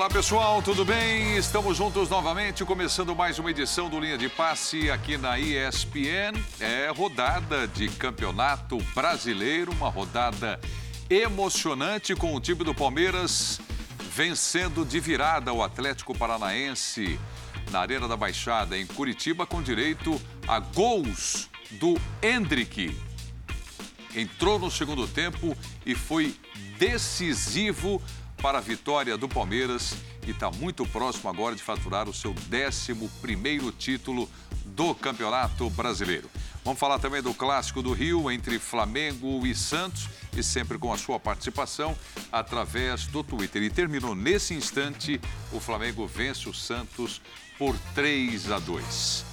Olá 0.00 0.08
pessoal, 0.08 0.62
tudo 0.62 0.82
bem? 0.82 1.36
Estamos 1.36 1.76
juntos 1.76 2.08
novamente, 2.08 2.64
começando 2.64 3.14
mais 3.14 3.38
uma 3.38 3.50
edição 3.50 3.90
do 3.90 4.00
Linha 4.00 4.16
de 4.16 4.30
Passe 4.30 4.90
aqui 4.90 5.18
na 5.18 5.38
ESPN. 5.38 6.42
É 6.58 6.88
rodada 6.88 7.68
de 7.68 7.86
campeonato 7.86 8.78
brasileiro, 8.94 9.70
uma 9.72 9.90
rodada 9.90 10.58
emocionante 11.10 12.14
com 12.14 12.34
o 12.34 12.40
time 12.40 12.64
do 12.64 12.74
Palmeiras 12.74 13.60
vencendo 14.10 14.86
de 14.86 14.98
virada 14.98 15.52
o 15.52 15.62
Atlético 15.62 16.16
Paranaense 16.16 17.20
na 17.70 17.80
Arena 17.80 18.08
da 18.08 18.16
Baixada, 18.16 18.78
em 18.78 18.86
Curitiba, 18.86 19.44
com 19.44 19.62
direito 19.62 20.18
a 20.48 20.58
gols 20.60 21.50
do 21.72 22.00
Hendrick. 22.22 22.98
Entrou 24.16 24.58
no 24.58 24.70
segundo 24.70 25.06
tempo 25.06 25.54
e 25.84 25.94
foi 25.94 26.34
decisivo 26.78 28.00
para 28.40 28.58
a 28.58 28.60
vitória 28.60 29.16
do 29.16 29.28
Palmeiras 29.28 29.94
e 30.26 30.30
está 30.30 30.50
muito 30.50 30.86
próximo 30.86 31.28
agora 31.28 31.54
de 31.54 31.62
faturar 31.62 32.08
o 32.08 32.14
seu 32.14 32.32
11 32.32 33.72
título 33.72 34.28
do 34.64 34.94
Campeonato 34.94 35.68
Brasileiro. 35.70 36.30
Vamos 36.64 36.80
falar 36.80 36.98
também 36.98 37.22
do 37.22 37.34
clássico 37.34 37.82
do 37.82 37.92
Rio 37.92 38.30
entre 38.30 38.58
Flamengo 38.58 39.46
e 39.46 39.54
Santos 39.54 40.08
e 40.36 40.42
sempre 40.42 40.78
com 40.78 40.92
a 40.92 40.98
sua 40.98 41.18
participação 41.18 41.96
através 42.32 43.06
do 43.06 43.22
Twitter. 43.22 43.62
E 43.62 43.70
terminou 43.70 44.14
nesse 44.14 44.54
instante, 44.54 45.20
o 45.52 45.60
Flamengo 45.60 46.06
vence 46.06 46.48
o 46.48 46.54
Santos 46.54 47.20
por 47.58 47.76
3 47.94 48.50
a 48.50 48.58
2. 48.58 49.29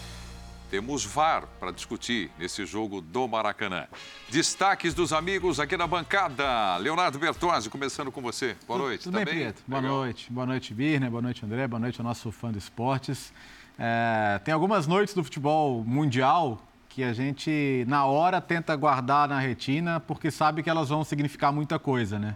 Temos 0.69 1.05
VAR 1.05 1.47
para 1.61 1.71
discutir 1.71 2.29
nesse 2.37 2.65
jogo 2.65 2.99
do 2.99 3.25
Maracanã. 3.25 3.87
Destaques 4.29 4.93
dos 4.93 5.13
amigos 5.13 5.61
aqui 5.61 5.77
na 5.77 5.87
bancada. 5.87 6.75
Leonardo 6.75 7.17
Bertozzi, 7.17 7.69
começando 7.69 8.11
com 8.11 8.21
você. 8.21 8.57
Boa 8.67 8.77
noite. 8.77 9.03
Tudo, 9.03 9.13
tudo 9.13 9.19
tá 9.19 9.31
bem, 9.31 9.39
Prieto? 9.39 9.63
Boa 9.65 9.81
Legal. 9.81 9.97
noite. 9.97 10.31
Boa 10.31 10.45
noite, 10.45 10.73
Birner. 10.73 11.09
Boa 11.09 11.21
noite, 11.21 11.45
André. 11.45 11.65
Boa 11.67 11.79
noite 11.79 12.01
ao 12.01 12.05
nosso 12.05 12.29
fã 12.33 12.51
de 12.51 12.57
esportes. 12.57 13.31
É, 13.79 14.41
tem 14.43 14.53
algumas 14.53 14.87
noites 14.87 15.13
do 15.13 15.23
futebol 15.23 15.85
mundial 15.85 16.61
que 16.89 17.01
a 17.01 17.13
gente, 17.13 17.85
na 17.87 18.03
hora, 18.05 18.41
tenta 18.41 18.75
guardar 18.75 19.29
na 19.29 19.39
retina, 19.39 20.01
porque 20.01 20.29
sabe 20.29 20.61
que 20.63 20.69
elas 20.69 20.89
vão 20.89 21.01
significar 21.05 21.53
muita 21.53 21.79
coisa, 21.79 22.19
né? 22.19 22.35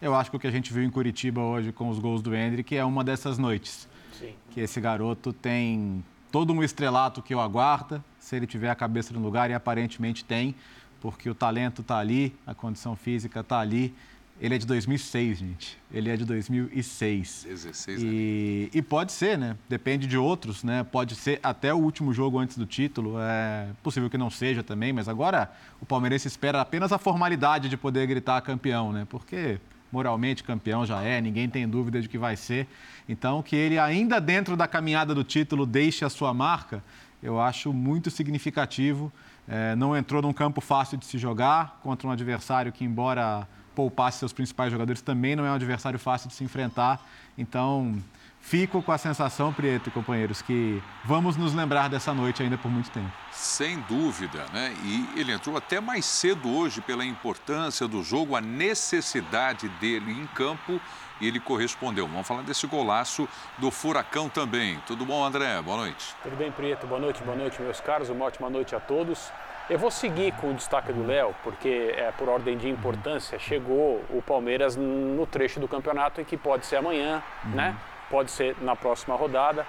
É. 0.00 0.06
Eu 0.06 0.14
acho 0.14 0.30
que 0.30 0.36
o 0.36 0.40
que 0.40 0.46
a 0.46 0.50
gente 0.52 0.72
viu 0.72 0.84
em 0.84 0.90
Curitiba 0.90 1.40
hoje 1.40 1.72
com 1.72 1.88
os 1.88 1.98
gols 1.98 2.22
do 2.22 2.32
Hendrick 2.32 2.76
é 2.76 2.84
uma 2.84 3.02
dessas 3.02 3.38
noites. 3.38 3.88
Sim. 4.16 4.34
Que 4.50 4.60
esse 4.60 4.80
garoto 4.80 5.32
tem 5.32 6.04
todo 6.32 6.52
um 6.52 6.64
estrelato 6.64 7.22
que 7.22 7.34
o 7.34 7.40
aguarda, 7.40 8.02
se 8.18 8.34
ele 8.34 8.46
tiver 8.46 8.70
a 8.70 8.74
cabeça 8.74 9.12
no 9.12 9.20
lugar, 9.20 9.50
e 9.50 9.54
aparentemente 9.54 10.24
tem, 10.24 10.54
porque 10.98 11.28
o 11.28 11.34
talento 11.34 11.82
está 11.82 11.98
ali, 11.98 12.34
a 12.46 12.54
condição 12.54 12.96
física 12.96 13.40
está 13.40 13.60
ali. 13.60 13.94
Ele 14.40 14.54
é 14.54 14.58
de 14.58 14.66
2006, 14.66 15.38
gente. 15.38 15.78
Ele 15.92 16.10
é 16.10 16.16
de 16.16 16.24
2006. 16.24 17.46
16 17.46 18.02
e, 18.02 18.70
e 18.72 18.82
pode 18.82 19.12
ser, 19.12 19.36
né? 19.36 19.56
Depende 19.68 20.06
de 20.06 20.16
outros, 20.16 20.64
né? 20.64 20.82
Pode 20.82 21.14
ser 21.14 21.38
até 21.42 21.72
o 21.72 21.76
último 21.76 22.12
jogo 22.14 22.38
antes 22.38 22.56
do 22.56 22.64
título. 22.64 23.16
É 23.20 23.68
possível 23.82 24.08
que 24.08 24.16
não 24.16 24.30
seja 24.30 24.62
também, 24.62 24.92
mas 24.92 25.08
agora 25.08 25.52
o 25.80 25.86
palmeirense 25.86 26.26
espera 26.26 26.60
apenas 26.60 26.92
a 26.92 26.98
formalidade 26.98 27.68
de 27.68 27.76
poder 27.76 28.06
gritar 28.06 28.40
campeão, 28.40 28.90
né? 28.90 29.06
Porque 29.08 29.60
moralmente 29.92 30.42
campeão 30.42 30.86
já 30.86 31.02
é, 31.02 31.20
ninguém 31.20 31.48
tem 31.48 31.68
dúvida 31.68 32.00
de 32.00 32.08
que 32.08 32.16
vai 32.16 32.34
ser. 32.34 32.66
Então, 33.08 33.42
que 33.42 33.54
ele 33.54 33.78
ainda 33.78 34.20
dentro 34.20 34.56
da 34.56 34.66
caminhada 34.66 35.14
do 35.14 35.22
título 35.22 35.66
deixe 35.66 36.04
a 36.04 36.08
sua 36.08 36.32
marca, 36.32 36.82
eu 37.22 37.40
acho 37.40 37.72
muito 37.72 38.10
significativo. 38.10 39.12
É, 39.46 39.76
não 39.76 39.96
entrou 39.96 40.22
num 40.22 40.32
campo 40.32 40.60
fácil 40.60 40.96
de 40.96 41.04
se 41.04 41.18
jogar 41.18 41.78
contra 41.82 42.08
um 42.08 42.10
adversário 42.10 42.72
que, 42.72 42.84
embora 42.84 43.46
poupasse 43.74 44.18
seus 44.18 44.32
principais 44.32 44.72
jogadores, 44.72 45.02
também 45.02 45.36
não 45.36 45.44
é 45.44 45.50
um 45.50 45.54
adversário 45.54 45.98
fácil 45.98 46.28
de 46.28 46.34
se 46.34 46.44
enfrentar. 46.44 47.04
Então, 47.36 47.96
fico 48.42 48.82
com 48.82 48.92
a 48.92 48.98
sensação, 48.98 49.52
Prieto 49.52 49.88
e 49.88 49.92
companheiros, 49.92 50.42
que 50.42 50.82
vamos 51.04 51.36
nos 51.36 51.54
lembrar 51.54 51.88
dessa 51.88 52.12
noite 52.12 52.42
ainda 52.42 52.58
por 52.58 52.70
muito 52.70 52.90
tempo. 52.90 53.10
Sem 53.30 53.80
dúvida, 53.88 54.44
né? 54.52 54.74
E 54.84 55.18
ele 55.18 55.32
entrou 55.32 55.56
até 55.56 55.80
mais 55.80 56.04
cedo 56.04 56.54
hoje 56.54 56.82
pela 56.82 57.04
importância 57.04 57.88
do 57.88 58.02
jogo, 58.02 58.36
a 58.36 58.40
necessidade 58.40 59.68
dele 59.80 60.12
em 60.12 60.26
campo 60.26 60.78
e 61.20 61.28
ele 61.28 61.38
correspondeu. 61.38 62.06
Vamos 62.06 62.26
falar 62.26 62.42
desse 62.42 62.66
golaço 62.66 63.28
do 63.56 63.70
Furacão 63.70 64.28
também. 64.28 64.78
Tudo 64.86 65.06
bom, 65.06 65.24
André? 65.24 65.62
Boa 65.62 65.76
noite. 65.76 66.14
Tudo 66.22 66.36
bem, 66.36 66.50
Prieto? 66.50 66.86
Boa 66.86 67.00
noite, 67.00 67.22
boa 67.22 67.36
noite, 67.36 67.62
meus 67.62 67.80
caros. 67.80 68.10
Uma 68.10 68.24
ótima 68.24 68.50
noite 68.50 68.74
a 68.74 68.80
todos. 68.80 69.32
Eu 69.70 69.78
vou 69.78 69.90
seguir 69.90 70.32
com 70.34 70.50
o 70.50 70.54
destaque 70.54 70.92
do 70.92 71.06
Léo, 71.06 71.34
porque 71.44 71.94
é 71.96 72.10
por 72.10 72.28
ordem 72.28 72.58
de 72.58 72.68
importância. 72.68 73.38
Chegou 73.38 74.04
o 74.10 74.20
Palmeiras 74.20 74.76
no 74.76 75.24
trecho 75.26 75.60
do 75.60 75.68
campeonato 75.68 76.20
em 76.20 76.24
que 76.24 76.36
pode 76.36 76.66
ser 76.66 76.76
amanhã, 76.76 77.22
uhum. 77.44 77.50
né? 77.52 77.76
Pode 78.12 78.30
ser 78.30 78.54
na 78.60 78.76
próxima 78.76 79.16
rodada. 79.16 79.66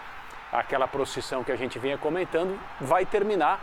Aquela 0.52 0.86
procissão 0.86 1.46
que 1.46 1.52
a 1.52 1.56
gente 1.56 1.80
vinha 1.80 1.98
comentando 1.98 2.60
vai 2.82 3.06
terminar 3.06 3.58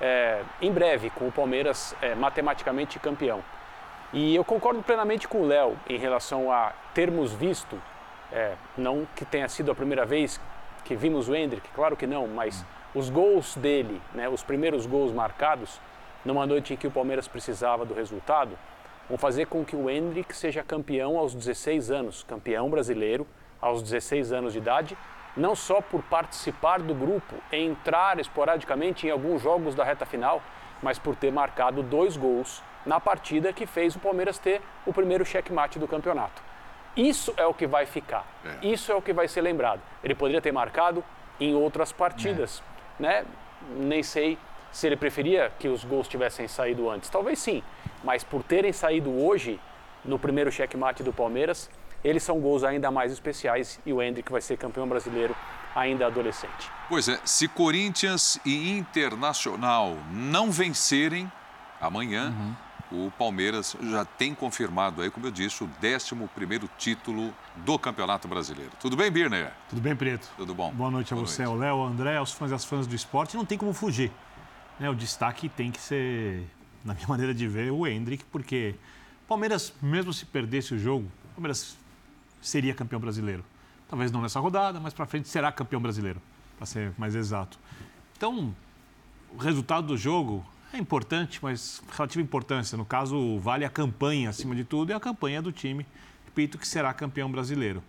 é, 0.00 0.42
em 0.60 0.72
breve 0.72 1.10
com 1.10 1.28
o 1.28 1.32
Palmeiras 1.32 1.94
é, 2.02 2.12
matematicamente 2.16 2.98
campeão. 2.98 3.42
E 4.12 4.34
eu 4.34 4.44
concordo 4.44 4.82
plenamente 4.82 5.28
com 5.28 5.42
o 5.42 5.46
Léo 5.46 5.78
em 5.88 5.96
relação 5.96 6.50
a 6.50 6.72
termos 6.92 7.32
visto, 7.32 7.80
é, 8.32 8.54
não 8.76 9.06
que 9.14 9.24
tenha 9.24 9.48
sido 9.48 9.70
a 9.70 9.74
primeira 9.74 10.04
vez 10.04 10.40
que 10.84 10.96
vimos 10.96 11.28
o 11.28 11.34
Hendrick, 11.34 11.68
claro 11.70 11.96
que 11.96 12.06
não, 12.06 12.26
mas 12.26 12.64
os 12.94 13.08
gols 13.08 13.56
dele, 13.56 14.00
né, 14.12 14.28
os 14.28 14.42
primeiros 14.42 14.86
gols 14.86 15.12
marcados, 15.12 15.80
numa 16.24 16.46
noite 16.46 16.74
em 16.74 16.76
que 16.76 16.86
o 16.86 16.90
Palmeiras 16.90 17.28
precisava 17.28 17.84
do 17.84 17.94
resultado, 17.94 18.58
vão 19.08 19.16
fazer 19.16 19.46
com 19.46 19.64
que 19.64 19.76
o 19.76 19.88
Hendrick 19.88 20.34
seja 20.36 20.62
campeão 20.62 21.16
aos 21.16 21.34
16 21.34 21.90
anos, 21.90 22.24
campeão 22.24 22.68
brasileiro, 22.68 23.26
aos 23.60 23.82
16 23.82 24.32
anos 24.32 24.52
de 24.52 24.58
idade, 24.58 24.96
não 25.36 25.54
só 25.54 25.80
por 25.80 26.02
participar 26.02 26.80
do 26.80 26.94
grupo, 26.94 27.34
entrar 27.52 28.18
esporadicamente 28.18 29.06
em 29.06 29.10
alguns 29.10 29.42
jogos 29.42 29.74
da 29.74 29.84
reta 29.84 30.06
final, 30.06 30.42
mas 30.82 30.98
por 30.98 31.14
ter 31.14 31.30
marcado 31.30 31.82
dois 31.82 32.16
gols 32.16 32.62
na 32.84 33.00
partida 33.00 33.52
que 33.52 33.66
fez 33.66 33.96
o 33.96 33.98
Palmeiras 33.98 34.38
ter 34.38 34.62
o 34.86 34.92
primeiro 34.92 35.24
checkmate 35.24 35.78
do 35.78 35.88
campeonato. 35.88 36.42
Isso 36.96 37.34
é 37.36 37.44
o 37.44 37.52
que 37.52 37.66
vai 37.66 37.84
ficar, 37.84 38.24
é. 38.44 38.66
isso 38.66 38.90
é 38.90 38.94
o 38.94 39.02
que 39.02 39.12
vai 39.12 39.28
ser 39.28 39.42
lembrado. 39.42 39.82
Ele 40.02 40.14
poderia 40.14 40.40
ter 40.40 40.52
marcado 40.52 41.04
em 41.38 41.54
outras 41.54 41.92
partidas, 41.92 42.62
é. 42.98 43.02
né? 43.02 43.24
Nem 43.70 44.02
sei 44.02 44.38
se 44.72 44.86
ele 44.86 44.96
preferia 44.96 45.52
que 45.58 45.68
os 45.68 45.84
gols 45.84 46.08
tivessem 46.08 46.48
saído 46.48 46.88
antes, 46.88 47.10
talvez 47.10 47.38
sim, 47.38 47.62
mas 48.02 48.24
por 48.24 48.42
terem 48.42 48.72
saído 48.72 49.10
hoje 49.10 49.60
no 50.04 50.18
primeiro 50.18 50.50
checkmate 50.50 51.02
do 51.02 51.12
Palmeiras, 51.12 51.70
eles 52.04 52.22
são 52.22 52.40
gols 52.40 52.64
ainda 52.64 52.90
mais 52.90 53.12
especiais 53.12 53.80
e 53.84 53.92
o 53.92 54.02
Hendrick 54.02 54.30
vai 54.30 54.40
ser 54.40 54.56
campeão 54.56 54.88
brasileiro 54.88 55.34
ainda 55.74 56.06
adolescente. 56.06 56.70
Pois 56.88 57.08
é, 57.08 57.20
se 57.24 57.46
Corinthians 57.46 58.40
e 58.44 58.70
Internacional 58.70 59.96
não 60.10 60.50
vencerem 60.50 61.30
amanhã, 61.80 62.34
uhum. 62.90 63.06
o 63.06 63.10
Palmeiras 63.10 63.76
já 63.82 64.04
tem 64.04 64.34
confirmado 64.34 65.02
aí, 65.02 65.10
como 65.10 65.26
eu 65.26 65.30
disse, 65.30 65.62
o 65.62 65.68
11 65.82 66.70
título 66.78 67.34
do 67.56 67.78
Campeonato 67.78 68.26
Brasileiro. 68.26 68.70
Tudo 68.80 68.96
bem, 68.96 69.10
Birner? 69.10 69.52
Tudo 69.68 69.82
bem, 69.82 69.94
Preto? 69.94 70.30
Tudo 70.36 70.54
bom. 70.54 70.72
Boa 70.72 70.90
noite 70.90 71.12
a 71.12 71.16
Boa 71.16 71.26
você, 71.26 71.44
noite. 71.44 71.52
ao 71.52 71.58
Léo, 71.58 71.76
ao 71.82 71.86
André, 71.86 72.16
aos 72.16 72.32
fãs 72.32 72.50
e 72.50 72.54
às 72.54 72.64
fãs 72.64 72.86
do 72.86 72.94
esporte. 72.94 73.36
Não 73.36 73.44
tem 73.44 73.58
como 73.58 73.74
fugir. 73.74 74.10
Né? 74.80 74.88
O 74.88 74.94
destaque 74.94 75.48
tem 75.48 75.70
que 75.70 75.80
ser, 75.80 76.44
na 76.82 76.94
minha 76.94 77.08
maneira 77.08 77.34
de 77.34 77.46
ver, 77.46 77.70
o 77.70 77.86
Hendrick, 77.86 78.24
porque 78.32 78.74
o 79.24 79.28
Palmeiras, 79.28 79.74
mesmo 79.82 80.12
se 80.12 80.24
perdesse 80.24 80.74
o 80.74 80.78
jogo, 80.78 81.10
o 81.32 81.34
Palmeiras 81.34 81.76
seria 82.40 82.74
campeão 82.74 83.00
brasileiro. 83.00 83.44
Talvez 83.88 84.10
não 84.10 84.20
nessa 84.20 84.40
rodada, 84.40 84.80
mas 84.80 84.92
para 84.92 85.06
frente 85.06 85.28
será 85.28 85.52
campeão 85.52 85.80
brasileiro, 85.80 86.20
para 86.56 86.66
ser 86.66 86.92
mais 86.98 87.14
exato. 87.14 87.58
Então, 88.16 88.54
o 89.32 89.36
resultado 89.36 89.86
do 89.86 89.96
jogo 89.96 90.44
é 90.72 90.78
importante, 90.78 91.38
mas 91.42 91.82
relativa 91.92 92.22
importância. 92.22 92.76
No 92.76 92.84
caso, 92.84 93.38
vale 93.38 93.64
a 93.64 93.70
campanha 93.70 94.30
acima 94.30 94.54
de 94.54 94.64
tudo 94.64 94.90
e 94.90 94.92
a 94.92 95.00
campanha 95.00 95.40
do 95.40 95.52
time, 95.52 95.86
repito, 96.24 96.58
que 96.58 96.66
será 96.66 96.92
campeão 96.92 97.30
brasileiro. 97.30 97.82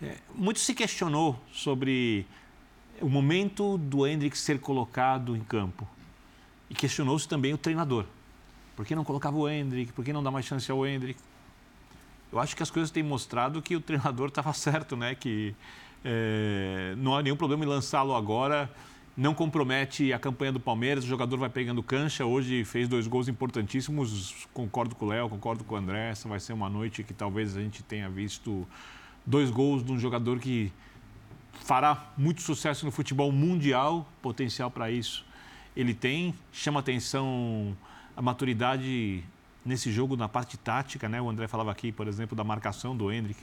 É, 0.00 0.16
muito 0.34 0.60
se 0.60 0.74
questionou 0.74 1.40
sobre 1.52 2.26
o 3.00 3.08
momento 3.08 3.78
do 3.78 4.06
Hendrick 4.06 4.36
ser 4.36 4.60
colocado 4.60 5.36
em 5.36 5.40
campo. 5.40 5.86
E 6.70 6.74
questionou-se 6.74 7.28
também 7.28 7.52
o 7.52 7.58
treinador. 7.58 8.06
Por 8.76 8.86
que 8.86 8.94
não 8.94 9.04
colocava 9.04 9.36
o 9.36 9.48
Hendrick? 9.48 9.92
Por 9.92 10.04
que 10.04 10.12
não 10.12 10.22
dá 10.22 10.30
mais 10.30 10.46
chance 10.46 10.70
ao 10.70 10.86
Hendrick? 10.86 11.20
Eu 12.32 12.38
acho 12.38 12.56
que 12.56 12.62
as 12.62 12.70
coisas 12.70 12.90
têm 12.90 13.02
mostrado 13.02 13.60
que 13.60 13.76
o 13.76 13.80
treinador 13.80 14.28
estava 14.28 14.52
certo, 14.54 14.96
né? 14.96 15.14
Que 15.14 15.54
é, 16.04 16.94
não 16.96 17.14
há 17.16 17.22
nenhum 17.22 17.36
problema 17.36 17.64
em 17.64 17.68
lançá-lo 17.68 18.14
agora. 18.14 18.70
Não 19.14 19.34
compromete 19.34 20.10
a 20.12 20.18
campanha 20.18 20.52
do 20.52 20.58
Palmeiras, 20.58 21.04
o 21.04 21.06
jogador 21.06 21.36
vai 21.36 21.50
pegando 21.50 21.82
cancha. 21.82 22.24
Hoje 22.24 22.64
fez 22.64 22.88
dois 22.88 23.06
gols 23.06 23.28
importantíssimos. 23.28 24.46
Concordo 24.54 24.94
com 24.94 25.04
o 25.04 25.08
Léo, 25.08 25.28
concordo 25.28 25.62
com 25.64 25.74
o 25.74 25.78
André. 25.78 26.10
Essa 26.10 26.28
vai 26.28 26.40
ser 26.40 26.54
uma 26.54 26.70
noite 26.70 27.04
que 27.04 27.12
talvez 27.12 27.56
a 27.56 27.60
gente 27.60 27.82
tenha 27.82 28.08
visto 28.08 28.66
dois 29.26 29.50
gols 29.50 29.84
de 29.84 29.92
um 29.92 29.98
jogador 29.98 30.38
que 30.38 30.72
fará 31.52 32.10
muito 32.16 32.40
sucesso 32.40 32.86
no 32.86 32.90
futebol 32.90 33.30
mundial, 33.30 34.08
potencial 34.22 34.70
para 34.70 34.90
isso 34.90 35.24
ele 35.76 35.94
tem, 35.94 36.34
chama 36.52 36.80
atenção 36.80 37.76
a 38.16 38.20
maturidade 38.20 39.24
nesse 39.64 39.90
jogo 39.92 40.16
na 40.16 40.28
parte 40.28 40.56
tática, 40.56 41.08
né? 41.08 41.20
O 41.20 41.28
André 41.28 41.48
falava 41.48 41.70
aqui, 41.70 41.92
por 41.92 42.06
exemplo, 42.06 42.36
da 42.36 42.44
marcação 42.44 42.96
do 42.96 43.12
Hendrick 43.12 43.40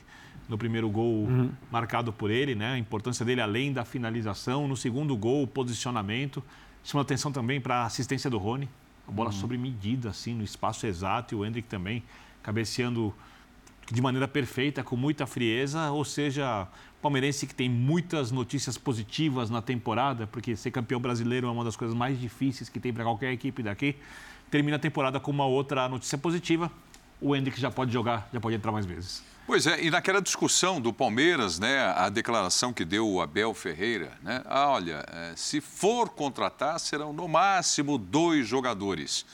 no 0.48 0.58
primeiro 0.58 0.90
gol 0.90 1.26
uhum. 1.26 1.52
marcado 1.72 2.12
por 2.12 2.32
ele, 2.32 2.56
né? 2.56 2.74
A 2.74 2.78
importância 2.78 3.26
dele 3.26 3.42
além 3.42 3.72
da 3.72 3.86
finalização, 3.86 4.68
no 4.68 4.76
segundo 4.76 5.16
gol, 5.16 5.44
o 5.44 5.48
posicionamento. 5.48 6.44
Chama 6.84 7.02
atenção 7.04 7.32
também 7.32 7.62
para 7.62 7.84
a 7.84 7.86
assistência 7.86 8.30
do 8.30 8.38
Rony, 8.38 8.68
a 9.08 9.12
bola 9.12 9.30
uhum. 9.30 9.36
sobre 9.36 9.58
medida, 9.58 10.10
assim, 10.10 10.34
no 10.34 10.44
espaço 10.44 10.88
exato, 10.88 11.36
e 11.36 11.38
o 11.38 11.46
Hendrick 11.46 11.68
também 11.68 12.04
cabeceando 12.42 13.14
de 13.92 14.02
maneira 14.02 14.28
perfeita, 14.28 14.84
com 14.84 14.96
muita 14.96 15.26
frieza, 15.26 15.92
ou 15.92 16.06
seja, 16.06 16.68
palmeirense 17.02 17.48
que 17.48 17.56
tem 17.56 17.70
muitas 17.70 18.32
notícias 18.32 18.78
positivas 18.78 19.50
na 19.50 19.62
temporada, 19.62 20.28
porque 20.28 20.56
ser 20.56 20.72
campeão 20.72 21.00
brasileiro 21.00 21.48
é 21.48 21.52
uma 21.52 21.64
das 21.64 21.76
coisas 21.76 21.96
mais 21.96 22.20
difíceis 22.20 22.70
que 22.70 22.80
tem 22.80 22.94
para 22.94 23.04
qualquer 23.04 23.32
equipe 23.32 23.64
daqui. 23.64 23.96
Termina 24.50 24.78
a 24.78 24.80
temporada 24.80 25.20
com 25.20 25.32
uma 25.32 25.46
outra 25.46 25.88
notícia 25.88 26.18
positiva. 26.18 26.72
O 27.22 27.36
Hendrick 27.36 27.60
já 27.60 27.70
pode 27.70 27.92
jogar, 27.92 28.30
já 28.34 28.40
pode 28.40 28.56
entrar 28.56 28.72
mais 28.72 28.86
vezes. 28.86 29.24
Pois 29.46 29.66
é, 29.66 29.84
e 29.84 29.90
naquela 29.90 30.22
discussão 30.22 30.80
do 30.80 30.94
Palmeiras, 30.94 31.58
né, 31.58 31.80
a 31.96 32.08
declaração 32.08 32.72
que 32.72 32.86
deu 32.86 33.10
o 33.10 33.20
Abel 33.20 33.52
Ferreira, 33.56 34.12
né, 34.22 34.44
ah, 34.46 34.70
olha, 34.70 35.04
é, 35.12 35.34
se 35.36 35.60
for 35.60 36.10
contratar, 36.10 36.80
serão 36.80 37.12
no 37.12 37.28
máximo 37.28 37.98
dois 37.98 38.48
jogadores. 38.48 39.26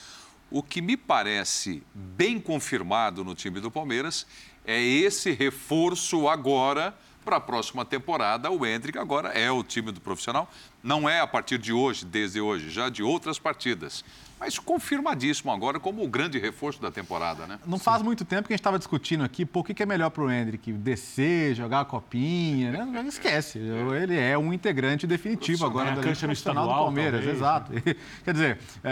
O 0.49 0.63
que 0.63 0.81
me 0.81 0.95
parece 0.95 1.83
bem 1.93 2.39
confirmado 2.39 3.25
no 3.25 3.35
time 3.35 3.59
do 3.59 3.69
Palmeiras 3.69 4.25
é 4.65 4.81
esse 4.81 5.31
reforço 5.31 6.29
agora 6.29 6.95
para 7.25 7.37
a 7.37 7.41
próxima 7.41 7.83
temporada. 7.83 8.49
O 8.49 8.65
Hendrick 8.65 8.97
agora 8.97 9.29
é 9.29 9.51
o 9.51 9.63
time 9.63 9.91
do 9.91 9.99
profissional. 9.99 10.49
Não 10.81 11.09
é 11.09 11.19
a 11.19 11.27
partir 11.27 11.57
de 11.57 11.73
hoje, 11.73 12.05
desde 12.05 12.39
hoje, 12.39 12.69
já 12.69 12.87
de 12.87 13.03
outras 13.03 13.39
partidas. 13.39 14.05
Mas 14.45 14.59
confirmadíssimo 14.59 15.51
agora 15.51 15.79
como 15.79 16.03
o 16.03 16.07
grande 16.07 16.37
reforço 16.37 16.79
da 16.79 16.91
temporada, 16.91 17.47
né? 17.47 17.57
Não 17.65 17.79
Sim. 17.79 17.83
faz 17.83 18.03
muito 18.03 18.23
tempo 18.23 18.47
que 18.47 18.53
a 18.53 18.55
gente 18.55 18.61
estava 18.61 18.77
discutindo 18.77 19.23
aqui, 19.23 19.43
pô, 19.43 19.61
o 19.61 19.63
que 19.63 19.81
é 19.81 19.87
melhor 19.87 20.11
para 20.11 20.21
o 20.21 20.31
Hendrick? 20.31 20.71
Descer, 20.71 21.55
jogar 21.55 21.79
a 21.79 21.85
copinha, 21.85 22.71
né? 22.71 22.85
Não 22.85 23.07
esquece. 23.07 23.57
Ele 23.57 24.15
é 24.15 24.37
um 24.37 24.53
integrante 24.53 25.07
definitivo 25.07 25.65
agora 25.65 25.93
da 25.93 26.01
cancha 26.03 26.31
estadual 26.31 26.67
do 26.67 26.73
Palmeiras. 26.73 27.21
Talvez. 27.21 27.37
Exato. 27.37 27.73
Quer 28.23 28.33
dizer, 28.33 28.59
é, 28.83 28.91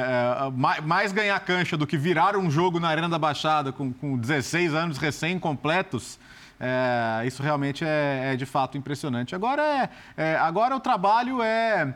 é 0.79 0.81
mais 0.81 1.11
ganhar 1.11 1.39
cancha 1.41 1.77
do 1.77 1.85
que 1.85 1.99
virar 1.99 2.35
um 2.35 2.49
jogo 2.49 2.79
na 2.79 2.87
Arena 2.87 3.07
da 3.07 3.19
Baixada 3.19 3.71
com, 3.71 3.93
com 3.93 4.17
16 4.17 4.73
anos 4.73 4.97
recém-completos. 4.97 6.17
É, 6.59 7.27
isso 7.27 7.43
realmente 7.43 7.85
é, 7.85 8.31
é, 8.33 8.35
de 8.35 8.47
fato 8.47 8.75
impressionante. 8.75 9.35
Agora, 9.35 9.61
é, 9.61 9.89
é, 10.17 10.35
agora 10.35 10.75
o 10.75 10.79
trabalho 10.79 11.43
é 11.43 11.93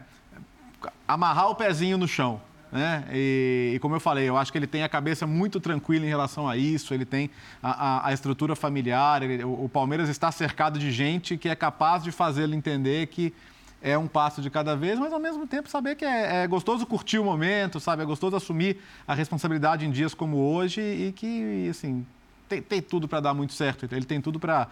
amarrar 1.07 1.49
o 1.49 1.55
pezinho 1.55 1.97
no 1.97 2.07
chão. 2.07 2.39
Né? 2.71 3.05
E, 3.13 3.73
e, 3.75 3.79
como 3.79 3.95
eu 3.95 3.99
falei, 3.99 4.27
eu 4.27 4.37
acho 4.37 4.51
que 4.51 4.57
ele 4.57 4.67
tem 4.67 4.83
a 4.83 4.89
cabeça 4.89 5.25
muito 5.25 5.59
tranquila 5.59 6.05
em 6.05 6.09
relação 6.09 6.47
a 6.49 6.57
isso, 6.57 6.93
ele 6.93 7.05
tem 7.05 7.29
a, 7.63 7.71
a, 7.71 8.07
a 8.09 8.13
estrutura 8.13 8.55
familiar, 8.55 9.23
ele, 9.23 9.43
o, 9.43 9.65
o, 9.65 9.69
Palmeiras 9.69 10.09
está 10.09 10.31
cercado 10.31 10.77
de 10.77 10.91
gente 10.91 11.37
que 11.37 11.47
é 11.47 11.55
capaz 11.55 12.03
de 12.03 12.11
fazê-lo 12.11 12.53
entender 12.53 13.07
que 13.07 13.33
é 13.81 13.97
um 13.97 14.07
passo 14.07 14.41
de 14.41 14.49
cada 14.49 14.75
vez, 14.75 14.99
mas 14.99 15.13
ao 15.13 15.19
mesmo 15.19 15.47
tempo 15.47 15.69
saber 15.69 15.95
que 15.95 16.03
é, 16.03 16.43
é 16.43 16.47
gostoso 16.47 16.85
curtir 16.85 17.19
o 17.19 17.23
momento, 17.23 17.79
sabe? 17.79 18.01
É 18.01 18.05
gostoso 18.05 18.35
assumir 18.35 18.81
a 19.07 19.13
responsabilidade 19.13 19.85
em 19.85 19.91
dias 19.91 20.13
como 20.13 20.37
hoje 20.37 20.81
e 20.81 21.13
que, 21.13 21.69
assim, 21.69 22.05
tem, 22.47 22.61
tem 22.61 22.81
tudo 22.81 23.07
para 23.07 23.19
dar 23.19 23.33
muito 23.33 23.53
certo. 23.53 23.87
Ele 23.91 24.05
tem 24.05 24.21
tudo 24.21 24.39
para 24.39 24.67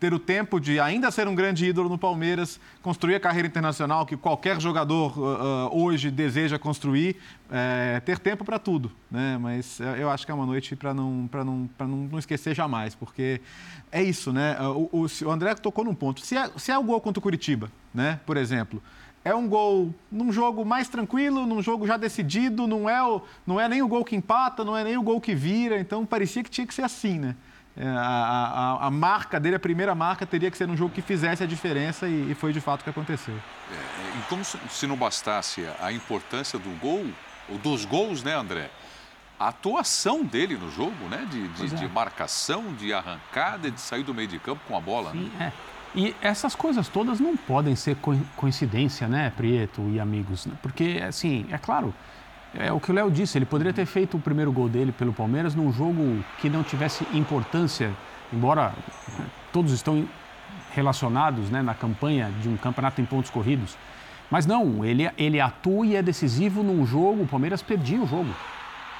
ter 0.00 0.14
o 0.14 0.18
tempo 0.18 0.58
de 0.58 0.80
ainda 0.80 1.10
ser 1.10 1.28
um 1.28 1.34
grande 1.34 1.66
ídolo 1.66 1.90
no 1.90 1.98
Palmeiras, 1.98 2.58
construir 2.80 3.14
a 3.16 3.20
carreira 3.20 3.46
internacional 3.46 4.06
que 4.06 4.16
qualquer 4.16 4.58
jogador 4.58 5.12
uh, 5.18 5.68
hoje 5.70 6.10
deseja 6.10 6.58
construir, 6.58 7.16
é, 7.50 8.00
ter 8.00 8.18
tempo 8.18 8.42
para 8.42 8.58
tudo. 8.58 8.90
Né? 9.10 9.36
Mas 9.38 9.78
eu 9.98 10.08
acho 10.08 10.24
que 10.24 10.32
é 10.32 10.34
uma 10.34 10.46
noite 10.46 10.74
para 10.74 10.94
não, 10.94 11.28
não, 11.30 11.70
não, 11.78 11.86
não 11.86 12.18
esquecer 12.18 12.54
jamais, 12.54 12.94
porque 12.94 13.42
é 13.92 14.02
isso, 14.02 14.32
né? 14.32 14.56
O, 14.60 14.88
o, 14.90 15.06
o 15.26 15.30
André 15.30 15.54
tocou 15.54 15.84
num 15.84 15.94
ponto. 15.94 16.24
Se 16.24 16.34
é, 16.34 16.50
se 16.56 16.72
é 16.72 16.78
o 16.78 16.82
gol 16.82 17.00
contra 17.00 17.18
o 17.18 17.22
Curitiba, 17.22 17.70
né? 17.92 18.18
por 18.24 18.38
exemplo, 18.38 18.82
é 19.22 19.34
um 19.34 19.46
gol 19.46 19.94
num 20.10 20.32
jogo 20.32 20.64
mais 20.64 20.88
tranquilo, 20.88 21.44
num 21.44 21.60
jogo 21.60 21.86
já 21.86 21.98
decidido, 21.98 22.66
não 22.66 22.88
é, 22.88 23.02
o, 23.02 23.20
não 23.46 23.60
é 23.60 23.68
nem 23.68 23.82
o 23.82 23.88
gol 23.88 24.02
que 24.02 24.16
empata, 24.16 24.64
não 24.64 24.74
é 24.74 24.82
nem 24.82 24.96
o 24.96 25.02
gol 25.02 25.20
que 25.20 25.34
vira, 25.34 25.78
então 25.78 26.06
parecia 26.06 26.42
que 26.42 26.50
tinha 26.50 26.66
que 26.66 26.72
ser 26.72 26.82
assim, 26.82 27.18
né? 27.18 27.36
É, 27.76 27.86
a, 27.86 28.78
a, 28.80 28.86
a, 28.86 28.90
marca 28.90 29.38
dele, 29.38 29.56
a 29.56 29.60
primeira 29.60 29.94
marca, 29.94 30.26
teria 30.26 30.50
que 30.50 30.56
ser 30.56 30.68
um 30.68 30.76
jogo 30.76 30.92
que 30.92 31.00
fizesse 31.00 31.42
a 31.42 31.46
diferença 31.46 32.08
e, 32.08 32.32
e 32.32 32.34
foi 32.34 32.52
de 32.52 32.60
fato 32.60 32.80
o 32.80 32.84
que 32.84 32.90
aconteceu. 32.90 33.34
É, 33.34 34.18
então, 34.18 34.42
se 34.44 34.86
não 34.86 34.96
bastasse 34.96 35.64
a 35.80 35.92
importância 35.92 36.58
do 36.58 36.70
gol, 36.80 37.06
ou 37.48 37.58
dos 37.58 37.84
gols, 37.84 38.22
né, 38.22 38.34
André? 38.34 38.70
A 39.38 39.48
atuação 39.48 40.22
dele 40.22 40.56
no 40.56 40.70
jogo, 40.70 41.08
né? 41.08 41.26
De, 41.30 41.48
de, 41.48 41.74
é. 41.74 41.78
de 41.78 41.88
marcação, 41.88 42.74
de 42.74 42.92
arrancada, 42.92 43.70
de 43.70 43.80
sair 43.80 44.02
do 44.02 44.12
meio 44.12 44.28
de 44.28 44.38
campo 44.38 44.60
com 44.68 44.76
a 44.76 44.80
bola. 44.80 45.12
Sim, 45.12 45.30
né? 45.38 45.52
é. 45.56 45.70
E 45.94 46.14
essas 46.22 46.54
coisas 46.54 46.86
todas 46.88 47.18
não 47.18 47.36
podem 47.36 47.74
ser 47.74 47.96
coincidência, 48.36 49.08
né, 49.08 49.32
Prieto 49.36 49.82
e 49.90 49.98
amigos? 49.98 50.46
Porque, 50.62 51.02
assim, 51.06 51.46
é 51.50 51.58
claro, 51.58 51.92
é 52.54 52.72
o 52.72 52.80
que 52.80 52.90
o 52.90 52.94
Léo 52.94 53.10
disse, 53.10 53.38
ele 53.38 53.46
poderia 53.46 53.72
ter 53.72 53.86
feito 53.86 54.16
o 54.16 54.20
primeiro 54.20 54.52
gol 54.52 54.68
dele 54.68 54.92
pelo 54.92 55.12
Palmeiras 55.12 55.54
num 55.54 55.72
jogo 55.72 56.24
que 56.38 56.48
não 56.48 56.62
tivesse 56.62 57.06
importância, 57.12 57.92
embora 58.32 58.72
né, 59.18 59.26
todos 59.52 59.72
estão 59.72 60.06
relacionados 60.72 61.50
né, 61.50 61.62
na 61.62 61.74
campanha 61.74 62.30
de 62.40 62.48
um 62.48 62.56
campeonato 62.56 63.00
em 63.00 63.04
pontos 63.04 63.30
corridos. 63.30 63.76
Mas 64.30 64.46
não, 64.46 64.84
ele, 64.84 65.10
ele 65.18 65.40
atua 65.40 65.86
e 65.86 65.96
é 65.96 66.02
decisivo 66.02 66.62
num 66.62 66.86
jogo, 66.86 67.22
o 67.22 67.26
Palmeiras 67.26 67.62
perdia 67.62 68.00
o 68.00 68.06
jogo. 68.06 68.30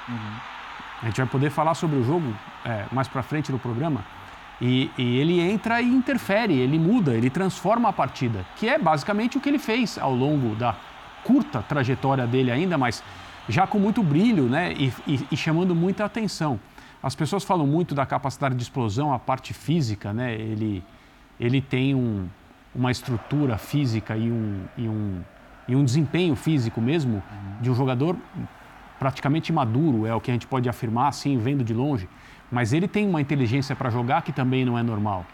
Uhum. 0.07 0.51
A 1.01 1.05
gente 1.05 1.17
vai 1.17 1.25
poder 1.25 1.49
falar 1.49 1.73
sobre 1.73 1.97
o 1.97 2.03
jogo 2.03 2.33
é, 2.65 2.85
mais 2.91 3.07
para 3.07 3.23
frente 3.23 3.51
no 3.51 3.57
programa. 3.57 4.03
E, 4.61 4.91
e, 4.97 5.17
ele 5.17 5.39
entra 5.39 5.81
e 5.81 5.87
interfere, 5.87 6.53
ele 6.53 6.77
muda, 6.77 7.13
ele 7.13 7.29
transforma 7.29 7.89
a 7.89 7.93
partida, 7.93 8.45
que 8.57 8.69
é 8.69 8.77
basicamente 8.77 9.37
o 9.37 9.41
que 9.41 9.49
ele 9.49 9.57
fez 9.57 9.97
ao 9.97 10.13
longo 10.13 10.55
da 10.55 10.75
curta 11.23 11.63
trajetória 11.67 12.27
dele 12.27 12.51
ainda, 12.51 12.77
mas 12.77 13.03
já 13.49 13.65
com 13.67 13.79
muito 13.79 14.03
brilho 14.03 14.43
né, 14.43 14.73
e, 14.73 14.93
e, 15.07 15.27
e, 15.31 15.37
chamando 15.37 15.75
muita 15.75 16.05
atenção. 16.05 16.59
As 17.01 17.15
pessoas 17.15 17.43
falam 17.43 17.65
muito 17.65 17.95
da 17.95 18.05
capacidade 18.05 18.55
de 18.55 18.61
explosão, 18.61 19.13
a 19.13 19.19
parte 19.19 19.53
física, 19.53 20.13
né? 20.13 20.35
Ele, 20.35 20.83
ele 21.39 21.59
tem 21.59 21.95
um, 21.95 22.27
uma 22.75 22.91
estrutura 22.91 23.57
física 23.57 24.15
e 24.15 24.31
um, 24.31 24.63
e 24.77 24.87
um, 24.87 25.21
e 25.67 25.75
um 25.75 25.83
desempenho 25.83 26.35
físico 26.35 26.79
mesmo 26.79 27.23
de 27.59 27.71
um 27.71 27.75
jogador 27.75 28.15
praticamente 28.99 29.51
maduro, 29.51 30.05
é 30.05 30.13
o 30.13 30.21
que 30.21 30.29
a 30.29 30.33
gente 30.33 30.45
pode 30.45 30.69
afirmar 30.69 31.07
assim, 31.07 31.37
vendo 31.39 31.63
de 31.63 31.73
longe. 31.73 32.07
Mas 32.51 32.71
ele 32.71 32.87
tem 32.87 33.07
uma 33.07 33.19
inteligência 33.19 33.75
para 33.75 33.89
jogar 33.89 34.21
que 34.21 34.31
também 34.31 34.63
não 34.63 34.77
é 34.77 34.83
normal. 34.83 35.25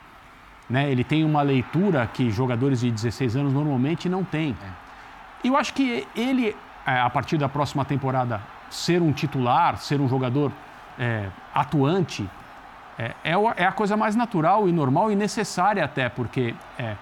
Né? 0.69 0.89
Ele 0.89 1.03
tem 1.03 1.25
uma 1.25 1.41
leitura 1.41 2.07
que 2.07 2.29
jogadores 2.29 2.79
de 2.79 2.89
16 2.89 3.35
anos 3.35 3.53
normalmente 3.53 4.07
não 4.07 4.23
têm. 4.23 4.55
É. 4.63 5.47
Eu 5.47 5.57
acho 5.57 5.73
que 5.73 6.07
ele 6.15 6.55
a 6.93 7.09
partir 7.09 7.37
da 7.37 7.49
próxima 7.49 7.83
temporada, 7.83 8.41
ser 8.69 9.01
um 9.01 9.11
titular, 9.11 9.77
ser 9.77 9.99
um 9.99 10.07
jogador 10.07 10.51
é, 10.97 11.27
atuante, 11.53 12.27
é, 12.97 13.13
é, 13.23 13.33
é, 13.57 13.65
a 13.65 13.71
coisa 13.71 13.97
mais 13.97 14.15
natural 14.15 14.69
e 14.69 14.71
normal 14.71 15.11
e 15.11 15.15
necessária 15.15 15.83
até, 15.83 16.07
porque 16.07 16.55
é, 16.79 16.95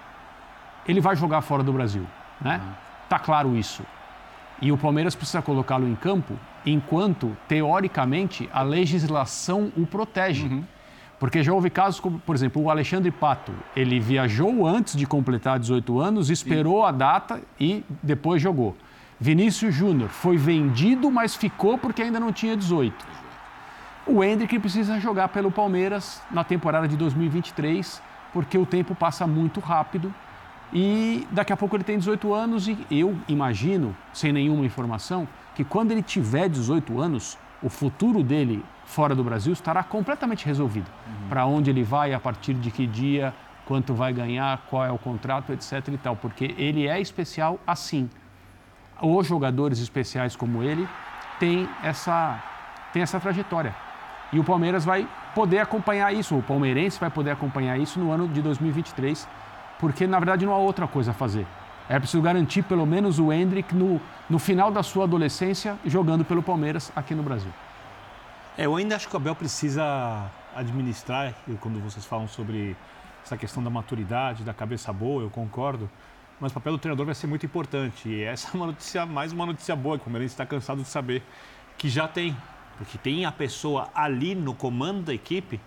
ele 0.88 1.00
vai 1.00 1.15
jogar 1.15 1.42
fora 1.42 1.63
do 1.63 1.72
Brasil, 1.72 2.06
né? 2.42 2.60
Uhum. 2.63 2.72
Tá 3.08 3.20
claro 3.20 3.56
isso. 3.56 3.84
E 4.62 4.72
o 4.72 4.77
Palmeiras 4.77 5.15
precisa 5.15 5.42
colocá-lo 5.42 5.88
em 5.88 5.96
campo 5.96 6.34
enquanto, 6.65 7.38
teoricamente, 7.48 8.50
a 8.51 8.62
legislação 8.62 9.72
o 9.77 9.86
protege. 9.86 10.48
Uhum. 10.48 10.63
Porque 11.20 11.44
já 11.44 11.54
houve 11.54 11.70
casos 11.70 12.00
como, 12.00 12.20
por 12.20 12.36
exemplo, 12.36 12.62
o 12.62 12.70
Alexandre 12.70 13.12
Pato. 13.12 13.54
Ele 13.75 14.00
viajou 14.00 14.68
antes 14.68 14.96
de 14.98 15.06
completar 15.06 15.60
18 15.60 16.00
anos, 16.00 16.30
esperou 16.30 16.82
Sim. 16.82 16.88
a 16.88 16.92
data 16.92 17.42
e 17.60 17.86
depois 18.04 18.42
jogou. 18.42 18.75
Vinícius 19.19 19.74
Júnior 19.74 20.10
foi 20.10 20.38
vendido, 20.38 21.10
mas 21.10 21.36
ficou 21.36 21.77
porque 21.77 22.01
ainda 22.01 22.19
não 22.19 22.34
tinha 22.34 22.55
18. 22.55 22.93
O 24.05 24.24
Hendrick 24.24 24.60
precisa 24.60 25.00
jogar 25.00 25.29
pelo 25.29 25.50
Palmeiras 25.50 26.22
na 26.29 26.43
temporada 26.43 26.88
de 26.88 26.95
2023, 26.98 28.01
porque 28.34 28.57
o 28.57 28.65
tempo 28.65 28.93
passa 28.93 29.25
muito 29.25 29.60
rápido 29.60 30.13
e 30.74 31.27
daqui 31.31 31.53
a 31.53 31.57
pouco 31.57 31.75
ele 31.75 31.84
tem 31.84 31.98
18 31.98 32.34
anos 32.34 32.67
e 32.67 32.77
eu 32.91 33.17
imagino, 33.27 33.95
sem 34.13 34.34
nenhuma 34.34 34.65
informação, 34.65 35.27
que 35.55 35.63
quando 35.63 35.91
ele 35.91 36.03
tiver 36.03 36.50
18 36.50 37.00
anos, 37.00 37.38
o 37.63 37.69
futuro 37.69 38.22
dele 38.22 38.63
fora 38.86 39.15
do 39.15 39.24
Brasil 39.24 39.53
estará 39.53 39.81
completamente 39.84 40.45
resolvido. 40.45 40.89
Uhum. 41.07 41.29
Para 41.29 41.45
onde 41.45 41.69
ele 41.69 41.84
vai, 41.84 42.13
a 42.13 42.19
partir 42.19 42.53
de 42.53 42.69
que 42.69 42.86
dia, 42.86 43.34
quanto 43.65 43.93
vai 43.93 44.13
ganhar, 44.13 44.65
qual 44.69 44.86
é 44.86 44.91
o 44.91 44.98
contrato, 44.98 45.53
etc 45.53 45.88
e 45.88 45.98
tal, 45.98 46.15
porque 46.15 46.53
ele 46.57 46.88
é 46.88 47.00
especial 47.00 47.60
assim 47.65 48.10
os 49.01 49.27
jogadores 49.27 49.79
especiais 49.79 50.35
como 50.35 50.63
ele 50.63 50.87
têm 51.39 51.67
essa, 51.83 52.41
têm 52.93 53.01
essa 53.01 53.19
trajetória. 53.19 53.75
E 54.31 54.39
o 54.39 54.43
Palmeiras 54.43 54.83
vai 54.83 55.07
poder 55.33 55.59
acompanhar 55.59 56.13
isso, 56.13 56.35
o 56.37 56.41
palmeirense 56.41 56.99
vai 56.99 57.09
poder 57.09 57.31
acompanhar 57.31 57.77
isso 57.77 57.99
no 57.99 58.11
ano 58.11 58.27
de 58.27 58.41
2023, 58.41 59.27
porque 59.79 60.07
na 60.07 60.17
verdade 60.17 60.45
não 60.45 60.53
há 60.53 60.57
outra 60.57 60.87
coisa 60.87 61.11
a 61.11 61.13
fazer. 61.13 61.45
É 61.87 61.99
preciso 61.99 62.23
garantir 62.23 62.63
pelo 62.63 62.85
menos 62.85 63.19
o 63.19 63.31
Hendrick 63.31 63.75
no, 63.75 64.01
no 64.29 64.39
final 64.39 64.71
da 64.71 64.81
sua 64.81 65.03
adolescência 65.03 65.77
jogando 65.85 66.25
pelo 66.25 66.41
Palmeiras 66.41 66.91
aqui 66.95 67.13
no 67.13 67.21
Brasil. 67.21 67.51
É, 68.57 68.65
eu 68.65 68.75
ainda 68.75 68.95
acho 68.95 69.07
que 69.07 69.13
o 69.13 69.17
Abel 69.17 69.35
precisa 69.35 70.25
administrar, 70.55 71.33
quando 71.59 71.79
vocês 71.83 72.05
falam 72.05 72.27
sobre 72.27 72.75
essa 73.23 73.35
questão 73.35 73.61
da 73.61 73.69
maturidade, 73.69 74.43
da 74.43 74.53
cabeça 74.53 74.93
boa, 74.93 75.21
eu 75.21 75.29
concordo. 75.29 75.89
Mas 76.39 76.51
o 76.51 76.56
papel 76.56 76.74
do 76.74 76.80
treinador 76.80 77.06
vai 77.06 77.15
ser 77.15 77.27
muito 77.27 77.46
importante. 77.46 78.10
E 78.10 78.24
essa 78.24 78.50
é 78.50 78.51
uma 78.54 78.68
notícia, 78.68 79.06
mais 79.06 79.32
uma 79.32 79.46
notícia 79.46 79.75
boa, 79.75 79.98
que 79.98 80.01
o 80.01 80.06
Palmeiras 80.06 80.32
está 80.32 80.46
cansado 80.46 80.82
de 80.82 80.88
saber 80.88 81.24
que 81.77 81.89
já 81.89 82.08
tem. 82.08 82.36
Porque 82.77 82.98
tem 82.98 83.25
a 83.25 83.32
pessoa 83.32 83.89
ali 83.96 84.36
no 84.36 84.54
comando 84.54 85.04
da 85.04 85.13
equipe 85.13 85.60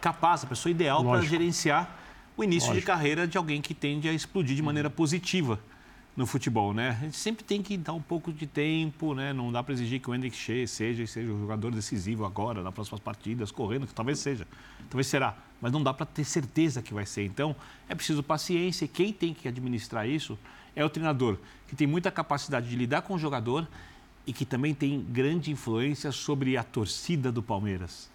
capaz, 0.00 0.44
a 0.44 0.46
pessoa 0.46 0.70
ideal 0.70 1.04
para 1.04 1.20
gerenciar 1.22 1.98
o 2.36 2.44
início 2.44 2.68
Lógico. 2.68 2.80
de 2.80 2.86
carreira 2.86 3.28
de 3.28 3.36
alguém 3.36 3.60
que 3.60 3.74
tende 3.74 4.08
a 4.08 4.12
explodir 4.12 4.56
de 4.56 4.62
maneira 4.62 4.88
positiva 4.88 5.58
no 6.16 6.26
futebol, 6.26 6.72
né? 6.72 6.90
A 7.00 7.04
gente 7.04 7.16
sempre 7.16 7.44
tem 7.44 7.62
que 7.62 7.76
dar 7.76 7.92
um 7.92 8.00
pouco 8.00 8.32
de 8.32 8.46
tempo, 8.46 9.14
né? 9.14 9.32
Não 9.32 9.50
dá 9.52 9.62
para 9.62 9.72
exigir 9.74 10.00
que 10.00 10.08
o 10.10 10.14
Hendrick 10.14 10.36
seja 10.66 11.06
seja 11.06 11.32
o 11.32 11.40
jogador 11.40 11.70
decisivo 11.72 12.24
agora, 12.24 12.62
nas 12.62 12.72
próximas 12.72 13.00
partidas, 13.00 13.50
correndo, 13.50 13.86
que 13.86 13.94
talvez 13.94 14.18
seja, 14.18 14.46
talvez 14.88 15.06
será, 15.06 15.36
mas 15.60 15.72
não 15.72 15.82
dá 15.82 15.92
para 15.92 16.06
ter 16.06 16.24
certeza 16.24 16.82
que 16.82 16.94
vai 16.94 17.06
ser. 17.06 17.24
Então, 17.24 17.54
é 17.88 17.94
preciso 17.94 18.22
paciência 18.22 18.84
e 18.84 18.88
quem 18.88 19.12
tem 19.12 19.34
que 19.34 19.48
administrar 19.48 20.08
isso 20.08 20.38
é 20.74 20.84
o 20.84 20.88
treinador, 20.88 21.36
que 21.68 21.76
tem 21.76 21.86
muita 21.86 22.10
capacidade 22.10 22.68
de 22.68 22.76
lidar 22.76 23.02
com 23.02 23.14
o 23.14 23.18
jogador 23.18 23.68
e 24.26 24.32
que 24.32 24.44
também 24.44 24.74
tem 24.74 25.02
grande 25.02 25.50
influência 25.50 26.12
sobre 26.12 26.56
a 26.56 26.62
torcida 26.62 27.32
do 27.32 27.42
Palmeiras, 27.42 28.10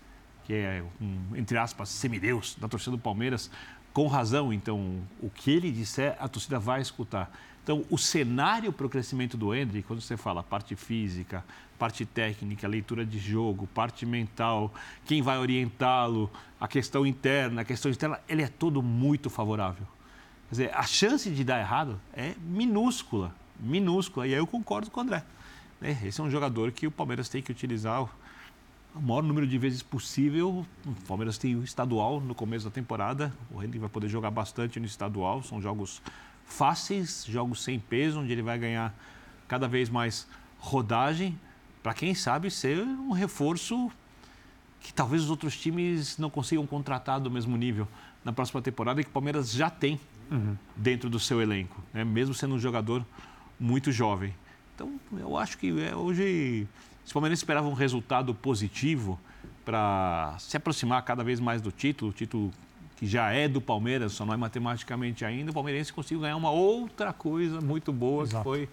que 0.45 0.53
é 0.53 0.83
um, 1.01 1.35
entre 1.35 1.57
aspas, 1.57 1.89
semideus 1.89 2.55
da 2.59 2.67
torcida 2.67 2.91
do 2.91 3.01
Palmeiras, 3.01 3.49
com 3.91 4.07
razão. 4.07 4.53
Então, 4.53 5.01
o 5.21 5.29
que 5.29 5.51
ele 5.51 5.71
disser, 5.71 6.15
a 6.19 6.27
torcida 6.27 6.59
vai 6.59 6.81
escutar. 6.81 7.31
Então, 7.65 7.83
o 7.89 7.97
cenário 7.97 8.71
para 8.71 8.85
o 8.85 8.89
crescimento 8.89 9.35
do 9.35 9.51
Hendrick, 9.51 9.87
quando 9.87 9.99
você 9.99 10.15
fala 10.15 10.43
parte 10.43 10.75
física, 10.75 11.43
parte 11.79 12.05
técnica, 12.05 12.67
leitura 12.67 13.03
de 13.03 13.17
jogo, 13.17 13.65
parte 13.65 14.05
mental, 14.05 14.71
quem 15.03 15.19
vai 15.23 15.39
orientá-lo, 15.39 16.29
a 16.61 16.67
questão 16.67 17.07
interna, 17.07 17.61
a 17.61 17.65
questão 17.65 17.89
externa, 17.89 18.19
ele 18.29 18.43
é 18.43 18.47
todo 18.47 18.83
muito 18.83 19.31
favorável. 19.31 19.83
Quer 20.47 20.51
dizer, 20.51 20.71
a 20.75 20.83
chance 20.83 21.27
de 21.27 21.43
dar 21.43 21.59
errado 21.59 21.99
é 22.13 22.35
minúscula, 22.39 23.33
minúscula. 23.59 24.27
E 24.27 24.33
aí 24.35 24.39
eu 24.39 24.45
concordo 24.45 24.91
com 24.91 24.99
o 24.99 25.03
André. 25.03 25.23
Né? 25.81 25.99
Esse 26.05 26.21
é 26.21 26.23
um 26.23 26.29
jogador 26.29 26.71
que 26.71 26.85
o 26.85 26.91
Palmeiras 26.91 27.29
tem 27.29 27.41
que 27.41 27.51
utilizar 27.51 28.03
o 28.03 28.09
maior 29.01 29.23
número 29.23 29.47
de 29.47 29.57
vezes 29.57 29.81
possível. 29.81 30.63
O 30.85 30.93
Palmeiras 31.07 31.39
tem 31.39 31.55
o 31.55 31.63
estadual 31.63 32.21
no 32.21 32.35
começo 32.35 32.65
da 32.65 32.71
temporada. 32.71 33.33
O 33.51 33.63
Hendrick 33.63 33.79
vai 33.79 33.89
poder 33.89 34.07
jogar 34.07 34.29
bastante 34.29 34.79
no 34.79 34.85
estadual. 34.85 35.41
São 35.41 35.59
jogos 35.59 35.99
fáceis, 36.45 37.25
jogos 37.27 37.63
sem 37.63 37.79
peso, 37.79 38.19
onde 38.19 38.31
ele 38.31 38.41
vai 38.41 38.57
ganhar 38.57 38.93
cada 39.47 39.67
vez 39.67 39.89
mais 39.89 40.27
rodagem, 40.59 41.37
para 41.83 41.93
quem 41.93 42.15
sabe 42.15 42.49
ser 42.49 42.79
um 42.79 43.11
reforço 43.11 43.91
que 44.79 44.93
talvez 44.93 45.23
os 45.23 45.29
outros 45.29 45.57
times 45.57 46.17
não 46.17 46.29
consigam 46.29 46.65
contratar 46.65 47.19
do 47.19 47.29
mesmo 47.29 47.57
nível 47.57 47.87
na 48.23 48.31
próxima 48.31 48.61
temporada 48.61 49.01
e 49.01 49.03
que 49.03 49.09
o 49.09 49.13
Palmeiras 49.13 49.51
já 49.51 49.69
tem 49.69 49.99
uhum. 50.31 50.55
dentro 50.75 51.09
do 51.09 51.19
seu 51.19 51.41
elenco, 51.41 51.83
né? 51.93 52.03
mesmo 52.03 52.33
sendo 52.33 52.55
um 52.55 52.59
jogador 52.59 53.05
muito 53.59 53.91
jovem. 53.91 54.33
Então, 54.73 54.99
eu 55.17 55.37
acho 55.37 55.57
que 55.57 55.79
é, 55.81 55.95
hoje, 55.95 56.67
se 57.03 57.11
o 57.11 57.13
Palmeiras 57.13 57.39
esperava 57.39 57.67
um 57.67 57.73
resultado 57.73 58.33
positivo 58.33 59.19
para 59.63 60.35
se 60.39 60.57
aproximar 60.57 61.01
cada 61.03 61.23
vez 61.23 61.39
mais 61.39 61.61
do 61.61 61.71
título, 61.71 62.11
o 62.11 62.13
título 62.13 62.51
que 63.05 63.11
já 63.11 63.31
é 63.31 63.47
do 63.47 63.61
Palmeiras, 63.61 64.13
só 64.13 64.25
não 64.25 64.33
é 64.33 64.37
matematicamente 64.37 65.23
ainda, 65.23 65.51
o 65.51 65.53
palmeirense 65.53 65.93
conseguiu 65.93 66.21
ganhar 66.21 66.35
uma 66.35 66.49
outra 66.49 67.13
coisa 67.13 67.61
muito 67.61 67.93
boa, 67.93 68.23
Exato. 68.23 68.37
que 68.37 68.43
foi 68.43 68.69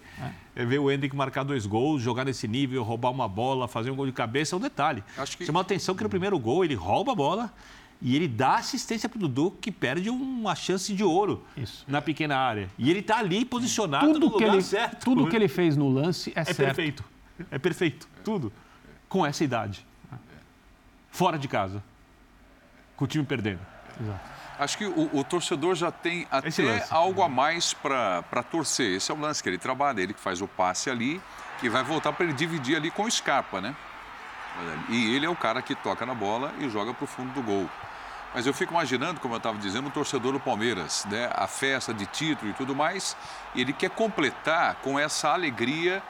é. 0.55 0.65
ver 0.65 0.79
o 0.79 0.91
Hendrick 0.91 1.15
marcar 1.15 1.43
dois 1.43 1.67
gols, 1.67 2.01
jogar 2.01 2.25
nesse 2.25 2.47
nível, 2.47 2.81
roubar 2.83 3.11
uma 3.11 3.27
bola, 3.27 3.67
fazer 3.67 3.91
um 3.91 3.95
gol 3.95 4.07
de 4.07 4.11
cabeça, 4.11 4.55
é 4.55 4.57
um 4.57 4.59
detalhe. 4.59 5.03
Acho 5.17 5.37
que... 5.37 5.45
Chama 5.45 5.59
a 5.59 5.61
atenção 5.61 5.93
que 5.95 6.03
no 6.03 6.09
primeiro 6.09 6.37
gol 6.39 6.65
ele 6.65 6.73
rouba 6.73 7.11
a 7.11 7.15
bola 7.15 7.53
e 8.01 8.15
ele 8.15 8.27
dá 8.27 8.55
assistência 8.55 9.07
para 9.07 9.17
o 9.17 9.21
Dudu, 9.21 9.51
que 9.61 9.71
perde 9.71 10.09
uma 10.09 10.55
chance 10.55 10.91
de 10.93 11.03
ouro 11.03 11.43
Isso. 11.55 11.85
na 11.87 12.01
pequena 12.01 12.35
área. 12.35 12.69
E 12.77 12.89
ele 12.89 12.99
está 12.99 13.19
ali 13.19 13.45
posicionado 13.45 14.07
tudo 14.07 14.19
no 14.19 14.33
lugar 14.33 14.53
ele, 14.53 14.63
certo. 14.63 15.05
Tudo 15.05 15.29
que 15.29 15.35
ele 15.35 15.47
fez 15.47 15.77
no 15.77 15.89
lance 15.89 16.33
é, 16.35 16.41
é 16.41 16.43
certo. 16.43 16.57
perfeito. 16.57 17.03
É 17.51 17.59
perfeito. 17.59 18.07
Tudo. 18.23 18.51
Com 19.07 19.25
essa 19.25 19.43
idade. 19.43 19.85
Fora 21.11 21.37
de 21.37 21.47
casa. 21.47 21.83
Com 22.95 23.05
o 23.05 23.07
time 23.07 23.23
perdendo. 23.23 23.72
Exato. 23.99 24.33
Acho 24.59 24.77
que 24.77 24.85
o, 24.85 25.09
o, 25.11 25.23
torcedor 25.23 25.75
já 25.75 25.91
tem 25.91 26.27
até 26.29 26.85
algo 26.89 27.23
a 27.23 27.29
mais 27.29 27.73
para 27.73 28.43
torcer. 28.51 28.95
Esse 28.95 29.11
é 29.11 29.15
o 29.15 29.19
lance 29.19 29.41
que 29.41 29.49
ele 29.49 29.57
trabalha, 29.57 29.99
ele 29.99 30.13
que 30.13 30.19
faz 30.19 30.41
o 30.41 30.47
passe 30.47 30.89
ali, 30.89 31.19
que 31.59 31.69
vai 31.69 31.83
voltar 31.83 32.13
para 32.13 32.25
ele 32.25 32.33
dividir 32.33 32.75
ali 32.75 32.91
com 32.91 33.03
o 33.03 33.11
Scarpa, 33.11 33.59
né? 33.59 33.75
E 34.89 35.15
ele 35.15 35.25
é 35.25 35.29
o 35.29 35.35
cara 35.35 35.61
que 35.61 35.73
toca 35.73 36.05
na 36.05 36.13
bola 36.13 36.53
e 36.59 36.69
joga 36.69 36.93
para 36.93 37.03
o 37.03 37.07
fundo 37.07 37.33
do 37.33 37.41
gol. 37.41 37.67
Mas 38.33 38.45
eu 38.45 38.53
fico 38.53 38.73
imaginando, 38.73 39.19
como 39.19 39.33
eu 39.33 39.37
estava 39.37 39.57
dizendo, 39.57 39.87
o 39.87 39.91
torcedor 39.91 40.33
do 40.33 40.39
Palmeiras, 40.39 41.05
né? 41.09 41.29
A 41.33 41.47
festa 41.47 41.93
de 41.93 42.05
título 42.05 42.51
e 42.51 42.53
tudo 42.53 42.75
mais, 42.75 43.17
e 43.55 43.61
ele 43.61 43.73
quer 43.73 43.89
completar 43.89 44.75
com 44.75 44.99
essa 44.99 45.29
alegria 45.29 46.01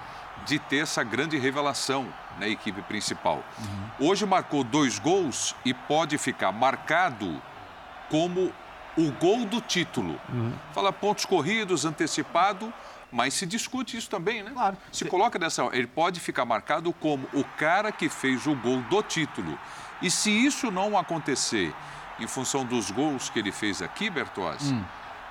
de 0.46 0.60
ter 0.60 0.80
essa 0.80 1.04
grande 1.04 1.38
revelação 1.38 2.08
na 2.38 2.48
equipe 2.48 2.82
principal. 2.82 3.44
Uhum. 3.60 4.10
Hoje 4.10 4.26
marcou 4.26 4.64
dois 4.64 5.00
gols 5.00 5.56
e 5.64 5.74
pode 5.74 6.18
ficar 6.18 6.52
marcado 6.52 7.42
como 8.14 8.54
o 8.96 9.12
gol 9.14 9.44
do 9.44 9.60
título. 9.60 10.22
Uhum. 10.30 10.54
Fala 10.72 10.94
pontos 10.94 11.26
corridos, 11.26 11.84
antecipado, 11.84 12.72
mas 13.12 13.34
se 13.34 13.44
discute 13.48 13.98
isso 13.98 14.08
também, 14.08 14.44
né? 14.44 14.52
Claro. 14.54 14.78
Se 14.92 15.06
coloca 15.06 15.40
dessa. 15.40 15.64
Ele 15.74 15.88
pode 15.88 16.20
ficar 16.20 16.46
marcado 16.46 16.94
como 16.94 17.28
o 17.34 17.44
cara 17.58 17.92
que 17.92 18.08
fez 18.10 18.46
o 18.46 18.54
gol 18.54 18.82
do 18.84 19.02
título. 19.02 19.58
E 20.00 20.12
se 20.12 20.30
isso 20.30 20.70
não 20.70 20.96
acontecer 20.96 21.74
em 22.20 22.28
função 22.28 22.64
dos 22.64 22.92
gols 22.92 23.32
que 23.32 23.40
ele 23.40 23.52
fez 23.52 23.82
aqui, 23.82 24.12
Bertozzi. 24.12 24.72
Hum 24.72 24.84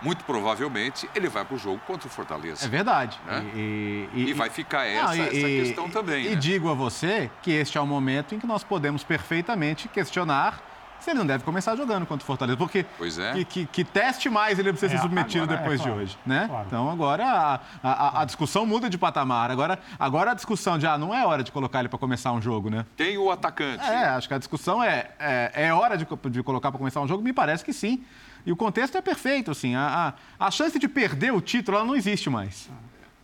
muito 0.03 0.25
provavelmente 0.25 1.09
ele 1.15 1.29
vai 1.29 1.45
para 1.45 1.55
o 1.55 1.59
jogo 1.59 1.81
contra 1.87 2.09
o 2.09 2.11
Fortaleza. 2.11 2.67
É 2.67 2.69
verdade. 2.69 3.21
Né? 3.25 3.45
E, 3.55 4.09
e, 4.13 4.31
e, 4.31 4.33
vai 4.33 4.51
ficar 4.51 4.85
essa, 4.85 5.15
não, 5.15 5.15
e, 5.15 5.21
essa 5.21 5.47
questão 5.47 5.89
também. 5.89 6.27
E 6.27 6.31
né? 6.31 6.35
digo 6.35 6.69
a 6.69 6.75
você 6.75 7.31
que 7.41 7.53
este 7.53 7.79
é 7.79 7.81
o 7.81 7.87
momento 7.87 8.35
em 8.35 8.41
que 8.41 8.47
nós 8.47 8.65
podemos 8.65 9.05
perfeitamente 9.05 9.87
questionar 9.87 10.61
se 11.03 11.11
ele 11.11 11.19
não 11.19 11.27
deve 11.27 11.45
começar 11.45 11.77
jogando 11.77 12.07
contra 12.07 12.23
o 12.23 12.27
Fortaleza. 12.27 12.57
Porque 12.57 12.87
é. 13.19 13.33
que, 13.33 13.45
que, 13.45 13.67
que, 13.67 13.85
teste 13.85 14.31
mais 14.31 14.59
ele 14.59 14.71
precisa 14.71 14.95
é, 14.95 14.97
ser 14.97 15.03
submetido 15.03 15.53
é, 15.53 15.57
depois 15.57 15.81
é, 15.81 15.85
claro, 15.85 15.99
de 15.99 16.05
hoje. 16.05 16.19
Né? 16.25 16.47
Claro. 16.49 16.67
Então 16.67 16.91
agora 16.91 17.25
a, 17.25 17.61
a, 17.83 18.23
a, 18.23 18.25
discussão 18.25 18.65
muda 18.65 18.89
de 18.89 18.97
patamar. 18.97 19.51
Agora, 19.51 19.79
agora 19.99 20.31
a 20.31 20.35
discussão 20.35 20.79
de 20.79 20.87
ah, 20.87 20.97
não 20.97 21.15
é 21.15 21.27
hora 21.27 21.43
de 21.43 21.53
colocar 21.53 21.81
ele 21.81 21.89
para 21.89 21.99
começar 21.99 22.33
um 22.33 22.41
jogo, 22.41 22.71
né? 22.71 22.87
Tem 22.97 23.19
o 23.19 23.31
atacante. 23.31 23.85
É, 23.85 24.05
acho 24.07 24.29
que 24.29 24.35
a 24.35 24.39
discussão 24.39 24.83
é, 24.83 25.11
é, 25.19 25.53
é 25.67 25.75
hora 25.75 25.97
de, 25.97 26.07
de 26.31 26.43
colocar 26.43 26.71
para 26.71 26.79
começar 26.79 27.01
um 27.01 27.09
jogo? 27.09 27.23
Me 27.23 27.33
parece 27.33 27.65
que 27.65 27.73
sim. 27.73 28.05
E 28.45 28.51
o 28.51 28.57
contexto 28.57 28.97
é 28.97 29.01
perfeito, 29.01 29.51
assim. 29.51 29.75
A, 29.75 30.15
a, 30.39 30.47
a 30.47 30.51
chance 30.51 30.79
de 30.79 30.89
perder 30.89 31.33
o 31.33 31.41
título 31.41 31.77
ela 31.77 31.87
não 31.87 31.95
existe 31.95 32.29
mais. 32.29 32.69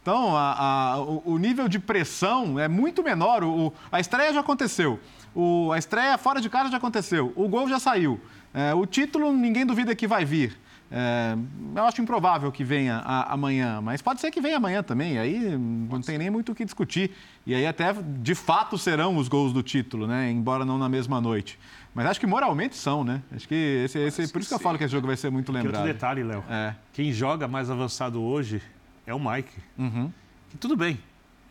Então, 0.01 0.35
a, 0.37 0.55
a, 0.93 1.01
o, 1.01 1.23
o, 1.35 1.39
nível 1.39 1.69
de 1.69 1.79
pressão 1.79 2.59
é 2.59 2.69
muito 2.69 3.03
menor. 3.03 3.45
O, 3.45 3.73
a 3.91 4.01
estreia 4.01 4.33
já 4.33 4.41
aconteceu. 4.41 4.99
O, 5.39 5.71
a 5.71 5.79
estreia 5.79 6.19
fora 6.19 6.41
de 6.41 6.51
casa 6.51 6.69
já 6.69 6.79
aconteceu. 6.79 7.33
O 7.37 7.47
gol 7.49 7.69
já 7.69 7.79
saiu. 7.79 8.21
É, 8.53 8.75
o 8.75 8.85
título, 8.85 9.33
ninguém 9.33 9.65
duvida 9.65 9.95
que 9.95 10.05
vai 10.05 10.25
vir. 10.25 10.59
É, 10.91 11.37
eu 11.77 11.85
acho 11.85 12.03
improvável 12.03 12.51
que 12.51 12.65
venha 12.65 12.97
a, 13.05 13.35
amanhã, 13.35 13.81
mas 13.81 14.03
pode 14.03 14.21
ser 14.21 14.33
que 14.33 14.41
venha 14.41 14.57
amanhã 14.57 14.83
também. 14.83 15.17
Aí 15.17 15.57
não 15.57 16.01
tem 16.01 16.19
nem 16.19 16.29
muito 16.29 16.51
o 16.51 16.55
que 16.57 16.65
discutir. 16.65 17.13
E 17.47 17.55
aí 17.55 17.69
até 17.69 17.93
de 17.93 18.35
fato 18.35 18.77
serão 18.77 19.17
os 19.17 19.29
gols 19.29 19.53
do 19.53 19.63
título, 19.63 20.09
né? 20.09 20.29
Embora 20.29 20.65
não 20.65 20.77
na 20.77 20.89
mesma 20.89 21.21
noite. 21.21 21.57
Mas 21.95 22.07
acho 22.07 22.19
que 22.19 22.27
moralmente 22.27 22.75
são, 22.75 23.05
né? 23.05 23.23
Acho 23.33 23.47
que 23.47 23.83
esse, 23.85 23.97
esse 24.01 24.33
por 24.33 24.41
isso 24.41 24.49
que 24.49 24.55
eu 24.57 24.59
falo 24.59 24.77
que 24.77 24.83
esse 24.83 24.93
jogo 24.93 25.07
vai 25.07 25.17
ser 25.17 25.31
muito 25.31 25.53
lembrado. 25.53 25.77
outro 25.77 25.93
detalhe, 25.93 26.25
Léo. 26.25 26.43
É. 26.51 26.75
Quem 26.93 27.13
joga 27.13 27.47
mais 27.47 27.71
avançado 27.71 28.21
hoje 28.21 28.61
é 29.07 29.15
o 29.15 29.21
Mike. 29.21 29.55
Uhum. 29.79 30.11
Que 30.51 30.57
tudo 30.59 30.77
bem. 30.77 30.99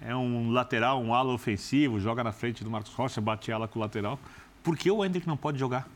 É 0.02 0.16
um 0.16 0.52
lateral, 0.52 1.02
um 1.02 1.14
ala 1.14 1.34
ofensivo, 1.34 2.00
joga 2.00 2.24
na 2.24 2.32
frente 2.32 2.64
do 2.64 2.70
Marcos 2.70 2.94
Rocha, 2.94 3.20
bate 3.20 3.52
ala 3.52 3.68
com 3.68 3.80
o 3.80 3.82
lateral. 3.82 4.20
Por 4.64 4.78
que 4.78 4.92
o 4.92 5.04
Hendrick 5.04 5.28
não 5.28 5.38
pode 5.38 5.58
jogar? 5.58 5.88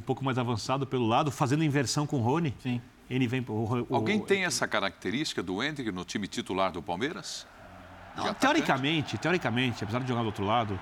um 0.00 0.02
pouco 0.02 0.24
mais 0.24 0.38
avançado 0.38 0.86
pelo 0.86 1.06
lado, 1.06 1.30
fazendo 1.30 1.62
inversão 1.62 2.06
com 2.06 2.16
o 2.16 2.22
Rony. 2.22 2.54
Sim. 2.62 2.80
Ele 3.08 3.26
vem. 3.26 3.44
O, 3.46 3.86
o, 3.88 3.94
Alguém 3.94 4.18
tem 4.18 4.44
essa 4.44 4.66
característica 4.66 5.42
do 5.42 5.62
Hendrick 5.62 5.92
no 5.92 6.04
time 6.04 6.26
titular 6.26 6.72
do 6.72 6.82
Palmeiras? 6.82 7.46
Não, 8.16 8.32
teoricamente, 8.34 9.18
teoricamente, 9.18 9.84
apesar 9.84 10.00
de 10.00 10.08
jogar 10.08 10.22
do 10.22 10.26
outro 10.26 10.44
lado, 10.44 10.78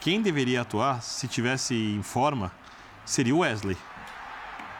quem 0.00 0.22
deveria 0.22 0.62
atuar, 0.62 1.02
se 1.02 1.28
tivesse 1.28 1.74
em 1.74 2.02
forma, 2.02 2.52
seria 3.04 3.34
o 3.34 3.38
Wesley, 3.38 3.76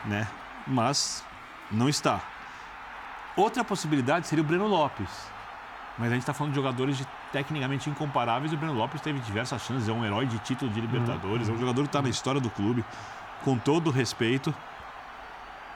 né? 0.05 0.27
Mas 0.67 1.25
não 1.71 1.89
está. 1.89 2.23
Outra 3.37 3.65
possibilidade 3.65 4.27
seria 4.27 4.43
o 4.43 4.47
Breno 4.47 4.67
Lopes. 4.67 5.09
Mas 5.99 6.09
a 6.09 6.15
gente 6.15 6.23
está 6.23 6.33
falando 6.33 6.53
de 6.53 6.57
jogadores 6.57 6.97
de, 6.97 7.07
tecnicamente 7.31 7.91
incomparáveis 7.91 8.51
e 8.51 8.55
o 8.55 8.59
Breno 8.59 8.75
Lopes 8.75 9.01
teve 9.01 9.21
diversas 9.21 9.63
chances, 9.63 9.89
é 9.89 9.93
um 9.93 10.05
herói 10.05 10.27
de 10.27 10.39
título 10.39 10.71
de 10.71 10.81
Libertadores, 10.81 11.49
uhum. 11.49 11.55
é 11.55 11.57
um 11.57 11.61
jogador 11.61 11.83
que 11.83 11.89
está 11.89 12.01
na 12.01 12.09
história 12.09 12.41
do 12.41 12.49
clube 12.49 12.85
com 13.45 13.59
todo 13.59 13.91
respeito, 13.91 14.55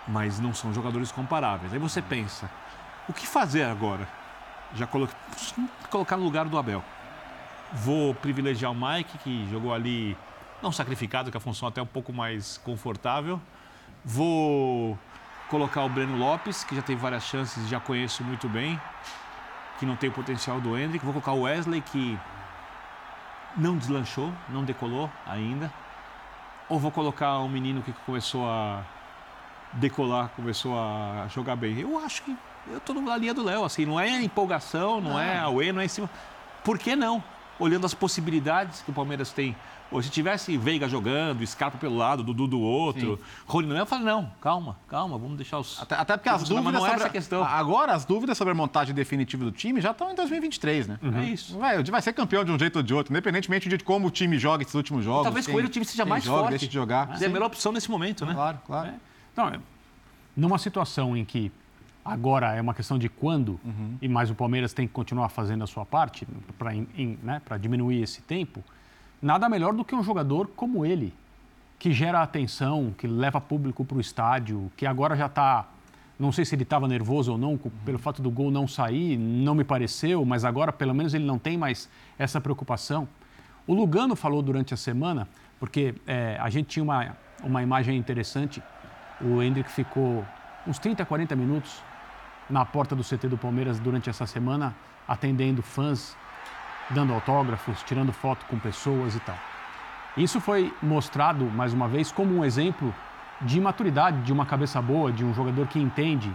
mas 0.08 0.40
não 0.40 0.54
são 0.54 0.72
jogadores 0.72 1.12
comparáveis. 1.12 1.72
Aí 1.72 1.78
você 1.78 2.00
pensa, 2.00 2.50
o 3.08 3.12
que 3.12 3.26
fazer 3.26 3.64
agora? 3.64 4.08
Já 4.74 4.86
colocar 4.86 6.16
no 6.16 6.24
lugar 6.24 6.46
do 6.46 6.58
Abel. 6.58 6.82
Vou 7.72 8.14
privilegiar 8.14 8.72
o 8.72 8.74
Mike, 8.74 9.18
que 9.18 9.48
jogou 9.50 9.74
ali, 9.74 10.16
não 10.62 10.72
sacrificado, 10.72 11.30
que 11.30 11.36
a 11.36 11.40
função 11.40 11.68
até 11.68 11.82
um 11.82 11.86
pouco 11.86 12.12
mais 12.12 12.58
confortável. 12.58 13.40
Vou 14.04 14.98
colocar 15.48 15.82
o 15.82 15.88
Breno 15.88 16.16
Lopes, 16.16 16.64
que 16.64 16.74
já 16.74 16.82
teve 16.82 17.00
várias 17.00 17.24
chances, 17.24 17.68
já 17.68 17.78
conheço 17.80 18.22
muito 18.24 18.48
bem, 18.48 18.80
que 19.78 19.86
não 19.86 19.96
tem 19.96 20.08
o 20.08 20.12
potencial 20.12 20.60
do 20.60 20.76
Hendrick. 20.76 21.04
Vou 21.04 21.12
colocar 21.12 21.32
o 21.32 21.42
Wesley, 21.42 21.80
que 21.80 22.18
não 23.56 23.76
deslanchou, 23.76 24.32
não 24.48 24.64
decolou 24.64 25.10
ainda. 25.26 25.72
Ou 26.68 26.78
vou 26.78 26.90
colocar 26.90 27.38
um 27.38 27.48
menino 27.48 27.82
que 27.82 27.92
começou 28.04 28.48
a 28.48 28.82
decolar, 29.72 30.30
começou 30.30 30.78
a 30.78 31.26
jogar 31.28 31.56
bem? 31.56 31.78
Eu 31.78 31.98
acho 31.98 32.22
que 32.22 32.36
eu 32.68 32.78
estou 32.78 33.00
na 33.00 33.16
linha 33.16 33.32
do 33.32 33.44
Léo, 33.44 33.64
assim, 33.64 33.86
não 33.86 33.98
é 33.98 34.22
empolgação, 34.22 35.00
não, 35.00 35.18
é 35.18 35.38
a 35.38 35.48
UE, 35.48 35.72
não 35.72 35.80
é 35.80 35.84
em 35.84 35.88
cima. 35.88 36.10
Por 36.64 36.78
que 36.78 36.96
não? 36.96 37.22
Olhando 37.58 37.86
as 37.86 37.94
possibilidades 37.94 38.82
que 38.82 38.90
o 38.90 38.94
Palmeiras 38.94 39.30
tem. 39.30 39.56
Ou 39.90 40.02
se 40.02 40.10
tivesse 40.10 40.56
Veiga 40.56 40.88
jogando, 40.88 41.46
Scarpa 41.46 41.78
pelo 41.78 41.96
lado, 41.96 42.22
Dudu 42.22 42.46
do 42.46 42.60
outro, 42.60 43.20
Rony 43.46 43.68
não, 43.68 43.76
eu 43.76 43.86
falo, 43.86 44.04
não, 44.04 44.30
calma, 44.40 44.76
calma, 44.88 45.16
vamos 45.16 45.36
deixar 45.36 45.58
os. 45.58 45.80
Até, 45.80 45.94
até 45.94 46.16
porque 46.16 46.28
as 46.28 46.40
Mas 46.40 46.48
dúvidas. 46.48 46.72
não 46.72 46.86
é 46.86 46.90
sobre 46.90 47.02
essa 47.02 47.10
questão. 47.10 47.44
Agora, 47.44 47.92
as 47.92 48.04
dúvidas 48.04 48.36
sobre 48.36 48.52
a 48.52 48.54
montagem 48.54 48.94
definitiva 48.94 49.44
do 49.44 49.52
time 49.52 49.80
já 49.80 49.92
estão 49.92 50.10
em 50.10 50.14
2023, 50.14 50.88
né? 50.88 50.98
É 51.16 51.24
isso. 51.24 51.56
Vai, 51.58 51.82
vai 51.82 52.02
ser 52.02 52.12
campeão 52.12 52.44
de 52.44 52.50
um 52.50 52.58
jeito 52.58 52.76
ou 52.76 52.82
de 52.82 52.92
outro, 52.92 53.12
independentemente 53.12 53.68
de 53.68 53.78
como 53.78 54.08
o 54.08 54.10
time 54.10 54.38
joga 54.38 54.62
esses 54.62 54.74
últimos 54.74 55.04
jogos. 55.04 55.24
Talvez 55.24 55.46
com 55.46 55.58
ele 55.58 55.68
o 55.68 55.70
time 55.70 55.84
seja 55.84 56.04
mais 56.04 56.24
joga, 56.24 56.38
forte. 56.38 56.50
Deixa 56.50 56.66
de 56.66 56.74
jogar. 56.74 57.20
É 57.20 57.26
a 57.26 57.28
melhor 57.28 57.46
opção 57.46 57.72
nesse 57.72 57.90
momento, 57.90 58.26
né? 58.26 58.34
Claro, 58.34 58.58
claro. 58.66 58.90
Então, 59.32 59.48
é, 59.48 59.60
numa 60.36 60.58
situação 60.58 61.16
em 61.16 61.24
que 61.24 61.52
agora 62.04 62.54
é 62.54 62.60
uma 62.60 62.74
questão 62.74 62.98
de 62.98 63.08
quando, 63.08 63.58
e 64.00 64.08
mais 64.08 64.30
o 64.30 64.34
Palmeiras 64.34 64.72
tem 64.72 64.86
que 64.86 64.92
continuar 64.92 65.28
fazendo 65.28 65.64
a 65.64 65.66
sua 65.66 65.84
parte 65.84 66.26
para 66.58 66.72
né, 66.72 67.42
diminuir 67.60 68.02
esse 68.02 68.22
tempo, 68.22 68.62
nada 69.20 69.48
melhor 69.48 69.72
do 69.72 69.84
que 69.84 69.94
um 69.94 70.02
jogador 70.02 70.48
como 70.56 70.84
ele, 70.84 71.12
que 71.78 71.92
gera 71.92 72.22
atenção, 72.22 72.94
que 72.96 73.06
leva 73.06 73.40
público 73.40 73.84
para 73.84 73.96
o 73.96 74.00
estádio, 74.00 74.70
que 74.76 74.86
agora 74.86 75.16
já 75.16 75.26
está. 75.26 75.66
Não 76.18 76.32
sei 76.32 76.46
se 76.46 76.54
ele 76.54 76.62
estava 76.62 76.88
nervoso 76.88 77.32
ou 77.32 77.38
não, 77.38 77.58
pelo 77.84 77.98
fato 77.98 78.22
do 78.22 78.30
gol 78.30 78.50
não 78.50 78.66
sair, 78.66 79.18
não 79.18 79.54
me 79.54 79.64
pareceu, 79.64 80.24
mas 80.24 80.44
agora 80.44 80.72
pelo 80.72 80.94
menos 80.94 81.12
ele 81.12 81.24
não 81.24 81.38
tem 81.38 81.58
mais 81.58 81.90
essa 82.18 82.40
preocupação. 82.40 83.06
O 83.66 83.74
Lugano 83.74 84.16
falou 84.16 84.40
durante 84.40 84.72
a 84.72 84.76
semana, 84.78 85.28
porque 85.60 85.94
é, 86.06 86.38
a 86.40 86.48
gente 86.48 86.68
tinha 86.68 86.82
uma, 86.82 87.16
uma 87.42 87.62
imagem 87.62 87.98
interessante. 87.98 88.62
O 89.20 89.42
Hendrick 89.42 89.70
ficou 89.70 90.24
uns 90.66 90.78
30, 90.78 91.04
40 91.04 91.36
minutos 91.36 91.82
na 92.48 92.64
porta 92.64 92.96
do 92.96 93.02
CT 93.02 93.28
do 93.28 93.36
Palmeiras 93.36 93.78
durante 93.78 94.08
essa 94.08 94.26
semana, 94.26 94.74
atendendo 95.06 95.62
fãs, 95.62 96.16
dando 96.90 97.12
autógrafos, 97.12 97.82
tirando 97.82 98.12
foto 98.12 98.44
com 98.46 98.58
pessoas 98.58 99.14
e 99.14 99.20
tal. 99.20 99.36
Isso 100.16 100.40
foi 100.40 100.72
mostrado, 100.82 101.44
mais 101.44 101.72
uma 101.74 101.88
vez, 101.88 102.10
como 102.10 102.34
um 102.38 102.44
exemplo 102.44 102.94
de 103.40 103.60
maturidade, 103.60 104.22
de 104.22 104.32
uma 104.32 104.46
cabeça 104.46 104.80
boa, 104.80 105.12
de 105.12 105.24
um 105.24 105.34
jogador 105.34 105.66
que 105.66 105.78
entende 105.78 106.32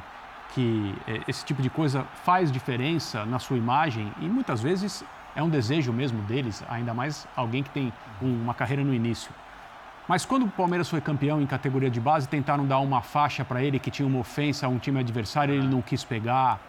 que 0.53 0.93
eh, 1.07 1.21
esse 1.27 1.43
tipo 1.45 1.61
de 1.61 1.69
coisa 1.69 2.05
faz 2.23 2.51
diferença 2.51 3.25
na 3.25 3.39
sua 3.39 3.57
imagem 3.57 4.11
e 4.19 4.25
muitas 4.25 4.61
vezes 4.61 5.03
é 5.35 5.41
um 5.41 5.49
desejo 5.49 5.91
mesmo 5.93 6.21
deles, 6.23 6.63
ainda 6.69 6.93
mais 6.93 7.25
alguém 7.35 7.63
que 7.63 7.69
tem 7.69 7.91
um- 8.21 8.43
uma 8.43 8.53
carreira 8.53 8.83
no 8.83 8.93
início. 8.93 9.31
Mas 10.07 10.25
quando 10.25 10.43
o 10.43 10.49
Palmeiras 10.49 10.89
foi 10.89 10.99
campeão 10.99 11.41
em 11.41 11.45
categoria 11.47 11.89
de 11.89 12.01
base, 12.01 12.27
tentaram 12.27 12.65
dar 12.67 12.79
uma 12.79 13.01
faixa 13.01 13.45
para 13.45 13.63
ele 13.63 13.79
que 13.79 13.89
tinha 13.89 14.05
uma 14.07 14.19
ofensa 14.19 14.65
a 14.65 14.69
um 14.69 14.77
time 14.77 14.99
adversário, 14.99 15.53
ele 15.55 15.67
não 15.67 15.81
quis 15.81 16.03
pegar. 16.03 16.59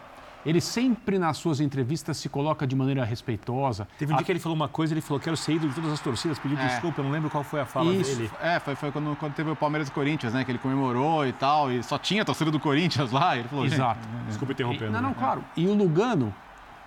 Ele 0.44 0.60
sempre 0.60 1.18
nas 1.18 1.36
suas 1.36 1.60
entrevistas 1.60 2.16
se 2.16 2.28
coloca 2.28 2.66
de 2.66 2.74
maneira 2.74 3.04
respeitosa. 3.04 3.86
Teve 3.96 4.12
um 4.12 4.16
dia 4.16 4.24
que 4.24 4.32
ele 4.32 4.40
falou 4.40 4.56
uma 4.56 4.68
coisa, 4.68 4.92
ele 4.92 5.00
falou: 5.00 5.20
quero 5.20 5.36
ser 5.36 5.52
ídolo 5.52 5.68
de 5.70 5.76
todas 5.76 5.92
as 5.92 6.00
torcidas, 6.00 6.38
pediu 6.38 6.58
É. 6.58 6.66
desculpa, 6.66 7.00
eu 7.00 7.04
não 7.04 7.12
lembro 7.12 7.30
qual 7.30 7.44
foi 7.44 7.60
a 7.60 7.64
fala 7.64 7.92
Isso, 7.92 8.16
dele. 8.16 8.30
é, 8.42 8.58
foi, 8.58 8.74
foi 8.74 8.90
quando, 8.90 9.14
quando 9.16 9.34
teve 9.34 9.50
o 9.50 9.54
Palmeiras 9.56 9.88
e 9.88 9.92
Corinthians, 9.92 10.34
né? 10.34 10.44
Que 10.44 10.50
ele 10.50 10.58
comemorou 10.58 11.24
e 11.26 11.32
tal, 11.32 11.70
e 11.70 11.80
só 11.82 11.96
tinha 11.96 12.22
a 12.22 12.24
torcida 12.24 12.50
do 12.50 12.58
Corinthians 12.58 13.12
lá. 13.12 13.36
Ele 13.36 13.46
falou, 13.48 13.64
Exato. 13.64 14.00
Desculpa 14.26 14.52
interrompendo. 14.52 14.90
Não, 14.90 15.00
não, 15.00 15.10
né? 15.10 15.16
claro. 15.16 15.44
E 15.56 15.66
o 15.66 15.74
Lugano 15.74 16.34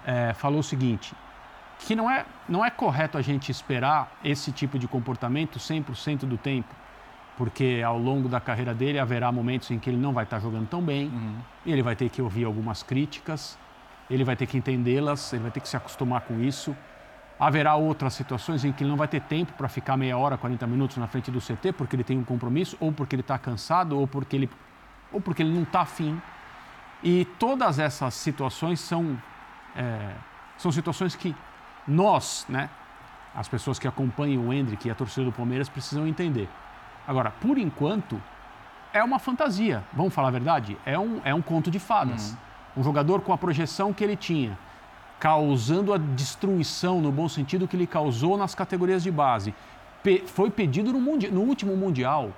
é, 0.05 0.33
falou 0.33 0.59
o 0.59 0.63
seguinte, 0.63 1.13
que 1.79 1.95
não 1.95 2.09
é, 2.11 2.25
não 2.49 2.63
é 2.63 2.69
correto 2.69 3.17
a 3.17 3.21
gente 3.21 3.49
esperar 3.51 4.11
esse 4.23 4.51
tipo 4.51 4.77
de 4.77 4.87
comportamento 4.87 5.59
100% 5.59 6.19
do 6.25 6.37
tempo, 6.37 6.73
porque 7.37 7.81
ao 7.85 7.97
longo 7.97 8.29
da 8.29 8.39
carreira 8.39 8.73
dele 8.73 8.99
haverá 8.99 9.31
momentos 9.31 9.69
em 9.71 9.79
que 9.79 9.89
ele 9.89 9.97
não 9.97 10.13
vai 10.13 10.23
estar 10.23 10.39
jogando 10.39 10.67
tão 10.67 10.81
bem, 10.81 11.11
e 11.65 11.71
ele 11.71 11.83
vai 11.83 11.95
ter 11.95 12.09
que 12.09 12.21
ouvir 12.21 12.45
algumas 12.45 12.83
críticas, 12.83 13.57
ele 14.09 14.23
vai 14.23 14.35
ter 14.35 14.45
que 14.45 14.57
entendê-las, 14.57 15.33
ele 15.33 15.43
vai 15.43 15.51
ter 15.51 15.59
que 15.59 15.67
se 15.67 15.75
acostumar 15.75 16.21
com 16.21 16.39
isso. 16.39 16.75
Haverá 17.39 17.75
outras 17.75 18.13
situações 18.13 18.63
em 18.63 18.71
que 18.71 18.83
ele 18.83 18.89
não 18.89 18.97
vai 18.97 19.07
ter 19.07 19.21
tempo 19.21 19.51
para 19.53 19.67
ficar 19.67 19.97
meia 19.97 20.17
hora, 20.17 20.37
40 20.37 20.65
minutos 20.67 20.97
na 20.97 21.07
frente 21.07 21.29
do 21.29 21.39
CT, 21.39 21.73
porque 21.73 21.95
ele 21.95 22.03
tem 22.03 22.17
um 22.17 22.23
compromisso, 22.23 22.77
ou 22.79 22.91
porque 22.91 23.15
ele 23.15 23.21
está 23.21 23.37
cansado, 23.37 23.99
ou 23.99 24.07
porque 24.07 24.35
ele, 24.35 24.49
ou 25.11 25.19
porque 25.19 25.43
ele 25.43 25.53
não 25.53 25.63
está 25.63 25.81
afim. 25.81 26.21
E 27.03 27.25
todas 27.37 27.77
essas 27.79 28.13
situações 28.13 28.79
são, 28.79 29.19
é, 29.75 30.13
são 30.57 30.71
situações 30.71 31.15
que 31.15 31.35
nós, 31.87 32.45
né, 32.47 32.69
as 33.35 33.49
pessoas 33.49 33.77
que 33.77 33.87
acompanham 33.87 34.47
o 34.47 34.53
Hendrick 34.53 34.87
e 34.87 34.91
a 34.91 34.95
torcida 34.95 35.25
do 35.25 35.31
Palmeiras 35.31 35.67
precisam 35.67 36.07
entender. 36.07 36.47
Agora, 37.07 37.31
por 37.41 37.57
enquanto, 37.57 38.21
é 38.93 39.03
uma 39.03 39.19
fantasia, 39.19 39.83
vamos 39.93 40.13
falar 40.13 40.29
a 40.29 40.31
verdade? 40.31 40.77
É 40.85 40.97
um, 40.97 41.21
é 41.23 41.33
um 41.33 41.41
conto 41.41 41.69
de 41.69 41.79
fadas. 41.79 42.35
Um 42.75 42.83
jogador 42.83 43.21
com 43.21 43.31
a 43.33 43.37
projeção 43.37 43.93
que 43.93 44.03
ele 44.03 44.15
tinha, 44.15 44.57
causando 45.19 45.93
a 45.93 45.97
destruição, 45.97 46.99
no 47.01 47.11
bom 47.11 47.27
sentido, 47.29 47.67
que 47.67 47.75
ele 47.75 47.87
causou 47.87 48.37
nas 48.37 48.53
categorias 48.55 49.03
de 49.03 49.11
base. 49.11 49.53
Pe- 50.03 50.23
foi 50.27 50.49
pedido 50.49 50.91
no, 50.91 50.99
mundi- 50.99 51.29
no 51.31 51.41
último 51.41 51.75
Mundial. 51.75 52.31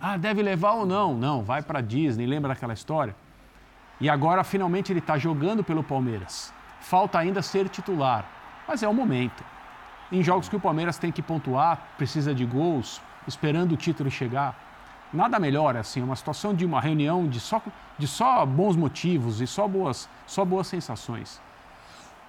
Ah, 0.00 0.16
deve 0.16 0.42
levar 0.42 0.72
ou 0.72 0.86
não? 0.86 1.14
Não, 1.14 1.42
vai 1.42 1.62
para 1.62 1.80
Disney, 1.80 2.26
lembra 2.26 2.48
daquela 2.54 2.72
história? 2.72 3.14
E 4.00 4.08
agora, 4.08 4.42
finalmente, 4.42 4.90
ele 4.92 4.98
está 5.00 5.18
jogando 5.18 5.62
pelo 5.62 5.82
Palmeiras. 5.82 6.52
Falta 6.80 7.18
ainda 7.18 7.42
ser 7.42 7.68
titular, 7.68 8.24
mas 8.66 8.82
é 8.82 8.88
o 8.88 8.94
momento. 8.94 9.44
Em 10.10 10.22
jogos 10.22 10.48
que 10.48 10.56
o 10.56 10.60
Palmeiras 10.60 10.96
tem 10.96 11.12
que 11.12 11.20
pontuar, 11.22 11.78
precisa 11.98 12.34
de 12.34 12.44
gols, 12.46 13.00
esperando 13.30 13.72
o 13.72 13.76
título 13.76 14.10
chegar. 14.10 14.68
Nada 15.12 15.38
melhor, 15.38 15.76
assim, 15.76 16.02
uma 16.02 16.14
situação 16.14 16.54
de 16.54 16.64
uma 16.64 16.80
reunião 16.80 17.26
de 17.28 17.40
só, 17.40 17.62
de 17.98 18.06
só 18.06 18.44
bons 18.44 18.76
motivos 18.76 19.40
e 19.40 19.46
só 19.46 19.66
boas, 19.66 20.08
só 20.26 20.44
boas 20.44 20.66
sensações. 20.66 21.40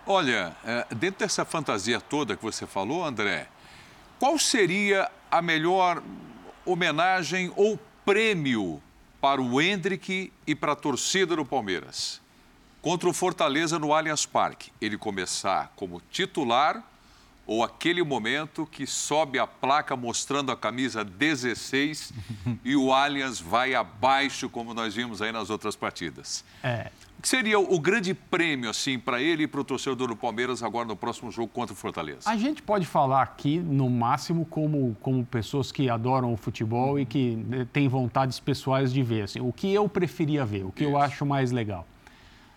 Olha, 0.05 0.55
é, 0.63 0.87
dentro 0.95 1.19
dessa 1.19 1.45
fantasia 1.45 2.01
toda 2.01 2.35
que 2.35 2.43
você 2.43 2.65
falou, 2.65 3.05
André, 3.05 3.47
qual 4.17 4.37
seria 4.39 5.11
a 5.29 5.41
melhor 5.41 6.01
homenagem 6.65 7.51
ou 7.55 7.79
prêmio 8.03 8.81
para 9.19 9.41
o 9.41 9.61
Hendrick 9.61 10.33
e 10.47 10.55
para 10.55 10.71
a 10.71 10.75
torcida 10.75 11.35
do 11.35 11.45
Palmeiras? 11.45 12.19
Contra 12.81 13.07
o 13.07 13.13
Fortaleza 13.13 13.77
no 13.77 13.93
Allianz 13.93 14.25
Parque, 14.25 14.71
ele 14.81 14.97
começar 14.97 15.71
como 15.75 16.01
titular 16.09 16.83
ou 17.45 17.63
aquele 17.63 18.03
momento 18.03 18.65
que 18.65 18.85
sobe 18.85 19.39
a 19.39 19.47
placa 19.47 19.95
mostrando 19.95 20.51
a 20.51 20.55
camisa 20.55 21.03
16 21.03 22.13
e 22.63 22.75
o 22.75 22.93
Allianz 22.93 23.39
vai 23.39 23.73
abaixo, 23.73 24.49
como 24.49 24.73
nós 24.73 24.95
vimos 24.95 25.21
aí 25.21 25.31
nas 25.31 25.49
outras 25.49 25.75
partidas? 25.75 26.43
É, 26.63 26.89
O 27.17 27.21
que 27.21 27.27
seria 27.27 27.59
o 27.59 27.79
grande 27.79 28.13
prêmio, 28.13 28.69
assim, 28.69 28.97
para 28.97 29.21
ele 29.21 29.43
e 29.43 29.47
para 29.47 29.61
o 29.61 29.63
torcedor 29.63 30.07
do 30.07 30.15
Palmeiras 30.15 30.63
agora 30.63 30.87
no 30.87 30.95
próximo 30.95 31.31
jogo 31.31 31.49
contra 31.49 31.73
o 31.73 31.75
Fortaleza? 31.75 32.29
A 32.29 32.37
gente 32.37 32.61
pode 32.61 32.85
falar 32.85 33.21
aqui, 33.23 33.59
no 33.59 33.89
máximo, 33.89 34.45
como, 34.45 34.95
como 35.01 35.25
pessoas 35.25 35.71
que 35.71 35.89
adoram 35.89 36.31
o 36.33 36.37
futebol 36.37 36.99
e 36.99 37.05
que 37.05 37.35
né, 37.35 37.67
têm 37.73 37.87
vontades 37.87 38.39
pessoais 38.39 38.93
de 38.93 39.03
ver. 39.03 39.23
Assim, 39.23 39.39
o 39.39 39.51
que 39.51 39.73
eu 39.73 39.89
preferia 39.89 40.45
ver, 40.45 40.63
o 40.63 40.71
que 40.71 40.83
eu 40.83 40.91
Isso. 40.91 40.97
acho 40.99 41.25
mais 41.25 41.51
legal. 41.51 41.85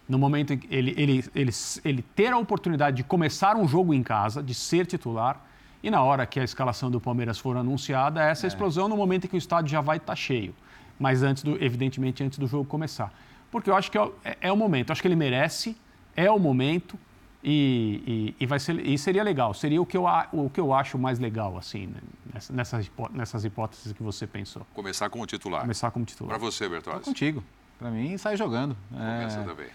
No 0.08 0.18
momento 0.18 0.52
em 0.52 0.58
que 0.58 0.74
ele, 0.74 0.94
ele, 0.98 1.24
ele, 1.34 1.50
ele 1.84 2.02
ter 2.14 2.32
a 2.32 2.36
oportunidade 2.38 2.96
de 2.98 3.04
começar 3.04 3.56
um 3.56 3.66
jogo 3.66 3.94
em 3.94 4.02
casa, 4.02 4.42
de 4.42 4.54
ser 4.54 4.86
titular, 4.86 5.40
e 5.82 5.90
na 5.90 6.02
hora 6.02 6.26
que 6.26 6.38
a 6.38 6.44
escalação 6.44 6.90
do 6.90 7.00
Palmeiras 7.00 7.38
for 7.38 7.56
anunciada, 7.56 8.22
essa 8.22 8.46
explosão 8.46 8.88
no 8.88 8.96
momento 8.96 9.24
em 9.24 9.28
que 9.28 9.36
o 9.36 9.38
estádio 9.38 9.70
já 9.70 9.80
vai 9.80 9.96
estar 9.96 10.14
cheio. 10.16 10.54
Mas 10.98 11.22
antes 11.22 11.42
do, 11.42 11.62
evidentemente, 11.62 12.22
antes 12.22 12.38
do 12.38 12.46
jogo 12.46 12.64
começar. 12.64 13.12
Porque 13.50 13.68
eu 13.70 13.76
acho 13.76 13.90
que 13.90 13.96
é, 13.98 14.02
o- 14.02 14.12
é- 14.24 14.36
é 14.42 14.52
o 14.52 14.56
momento. 14.56 14.90
Eu 14.90 14.92
acho 14.92 15.02
que 15.02 15.08
ele 15.08 15.16
merece, 15.16 15.76
é 16.16 16.30
o 16.30 16.38
momento 16.38 16.98
e, 17.42 18.34
e, 18.38 18.44
e 18.44 18.46
vai 18.46 18.58
ser, 18.58 18.78
e 18.86 18.96
seria 18.98 19.22
legal. 19.22 19.52
Seria 19.54 19.80
o 19.80 19.86
que 19.86 19.96
eu, 19.96 20.06
a- 20.06 20.28
o 20.32 20.48
que 20.50 20.60
eu 20.60 20.72
acho 20.72 20.98
mais 20.98 21.18
legal, 21.18 21.56
assim, 21.58 21.86
né, 21.88 22.00
nessa- 22.32 22.52
nessas, 22.52 22.86
hipó- 22.86 23.10
nessas 23.12 23.44
hipóteses 23.44 23.92
que 23.92 24.02
você 24.02 24.26
pensou. 24.26 24.66
Começar 24.74 25.08
como 25.10 25.26
titular. 25.26 25.60
Começar 25.62 25.90
como 25.90 26.04
Para 26.04 26.12
titular. 26.12 26.38
você, 26.38 26.64
Tô 26.64 26.70
Bertozzi. 26.70 27.04
contigo. 27.04 27.42
Pra 27.78 27.90
mim, 27.90 28.16
sai 28.16 28.36
jogando. 28.36 28.76
Começa 28.90 29.40
É, 29.40 29.44
também. 29.44 29.66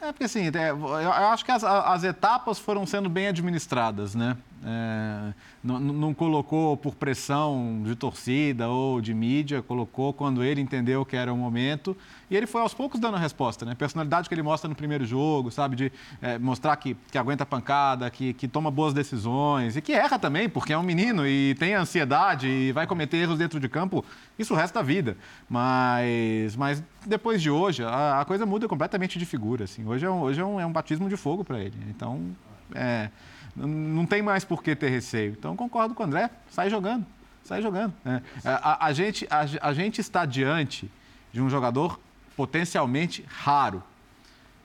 É 0.00 0.12
porque 0.12 0.24
assim, 0.24 0.46
é, 0.46 0.70
eu 0.70 1.12
acho 1.12 1.44
que 1.44 1.50
as, 1.50 1.64
as 1.64 2.04
etapas 2.04 2.58
foram 2.58 2.86
sendo 2.86 3.08
bem 3.08 3.28
administradas, 3.28 4.14
né? 4.14 4.36
É, 4.64 5.32
não, 5.62 5.78
não, 5.78 6.14
colocou 6.14 6.76
por 6.76 6.94
pressão 6.94 7.82
de 7.84 7.94
torcida 7.94 8.68
ou 8.68 9.00
de 9.00 9.14
mídia, 9.14 9.62
colocou 9.62 10.12
quando 10.12 10.42
ele 10.42 10.60
entendeu 10.60 11.04
que 11.04 11.16
era 11.16 11.32
o 11.32 11.36
momento. 11.36 11.96
E 12.28 12.36
ele 12.36 12.46
foi 12.46 12.60
aos 12.60 12.74
poucos 12.74 12.98
dando 12.98 13.16
a 13.16 13.20
resposta, 13.20 13.64
né? 13.64 13.72
A 13.72 13.76
personalidade 13.76 14.28
que 14.28 14.34
ele 14.34 14.42
mostra 14.42 14.68
no 14.68 14.74
primeiro 14.74 15.06
jogo, 15.06 15.50
sabe? 15.50 15.76
De 15.76 15.92
é, 16.20 16.38
mostrar 16.38 16.74
que, 16.76 16.96
que 17.10 17.16
aguenta 17.16 17.46
pancada, 17.46 18.10
que, 18.10 18.32
que 18.32 18.48
toma 18.48 18.70
boas 18.70 18.92
decisões 18.92 19.76
e 19.76 19.80
que 19.80 19.92
erra 19.92 20.18
também, 20.18 20.48
porque 20.48 20.72
é 20.72 20.78
um 20.78 20.82
menino 20.82 21.26
e 21.26 21.54
tem 21.54 21.74
ansiedade 21.74 22.48
e 22.48 22.72
vai 22.72 22.86
cometer 22.86 23.18
erros 23.18 23.38
dentro 23.38 23.60
de 23.60 23.68
campo, 23.68 24.04
isso 24.36 24.54
o 24.54 24.56
resto 24.56 24.74
da 24.74 24.82
vida. 24.82 25.16
Mas, 25.48 26.56
mas 26.56 26.82
depois 27.06 27.40
de 27.40 27.48
hoje, 27.50 27.84
a, 27.84 28.20
a 28.20 28.24
coisa 28.24 28.44
muda 28.44 28.66
completamente 28.66 29.18
de 29.18 29.24
figura. 29.24 29.64
Assim. 29.64 29.86
Hoje, 29.86 30.04
é 30.04 30.10
um, 30.10 30.20
hoje 30.22 30.40
é, 30.40 30.44
um, 30.44 30.60
é 30.60 30.66
um 30.66 30.72
batismo 30.72 31.08
de 31.08 31.16
fogo 31.16 31.44
para 31.44 31.60
ele. 31.60 31.76
Então, 31.88 32.34
é, 32.74 33.08
não 33.54 34.04
tem 34.04 34.20
mais 34.20 34.44
por 34.44 34.62
que 34.62 34.74
ter 34.74 34.88
receio. 34.88 35.36
Então, 35.38 35.56
concordo 35.56 35.94
com 35.94 36.02
o 36.02 36.06
André, 36.06 36.28
sai 36.50 36.68
jogando, 36.68 37.06
sai 37.44 37.62
jogando. 37.62 37.94
Né? 38.04 38.20
A, 38.44 38.86
a, 38.86 38.92
gente, 38.92 39.26
a, 39.30 39.68
a 39.68 39.72
gente 39.72 40.00
está 40.00 40.26
diante 40.26 40.90
de 41.32 41.40
um 41.40 41.48
jogador 41.48 42.00
potencialmente 42.36 43.24
raro. 43.26 43.82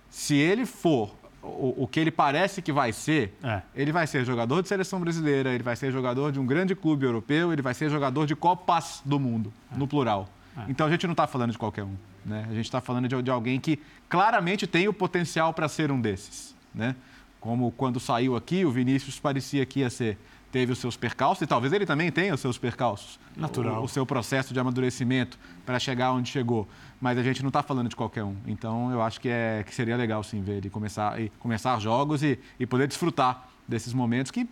Se 0.09 0.35
ele 0.35 0.65
for 0.65 1.15
o, 1.41 1.83
o, 1.83 1.87
que 1.87 1.99
ele 1.99 2.11
parece 2.11 2.61
que 2.61 2.71
vai 2.71 2.93
ser, 2.93 3.35
é. 3.43 3.61
ele 3.73 3.91
vai 3.91 4.05
ser 4.05 4.25
jogador 4.25 4.61
de 4.61 4.67
seleção 4.67 4.99
brasileira, 4.99 5.51
ele 5.51 5.63
vai 5.63 5.75
ser 5.75 5.91
jogador 5.91 6.31
de 6.31 6.39
um 6.39 6.45
grande 6.45 6.75
clube 6.75 7.05
europeu, 7.05 7.51
ele 7.51 7.61
vai 7.61 7.73
ser 7.73 7.89
jogador 7.89 8.27
de 8.27 8.35
Copas 8.35 9.01
do 9.03 9.19
Mundo, 9.19 9.51
é. 9.73 9.77
no 9.77 9.87
plural. 9.87 10.29
É. 10.55 10.65
Então 10.69 10.85
a 10.85 10.89
gente 10.89 11.07
não 11.07 11.13
está 11.13 11.25
falando 11.25 11.51
de 11.51 11.57
qualquer 11.57 11.83
um. 11.83 11.95
Né? 12.23 12.45
A 12.49 12.53
gente 12.53 12.65
está 12.65 12.79
falando 12.79 13.07
de, 13.07 13.21
de, 13.21 13.31
alguém 13.31 13.59
que 13.59 13.79
claramente 14.07 14.67
tem 14.67 14.87
o 14.87 14.93
potencial 14.93 15.53
para 15.53 15.67
ser 15.67 15.91
um 15.91 15.99
desses. 15.99 16.55
Né? 16.73 16.95
Como 17.39 17.71
quando 17.71 17.99
saiu 17.99 18.35
aqui, 18.35 18.63
o 18.63 18.71
Vinícius 18.71 19.19
parecia 19.19 19.65
que 19.65 19.79
ia 19.79 19.89
ser. 19.89 20.17
Teve 20.51 20.71
os 20.71 20.79
seus 20.79 20.97
percalços, 20.97 21.41
e 21.41 21.47
talvez 21.47 21.71
ele 21.71 21.85
também 21.85 22.11
tenha 22.11 22.33
os 22.33 22.39
seus 22.41 22.57
percalços. 22.57 23.19
Natural. 23.35 23.81
O, 23.81 23.85
o 23.85 23.87
seu 23.87 24.05
processo 24.05 24.53
de 24.53 24.59
amadurecimento 24.59 25.39
para 25.65 25.79
chegar 25.79 26.11
onde 26.11 26.29
chegou. 26.29 26.67
Mas 26.99 27.17
a 27.17 27.23
gente 27.23 27.41
não 27.41 27.47
está 27.47 27.63
falando 27.63 27.89
de 27.89 27.95
qualquer 27.95 28.23
um. 28.23 28.35
Então 28.45 28.91
eu 28.91 29.01
acho 29.01 29.19
que, 29.21 29.29
é, 29.29 29.63
que 29.65 29.73
seria 29.73 29.95
legal 29.95 30.23
sim 30.23 30.41
ver 30.41 30.57
ele 30.57 30.69
começar, 30.69 31.19
e 31.19 31.29
começar 31.39 31.79
jogos 31.79 32.21
e, 32.21 32.37
e 32.59 32.65
poder 32.65 32.87
desfrutar 32.87 33.47
desses 33.67 33.93
momentos 33.93 34.31
que, 34.31 34.47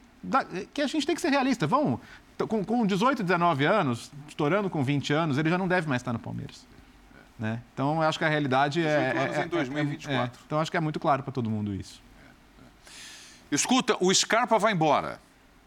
que 0.73 0.81
a 0.81 0.87
gente 0.87 1.05
tem 1.05 1.15
que 1.15 1.21
ser 1.21 1.29
realista. 1.29 1.67
Vamos, 1.67 1.99
com, 2.47 2.63
com 2.63 2.85
18, 2.85 3.23
19 3.23 3.65
anos, 3.65 4.11
estourando 4.27 4.69
com 4.69 4.83
20 4.83 5.13
anos, 5.13 5.37
ele 5.37 5.49
já 5.49 5.57
não 5.57 5.67
deve 5.67 5.87
mais 5.87 6.01
estar 6.01 6.13
no 6.13 6.19
Palmeiras. 6.19 6.65
Né? 7.37 7.61
Então, 7.73 8.01
eu 8.01 8.09
acho 8.09 8.19
que 8.19 8.25
a 8.25 8.29
realidade 8.29 8.85
é, 8.85 9.13
é, 9.37 9.45
em 9.45 9.47
2024. 9.47 10.11
É, 10.11 10.25
é, 10.25 10.29
então, 10.45 10.59
acho 10.59 10.69
que 10.69 10.77
é 10.77 10.79
muito 10.79 10.99
claro 10.99 11.23
para 11.23 11.31
todo 11.31 11.49
mundo 11.49 11.73
isso. 11.73 12.01
Escuta, 13.51 13.97
o 13.99 14.13
Scarpa 14.13 14.59
vai 14.59 14.73
embora. 14.73 15.19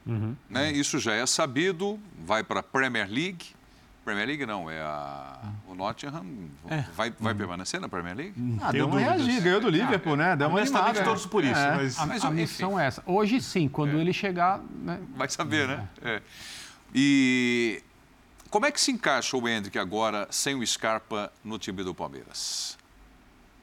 Uhum. 0.07 0.37
Né? 0.49 0.73
Isso 0.73 0.99
já 0.99 1.15
é 1.15 1.25
sabido, 1.27 1.99
vai 2.25 2.43
para 2.43 2.61
a 2.61 2.62
Premier 2.62 3.09
League. 3.09 3.47
Premier 4.05 4.27
League 4.27 4.45
não, 4.45 4.69
é 4.69 4.81
a... 4.81 5.38
o 5.69 5.77
Nottingham 5.77 6.27
é. 6.69 6.85
vai, 6.97 7.12
vai 7.21 7.33
uhum. 7.33 7.38
permanecer 7.38 7.81
na 7.81 7.88
Premier 7.88 8.17
League? 8.17 8.59
Ah, 8.61 8.73
deu 8.73 8.88
uma 8.88 8.99
reagir, 8.99 9.41
ganhou 9.41 9.61
do 9.61 9.69
Liverpool, 9.69 10.15
ah, 10.15 10.17
né? 10.17 10.37
Deu 10.37 10.49
uma 10.49 10.61
animada. 10.61 11.05
todos 11.05 11.25
por 11.25 11.45
isso. 11.45 11.55
É. 11.55 11.77
Mas... 11.77 11.99
A, 11.99 12.07
mas, 12.07 12.25
a 12.25 12.31
missão 12.31 12.79
é 12.79 12.87
essa. 12.87 13.03
Hoje 13.07 13.41
sim, 13.41 13.69
quando 13.69 13.97
é. 13.97 14.01
ele 14.01 14.12
chegar... 14.12 14.61
Né? 14.83 14.99
Vai 15.15 15.29
saber, 15.29 15.69
né? 15.69 15.88
É. 16.03 16.21
E 16.93 17.81
como 18.51 18.67
é 18.67 18.73
que 18.73 18.81
se 18.81 18.91
encaixa 18.91 19.37
o 19.37 19.49
Hendrick 19.49 19.79
agora 19.79 20.27
sem 20.31 20.57
o 20.57 20.67
Scarpa 20.67 21.33
no 21.45 21.57
time 21.59 21.85
do 21.85 21.95
Palmeiras? 21.95 22.77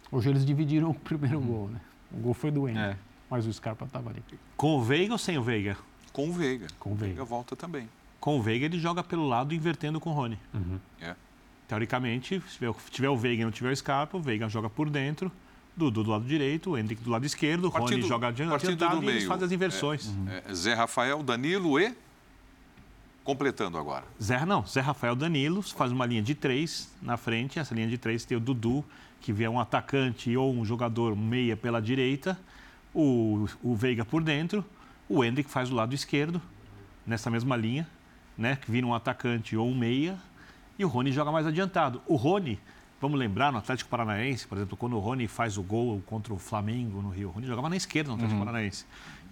Hoje 0.10 0.30
eles 0.30 0.46
dividiram 0.46 0.90
o 0.90 0.94
primeiro 0.94 1.40
uhum. 1.40 1.46
gol, 1.46 1.68
né? 1.68 1.82
O 2.12 2.18
gol 2.18 2.34
foi 2.34 2.50
do 2.50 2.68
Hendrick. 2.68 2.92
É 2.92 3.10
mas 3.30 3.46
o 3.46 3.54
Scarpa 3.54 3.86
estava 3.86 4.10
ali. 4.10 4.24
Com 4.58 4.78
o 4.78 4.82
Veiga 4.82 5.14
ou 5.14 5.20
sem 5.20 5.38
o 5.38 5.44
Veiga? 5.44 5.78
Com 6.20 6.30
o 6.30 6.34
Veiga. 6.34 6.68
Com 6.78 6.92
o 6.92 6.96
Veiga. 6.96 7.16
Veiga 7.16 7.24
volta 7.24 7.56
também. 7.56 7.88
Com 8.20 8.38
o 8.38 8.42
Veiga 8.42 8.66
ele 8.66 8.78
joga 8.78 9.02
pelo 9.02 9.26
lado 9.26 9.54
invertendo 9.54 10.02
com 10.02 10.10
o 10.10 10.14
Rony. 10.14 10.38
Uhum. 10.54 10.78
É. 11.00 11.16
Teoricamente, 11.66 12.44
se 12.50 12.60
tiver 12.92 13.10
o 13.10 13.16
Veiga 13.16 13.42
e 13.42 13.46
não 13.46 13.52
tiver 13.52 13.72
o 13.72 13.76
Scarpa, 13.76 14.18
o 14.18 14.22
Veiga 14.22 14.50
joga 14.50 14.70
por 14.70 14.90
dentro, 14.90 15.32
Dudu 15.78 16.04
do 16.04 16.12
lado 16.12 16.26
direito, 16.26 16.72
o 16.72 16.78
Henrique 16.78 17.02
do 17.02 17.10
lado 17.10 17.26
esquerdo, 17.26 17.66
o 17.66 17.70
Rony 17.70 18.02
joga 18.02 18.28
adiantado 18.28 19.02
e 19.02 19.08
eles 19.08 19.24
fazem 19.24 19.46
as 19.46 19.52
inversões. 19.54 20.08
É, 20.08 20.10
uhum. 20.10 20.28
é, 20.46 20.54
Zé 20.54 20.74
Rafael, 20.74 21.24
Danilo 21.24 21.80
e... 21.80 21.96
Completando 23.24 23.78
agora. 23.78 24.04
Zé, 24.22 24.46
não, 24.46 24.66
Zé 24.66 24.82
Rafael 24.82 25.16
Danilo 25.16 25.62
faz 25.62 25.92
uma 25.92 26.06
linha 26.06 26.22
de 26.22 26.36
três 26.36 26.92
na 27.02 27.16
frente. 27.16 27.60
Essa 27.60 27.74
linha 27.76 27.88
de 27.88 27.98
três 27.98 28.26
tem 28.26 28.36
o 28.36 28.42
Dudu, 28.42 28.84
que 29.22 29.32
vier 29.32 29.50
um 29.50 29.60
atacante 29.60 30.36
ou 30.36 30.54
um 30.54 30.66
jogador 30.66 31.16
meia 31.16 31.56
pela 31.56 31.80
direita 31.82 32.38
o, 32.94 33.48
o 33.64 33.76
Veiga 33.76 34.04
por 34.04 34.24
dentro, 34.24 34.66
o 35.10 35.24
Hendrick 35.24 35.50
faz 35.50 35.72
o 35.72 35.76
lado 35.76 35.96
esquerdo, 35.96 36.40
nessa 37.06 37.32
mesma 37.32 37.56
linha, 37.58 37.88
né, 38.38 38.56
que 38.56 38.72
vira 38.72 38.86
um 38.86 38.94
atacante 38.94 39.58
ou 39.58 39.68
um 39.68 39.76
meia, 39.76 40.18
e 40.78 40.86
o 40.86 40.88
Rony 40.88 41.12
joga 41.12 41.32
mais 41.32 41.48
adiantado. 41.48 42.02
O 42.06 42.16
Rony, 42.16 42.60
vamos 43.02 43.20
lembrar, 43.20 43.52
no 43.52 43.58
Atlético 43.58 43.90
Paranaense, 43.90 44.48
por 44.48 44.58
exemplo, 44.60 44.78
quando 44.78 44.96
o 44.96 45.00
Rony 45.00 45.28
faz 45.28 45.58
o 45.58 45.64
gol 45.64 46.02
contra 46.06 46.32
o 46.32 46.38
Flamengo 46.38 47.02
no 47.02 47.10
Rio, 47.10 47.30
o 47.30 47.32
Rony 47.32 47.48
jogava 47.48 47.68
na 47.68 47.76
esquerda 47.76 48.10
no 48.10 48.16
Atlético 48.16 48.40
uhum. 48.40 48.46
Paranaense. 48.46 48.86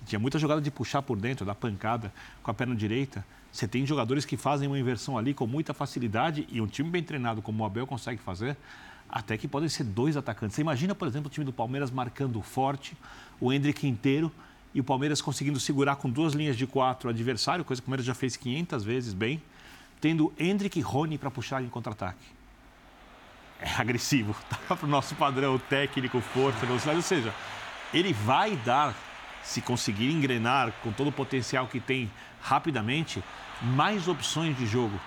Tinha 0.06 0.20
muita 0.20 0.40
jogada 0.40 0.60
de 0.60 0.72
puxar 0.72 1.02
por 1.02 1.18
dentro, 1.18 1.46
dar 1.46 1.56
pancada 1.56 2.12
com 2.42 2.50
a 2.50 2.54
perna 2.54 2.76
direita. 2.76 3.26
Você 3.52 3.68
tem 3.68 3.86
jogadores 3.86 4.26
que 4.26 4.36
fazem 4.36 4.68
uma 4.68 4.80
inversão 4.80 5.18
ali 5.18 5.34
com 5.34 5.46
muita 5.46 5.74
facilidade 5.74 6.48
e 6.52 6.60
um 6.60 6.68
time 6.68 6.90
bem 6.90 7.04
treinado 7.04 7.42
como 7.42 7.63
o 7.63 7.66
Abel 7.66 7.86
consegue 7.86 8.22
fazer, 8.22 8.58
até 9.10 9.38
que 9.38 9.48
podem 9.48 9.70
ser 9.70 9.84
dois 9.84 10.18
atacantes. 10.18 10.56
Você 10.56 10.62
imagina, 10.62 10.96
por 10.96 11.08
exemplo, 11.08 11.28
o 11.28 11.32
time 11.32 11.46
do 11.46 11.54
Palmeiras 11.54 11.92
marcando 11.92 12.42
forte, 12.42 12.98
o 13.40 13.52
Hendrick 13.54 13.88
inteiro 13.88 14.32
e 14.73 14.80
o 14.80 14.84
Palmeiras 14.84 15.21
conseguindo 15.21 15.60
segurar 15.60 15.95
com 15.95 16.10
duas 16.10 16.34
linhas 16.34 16.58
de 16.58 16.67
quatro 16.67 17.08
o 17.08 17.12
adversário, 17.12 17.65
coisa 17.65 17.82
que 17.82 17.86
o 17.86 17.88
Palmeiras 17.88 18.06
já 18.06 18.13
fez 18.13 18.36
500 18.36 18.84
vezes 18.84 19.13
bem, 19.13 19.41
tendo 19.99 20.34
Hendrick 20.38 20.77
e 20.77 20.82
Rony 20.82 21.17
para 21.17 21.32
puxar 21.32 21.63
em 21.63 21.69
contra-ataque. 21.69 22.38
É 23.60 23.69
agressivo, 23.82 24.36
tá 24.67 24.75
para 24.75 24.86
o 24.86 24.89
nosso 24.89 25.15
padrão 25.15 25.58
técnico, 25.58 26.21
força, 26.21 26.65
velocidade, 26.65 26.97
ou 26.97 27.03
seja, 27.03 27.34
ele 27.93 28.13
vai 28.13 28.56
dar, 28.58 28.95
se 29.43 29.62
conseguir 29.62 30.12
engrenar 30.12 30.71
com 30.84 30.91
todo 30.91 31.08
o 31.08 31.12
potencial 31.12 31.67
que 31.67 31.80
tem 31.80 32.12
rapidamente, 32.41 33.23
mais 33.62 34.08
opções 34.08 34.56
de 34.58 34.67
jogo 34.67 34.99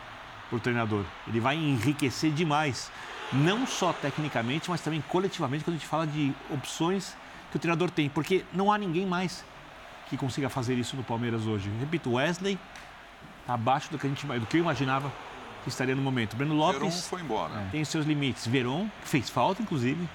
para 0.49 0.57
o 0.57 0.61
treinador. 0.61 1.05
Ele 1.29 1.39
vai 1.39 1.57
enriquecer 1.57 2.33
demais, 2.33 2.91
não 3.33 3.67
só 3.67 3.93
tecnicamente, 3.93 4.69
mas 4.69 4.81
também 4.81 5.01
coletivamente, 5.03 5.65
quando 5.65 5.77
a 5.77 5.79
gente 5.79 5.89
fala 5.89 6.07
de 6.07 6.33
opções 6.51 7.15
que 7.51 7.57
o 7.57 7.61
treinador 7.61 7.91
tem, 7.91 8.09
porque 8.09 8.45
não 8.53 8.73
há 8.73 8.79
ninguém 8.79 9.07
mais 9.07 9.45
que 10.09 10.17
consiga 10.17 10.49
fazer 10.49 10.75
isso 10.75 10.97
no 10.97 11.03
Palmeiras 11.03 11.47
hoje. 11.47 11.71
Repito, 11.79 12.13
Wesley 12.13 12.59
tá 13.47 13.55
abaixo 13.55 13.91
do 13.91 13.99
que 13.99 14.07
a 14.07 14.11
gente 14.11 14.27
do 14.27 14.47
que 14.47 14.57
eu 14.57 14.61
imaginava 14.61 15.13
que 15.63 15.69
estaria 15.69 15.95
no 15.95 16.03
momento. 16.03 16.37
Breno 16.37 16.55
Lopes 16.55 16.81
Veron 16.81 16.91
foi 16.91 17.21
embora. 17.21 17.69
Tem 17.71 17.85
seus 17.85 18.07
limites. 18.07 18.47
Veron 18.47 18.89
fez 19.05 19.29
falta, 19.29 19.63
inclusive, 19.63 20.09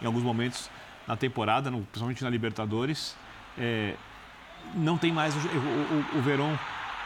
em 0.00 0.06
alguns 0.06 0.22
momentos 0.22 0.70
na 1.06 1.16
temporada, 1.16 1.70
no, 1.70 1.82
principalmente 1.82 2.22
na 2.22 2.30
Libertadores. 2.30 3.16
É, 3.58 3.94
não 4.74 4.98
tem 4.98 5.12
mais 5.12 5.34
o, 5.34 5.38
o, 5.38 6.18
o, 6.18 6.22
Veron 6.22 6.56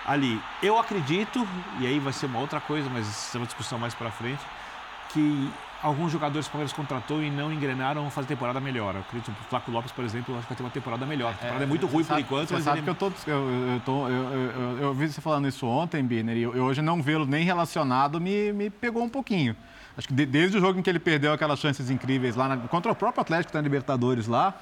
ali. 0.07 0.41
Eu 0.63 0.79
acredito, 0.79 1.47
e 1.79 1.87
aí 1.87 1.99
vai 1.99 2.13
ser 2.13 2.27
uma 2.27 2.39
outra 2.39 2.61
coisa, 2.61 2.89
mas 2.91 3.07
isso 3.07 3.37
é 3.37 3.41
uma 3.41 3.47
discussão 3.47 3.79
mais 3.79 3.95
para 3.95 4.11
frente, 4.11 4.43
que 5.13 5.51
alguns 5.83 6.13
jogadores 6.13 6.47
que 6.47 6.51
o 6.51 6.53
Palmeiras 6.53 6.73
contratou 6.73 7.23
e 7.23 7.31
não 7.31 7.53
engrenaram 7.53 8.03
vão 8.03 8.11
fazer 8.11 8.29
temporada 8.29 8.61
melhor. 8.61 8.95
Eu 8.95 9.01
acredito 9.01 9.33
que 9.33 9.41
o 9.43 9.45
Flaco 9.49 9.71
Lopes, 9.71 9.93
por 9.93 10.05
exemplo, 10.05 10.37
acho 10.37 10.43
que 10.43 10.49
vai 10.49 10.57
ter 10.57 10.63
uma 10.63 10.71
temporada 10.71 11.07
melhor. 11.07 11.31
A 11.31 11.35
temporada 11.35 11.65
é, 11.65 11.67
é 11.67 11.67
muito 11.67 11.87
ruim 11.87 12.05
sabe, 12.05 12.23
por 12.23 12.35
enquanto, 12.35 12.53
mas 12.53 12.65
sabe 12.65 12.79
ele... 12.79 12.85
que 12.85 12.91
eu, 12.91 12.95
tô, 12.95 13.13
eu, 13.27 13.49
eu, 13.73 13.81
tô, 13.85 14.09
eu, 14.09 14.79
eu, 14.81 14.89
ouvi 14.89 15.09
você 15.09 15.21
falando 15.21 15.49
isso 15.49 15.67
ontem, 15.67 16.03
Birner, 16.05 16.37
e 16.37 16.47
hoje 16.47 16.83
não 16.83 17.03
vê-lo 17.03 17.25
nem 17.25 17.45
relacionado 17.45 18.21
me, 18.21 18.53
me 18.53 18.71
pegou 18.71 19.03
um 19.03 19.09
pouquinho. 19.09 19.57
Acho 19.97 20.09
que 20.09 20.15
de, 20.15 20.27
desde 20.27 20.59
o 20.59 20.61
jogo 20.61 20.79
em 20.79 20.83
que 20.83 20.91
ele 20.91 20.99
perdeu 20.99 21.33
aquelas 21.33 21.59
chances 21.59 21.91
incríveis 21.91 22.37
lá 22.37 22.49
na, 22.49 22.57
contra 22.57 22.93
o 22.93 22.95
próprio 22.95 23.23
Atlético 23.23 23.53
da 23.53 23.61
Libertadores 23.61 24.27
lá, 24.27 24.55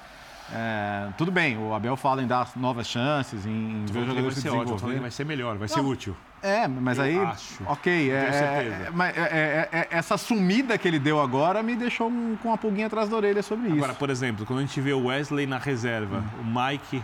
é, 0.53 1.09
tudo 1.17 1.31
bem, 1.31 1.57
o 1.57 1.73
Abel 1.73 1.95
fala 1.95 2.23
em 2.23 2.27
dar 2.27 2.49
novas 2.55 2.87
chances, 2.87 3.45
em 3.45 3.85
ver 3.85 3.99
os 3.99 4.07
jogadores 4.07 4.35
se 4.35 4.43
desenvolver. 4.43 4.99
Vai 4.99 5.11
ser 5.11 5.25
melhor, 5.25 5.57
vai 5.57 5.67
ser 5.67 5.81
útil. 5.81 6.15
É, 6.41 6.67
mas 6.67 6.97
eu 6.97 7.03
aí. 7.03 7.19
Acho. 7.19 7.63
Ok, 7.65 8.11
é, 8.11 8.15
é, 8.15 9.09
é, 9.11 9.69
é, 9.71 9.87
essa 9.91 10.17
sumida 10.17 10.77
que 10.77 10.87
ele 10.87 10.97
deu 10.97 11.21
agora 11.21 11.61
me 11.61 11.75
deixou 11.75 12.07
um, 12.07 12.37
com 12.37 12.47
uma 12.47 12.57
pulguinha 12.57 12.87
atrás 12.87 13.09
da 13.09 13.17
orelha 13.17 13.43
sobre 13.43 13.65
agora, 13.65 13.75
isso. 13.75 13.83
Agora, 13.83 13.99
por 13.99 14.09
exemplo, 14.09 14.45
quando 14.45 14.59
a 14.59 14.61
gente 14.61 14.79
vê 14.79 14.93
o 14.93 15.05
Wesley 15.05 15.45
na 15.45 15.57
reserva, 15.57 16.23
uhum. 16.37 16.41
o 16.41 16.61
Mike 16.61 17.03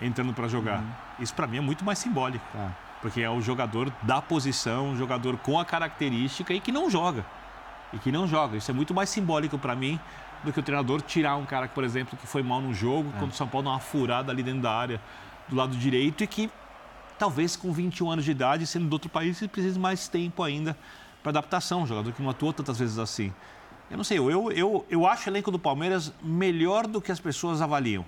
entrando 0.00 0.32
para 0.32 0.48
jogar, 0.48 0.78
uhum. 0.78 0.90
isso 1.20 1.34
para 1.34 1.46
mim 1.46 1.58
é 1.58 1.60
muito 1.60 1.84
mais 1.84 1.98
simbólico. 1.98 2.44
Tá. 2.52 2.70
Porque 3.00 3.20
é 3.20 3.28
o 3.28 3.40
jogador 3.40 3.92
da 4.02 4.22
posição, 4.22 4.88
um 4.88 4.96
jogador 4.96 5.36
com 5.36 5.60
a 5.60 5.64
característica 5.64 6.54
e 6.54 6.60
que 6.60 6.72
não 6.72 6.88
joga. 6.88 7.24
E 7.92 7.98
que 7.98 8.10
não 8.10 8.26
joga. 8.26 8.56
Isso 8.56 8.70
é 8.70 8.74
muito 8.74 8.94
mais 8.94 9.10
simbólico 9.10 9.58
para 9.58 9.76
mim 9.76 10.00
do 10.44 10.52
que 10.52 10.60
o 10.60 10.62
treinador 10.62 11.00
tirar 11.00 11.36
um 11.36 11.44
cara, 11.44 11.66
por 11.68 11.82
exemplo, 11.82 12.18
que 12.18 12.26
foi 12.26 12.42
mal 12.42 12.60
no 12.60 12.74
jogo, 12.74 13.10
é. 13.14 13.18
quando 13.18 13.32
o 13.32 13.34
São 13.34 13.48
Paulo 13.48 13.64
dá 13.64 13.70
uma 13.72 13.80
furada 13.80 14.30
ali 14.30 14.42
dentro 14.42 14.60
da 14.60 14.72
área 14.72 15.00
do 15.48 15.56
lado 15.56 15.76
direito 15.76 16.22
e 16.22 16.26
que 16.26 16.50
talvez 17.18 17.56
com 17.56 17.72
21 17.72 18.10
anos 18.10 18.24
de 18.24 18.30
idade, 18.30 18.66
sendo 18.66 18.86
de 18.86 18.92
outro 18.92 19.08
país, 19.08 19.44
precise 19.46 19.78
mais 19.78 20.08
tempo 20.08 20.42
ainda 20.42 20.76
para 21.22 21.30
adaptação. 21.30 21.82
Um 21.82 21.86
jogador 21.86 22.12
que 22.12 22.22
não 22.22 22.30
atuou 22.30 22.52
tantas 22.52 22.78
vezes 22.78 22.98
assim. 22.98 23.32
Eu 23.90 23.96
não 23.96 24.04
sei, 24.04 24.18
eu, 24.18 24.50
eu, 24.52 24.86
eu 24.88 25.06
acho 25.06 25.28
o 25.28 25.32
elenco 25.32 25.50
do 25.50 25.58
Palmeiras 25.58 26.12
melhor 26.22 26.86
do 26.86 27.00
que 27.00 27.12
as 27.12 27.20
pessoas 27.20 27.60
avaliam. 27.60 28.04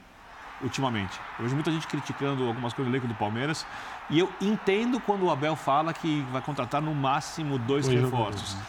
ultimamente. 0.63 1.19
Eu 1.39 1.45
vejo 1.45 1.55
muita 1.55 1.71
gente 1.71 1.87
criticando 1.87 2.47
algumas 2.47 2.73
coisas 2.73 2.91
do 2.91 2.97
elenco 2.97 3.07
do 3.07 3.15
Palmeiras 3.15 3.67
e 4.09 4.19
eu 4.19 4.33
entendo 4.41 4.99
quando 5.01 5.25
o 5.25 5.31
Abel 5.31 5.55
fala 5.55 5.93
que 5.93 6.23
vai 6.33 6.41
contratar 6.41 6.81
no 6.81 6.95
máximo 6.95 7.59
dois, 7.59 7.87
dois 7.87 8.01
reforços. 8.01 8.55
Né? 8.55 8.63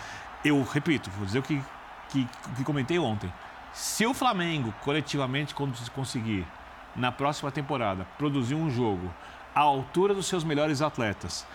Eu 0.45 0.63
repito, 0.63 1.09
vou 1.11 1.25
dizer 1.25 1.39
o 1.39 1.43
que, 1.43 1.61
que, 2.09 2.27
que 2.55 2.63
comentei 2.63 2.99
ontem. 2.99 3.31
Se 3.77 4.07
o 4.07 4.13
Flamengo, 4.13 4.73
coletivamente, 4.83 5.53
quando 5.53 5.77
conseguir, 5.91 6.47
na 6.95 7.11
próxima 7.11 7.51
temporada, 7.51 8.07
produzir 8.17 8.55
um 8.55 8.71
jogo 8.71 9.13
à 9.53 9.59
altura 9.59 10.15
dos 10.15 10.25
seus 10.25 10.43
melhores 10.43 10.81
atletas, 10.81 11.45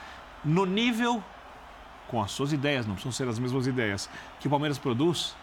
no 0.45 0.65
nível, 0.65 1.21
com 2.07 2.23
as 2.23 2.31
suas 2.31 2.53
ideias, 2.53 2.87
não 2.87 2.95
precisam 2.95 3.11
ser 3.11 3.29
as 3.29 3.41
mesmas 3.41 3.67
ideias, 3.67 4.09
que 4.39 4.47
o 4.47 4.51
Palmeiras 4.51 4.79
produz, 4.79 5.35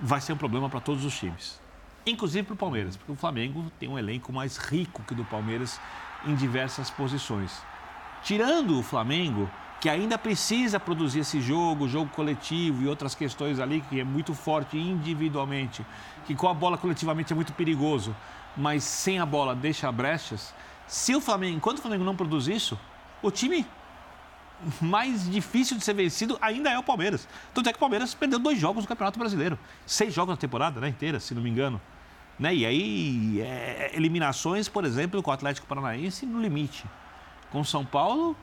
vai 0.00 0.20
ser 0.20 0.32
um 0.32 0.36
problema 0.36 0.68
para 0.68 0.80
todos 0.80 1.04
os 1.04 1.16
times 1.16 1.62
inclusive 2.06 2.44
para 2.44 2.54
o 2.54 2.56
Palmeiras, 2.56 2.96
porque 2.96 3.12
o 3.12 3.16
Flamengo 3.16 3.70
tem 3.78 3.88
um 3.88 3.98
elenco 3.98 4.30
mais 4.30 4.56
rico 4.56 5.02
que 5.04 5.12
o 5.14 5.16
do 5.16 5.24
Palmeiras 5.24 5.80
em 6.26 6.34
diversas 6.34 6.90
posições. 6.90 7.62
Tirando 8.22 8.78
o 8.78 8.82
Flamengo, 8.82 9.50
que 9.84 9.88
ainda 9.90 10.16
precisa 10.16 10.80
produzir 10.80 11.18
esse 11.18 11.42
jogo, 11.42 11.86
jogo 11.86 12.08
coletivo 12.08 12.82
e 12.82 12.88
outras 12.88 13.14
questões 13.14 13.60
ali, 13.60 13.82
que 13.82 14.00
é 14.00 14.02
muito 14.02 14.32
forte 14.32 14.78
individualmente, 14.78 15.84
que 16.24 16.34
com 16.34 16.48
a 16.48 16.54
bola 16.54 16.78
coletivamente 16.78 17.34
é 17.34 17.36
muito 17.36 17.52
perigoso, 17.52 18.16
mas 18.56 18.82
sem 18.82 19.18
a 19.18 19.26
bola 19.26 19.54
deixa 19.54 19.92
brechas. 19.92 20.54
Se 20.86 21.14
o 21.14 21.20
Flamengo, 21.20 21.58
enquanto 21.58 21.80
o 21.80 21.82
Flamengo 21.82 22.02
não 22.02 22.16
produz 22.16 22.48
isso, 22.48 22.80
o 23.22 23.30
time 23.30 23.66
mais 24.80 25.30
difícil 25.30 25.76
de 25.76 25.84
ser 25.84 25.92
vencido 25.92 26.38
ainda 26.40 26.70
é 26.70 26.78
o 26.78 26.82
Palmeiras. 26.82 27.28
Tanto 27.52 27.68
é 27.68 27.72
que 27.72 27.76
o 27.76 27.80
Palmeiras 27.80 28.14
perdeu 28.14 28.38
dois 28.38 28.58
jogos 28.58 28.84
no 28.84 28.88
Campeonato 28.88 29.18
Brasileiro. 29.18 29.58
Seis 29.84 30.14
jogos 30.14 30.32
na 30.32 30.38
temporada 30.38 30.80
né, 30.80 30.88
inteira, 30.88 31.20
se 31.20 31.34
não 31.34 31.42
me 31.42 31.50
engano. 31.50 31.78
Né? 32.38 32.54
E 32.54 32.64
aí, 32.64 33.40
é, 33.42 33.90
eliminações, 33.92 34.66
por 34.66 34.86
exemplo, 34.86 35.22
com 35.22 35.30
o 35.30 35.34
Atlético 35.34 35.66
Paranaense 35.66 36.24
no 36.24 36.40
limite. 36.40 36.86
Com 37.50 37.60
o 37.60 37.64
São 37.66 37.84
Paulo, 37.84 38.34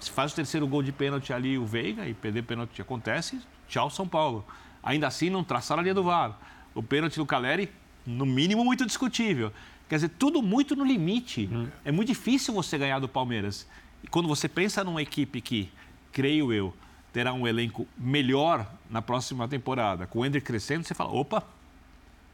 se 0.00 0.10
faz 0.10 0.32
o 0.32 0.34
terceiro 0.34 0.66
gol 0.66 0.82
de 0.82 0.92
pênalti 0.92 1.32
ali 1.32 1.58
o 1.58 1.66
Veiga 1.66 2.06
e 2.08 2.14
perder 2.14 2.42
pênalti 2.42 2.80
acontece, 2.80 3.40
tchau 3.68 3.90
São 3.90 4.08
Paulo. 4.08 4.44
Ainda 4.82 5.06
assim, 5.06 5.30
não 5.30 5.44
traçaram 5.44 5.80
a 5.80 5.82
linha 5.82 5.94
do 5.94 6.02
VAR. 6.02 6.38
O 6.74 6.82
pênalti 6.82 7.16
do 7.16 7.26
Caleri, 7.26 7.70
no 8.06 8.24
mínimo, 8.24 8.64
muito 8.64 8.86
discutível. 8.86 9.52
Quer 9.88 9.96
dizer, 9.96 10.08
tudo 10.10 10.40
muito 10.40 10.74
no 10.74 10.84
limite. 10.84 11.48
Hum. 11.52 11.68
É 11.84 11.92
muito 11.92 12.08
difícil 12.08 12.54
você 12.54 12.78
ganhar 12.78 12.98
do 12.98 13.08
Palmeiras. 13.08 13.66
E 14.02 14.08
quando 14.08 14.28
você 14.28 14.48
pensa 14.48 14.82
numa 14.82 15.02
equipe 15.02 15.40
que, 15.40 15.70
creio 16.12 16.52
eu, 16.52 16.74
terá 17.12 17.32
um 17.32 17.46
elenco 17.46 17.86
melhor 17.98 18.66
na 18.88 19.02
próxima 19.02 19.46
temporada, 19.48 20.06
com 20.06 20.20
o 20.20 20.26
Ender 20.26 20.42
crescendo, 20.42 20.84
você 20.84 20.94
fala, 20.94 21.10
opa, 21.10 21.44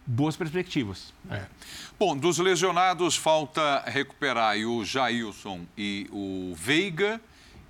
boas 0.07 0.37
perspectivas. 0.37 1.13
É. 1.31 1.47
Bom, 1.99 2.17
dos 2.17 2.39
lesionados 2.39 3.17
falta 3.17 3.83
recuperar 3.87 4.57
o 4.59 4.85
Jailson 4.85 5.67
e 5.77 6.07
o 6.13 6.55
Veiga 6.55 7.21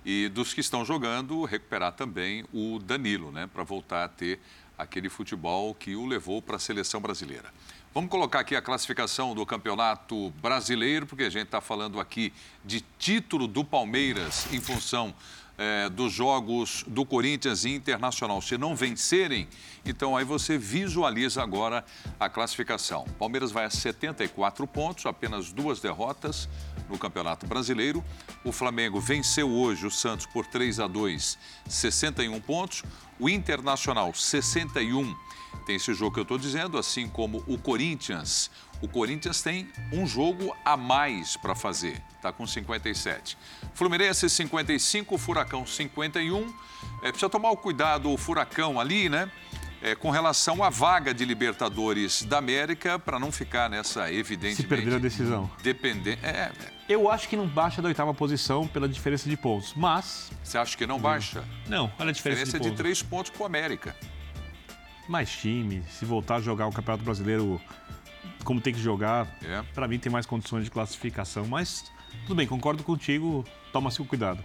e 0.09 0.29
dos 0.29 0.53
que 0.53 0.61
estão 0.61 0.85
jogando 0.85 1.43
recuperar 1.43 1.91
também 1.91 2.45
o 2.53 2.79
Danilo, 2.79 3.29
né, 3.29 3.45
para 3.45 3.61
voltar 3.65 4.05
a 4.05 4.07
ter 4.07 4.39
aquele 4.77 5.09
futebol 5.09 5.75
que 5.75 5.97
o 5.97 6.05
levou 6.05 6.41
para 6.41 6.55
a 6.55 6.59
seleção 6.59 7.01
brasileira. 7.01 7.53
Vamos 7.93 8.09
colocar 8.09 8.39
aqui 8.39 8.55
a 8.55 8.61
classificação 8.61 9.35
do 9.35 9.45
Campeonato 9.45 10.29
Brasileiro, 10.41 11.05
porque 11.05 11.25
a 11.25 11.29
gente 11.29 11.47
está 11.47 11.59
falando 11.59 11.99
aqui 11.99 12.31
de 12.63 12.85
título 12.97 13.49
do 13.49 13.65
Palmeiras 13.65 14.47
em 14.53 14.61
função 14.61 15.13
é, 15.57 15.89
dos 15.89 16.13
jogos 16.13 16.83
do 16.87 17.03
Corinthians 17.03 17.65
e 17.65 17.71
Internacional, 17.71 18.41
se 18.41 18.57
não 18.57 18.75
vencerem, 18.75 19.47
então 19.83 20.15
aí 20.15 20.23
você 20.23 20.57
visualiza 20.57 21.41
agora 21.41 21.83
a 22.19 22.29
classificação. 22.29 23.05
Palmeiras 23.17 23.51
vai 23.51 23.65
a 23.65 23.69
74 23.69 24.67
pontos, 24.67 25.05
apenas 25.05 25.51
duas 25.51 25.79
derrotas 25.79 26.47
no 26.89 26.97
Campeonato 26.97 27.47
Brasileiro. 27.47 28.03
O 28.43 28.51
Flamengo 28.51 28.99
venceu 28.99 29.49
hoje 29.49 29.87
o 29.87 29.91
Santos 29.91 30.25
por 30.25 30.45
3 30.45 30.79
a 30.79 30.87
2, 30.87 31.37
61 31.67 32.39
pontos. 32.41 32.83
O 33.19 33.27
Internacional, 33.27 34.13
61. 34.13 35.15
Tem 35.65 35.75
esse 35.75 35.93
jogo 35.93 36.13
que 36.13 36.19
eu 36.19 36.23
estou 36.23 36.37
dizendo, 36.37 36.77
assim 36.77 37.07
como 37.07 37.43
o 37.47 37.57
Corinthians. 37.57 38.51
O 38.81 38.87
Corinthians 38.87 39.41
tem 39.41 39.69
um 39.91 40.05
jogo 40.05 40.55
a 40.63 40.77
mais 40.77 41.35
para 41.35 41.55
fazer, 41.55 42.01
está 42.15 42.31
com 42.31 42.45
57. 42.45 43.37
Fluminense 43.73 44.29
55, 44.29 45.17
Furacão 45.17 45.65
51. 45.65 46.53
É, 47.01 47.09
precisa 47.09 47.29
tomar 47.29 47.49
o 47.49 47.57
cuidado 47.57 48.11
o 48.11 48.17
Furacão 48.17 48.79
ali, 48.79 49.09
né? 49.09 49.31
É, 49.81 49.93
com 49.95 50.09
relação 50.09 50.63
à 50.63 50.69
vaga 50.69 51.13
de 51.13 51.23
Libertadores 51.23 52.23
da 52.23 52.39
América, 52.39 52.97
para 52.97 53.19
não 53.19 53.31
ficar 53.31 53.69
nessa 53.69 54.11
evidente. 54.11 54.55
Se 54.55 54.63
perder 54.63 54.95
a 54.95 54.99
decisão. 54.99 55.49
Depender. 55.61 56.17
É, 56.23 56.29
é, 56.29 56.51
Eu 56.89 57.09
acho 57.09 57.29
que 57.29 57.35
não 57.35 57.47
baixa 57.47 57.81
da 57.81 57.87
oitava 57.87 58.11
posição 58.13 58.67
pela 58.67 58.89
diferença 58.89 59.29
de 59.29 59.37
pontos, 59.37 59.73
mas. 59.75 60.31
Você 60.43 60.57
acha 60.57 60.75
que 60.75 60.87
não 60.87 60.99
baixa? 60.99 61.43
Não, 61.67 61.91
olha 61.99 62.09
a 62.09 62.13
diferença. 62.13 62.41
A 62.41 62.45
diferença 62.45 62.59
de, 62.59 62.71
de 62.71 62.75
três 62.75 63.03
pontos 63.03 63.31
para 63.31 63.43
o 63.43 63.45
América. 63.45 63.95
Mais 65.07 65.31
time, 65.31 65.83
se 65.89 66.05
voltar 66.05 66.35
a 66.35 66.41
jogar 66.41 66.67
o 66.67 66.71
Campeonato 66.71 67.03
Brasileiro 67.03 67.61
como 68.43 68.61
tem 68.61 68.73
que 68.73 68.79
jogar. 68.79 69.27
É. 69.43 69.61
Para 69.73 69.87
mim 69.87 69.99
tem 69.99 70.11
mais 70.11 70.25
condições 70.25 70.63
de 70.63 70.71
classificação, 70.71 71.45
mas 71.47 71.91
tudo 72.25 72.35
bem, 72.35 72.47
concordo 72.47 72.83
contigo, 72.83 73.45
toma-se 73.71 74.01
o 74.01 74.05
cuidado. 74.05 74.43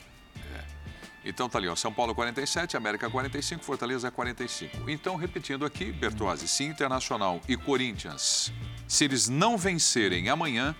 É. 0.54 0.64
Então 1.24 1.48
tá 1.48 1.58
ali, 1.58 1.68
ó, 1.68 1.76
São 1.76 1.92
Paulo 1.92 2.14
47, 2.14 2.76
América 2.76 3.08
45, 3.08 3.64
Fortaleza 3.64 4.10
45. 4.10 4.90
Então, 4.90 5.16
repetindo 5.16 5.64
aqui, 5.64 5.92
Bertozzi, 5.92 6.48
se 6.48 6.64
Internacional 6.64 7.40
e 7.48 7.56
Corinthians, 7.56 8.52
se 8.88 9.04
eles 9.04 9.28
não 9.28 9.56
vencerem 9.56 10.28
amanhã, 10.28 10.74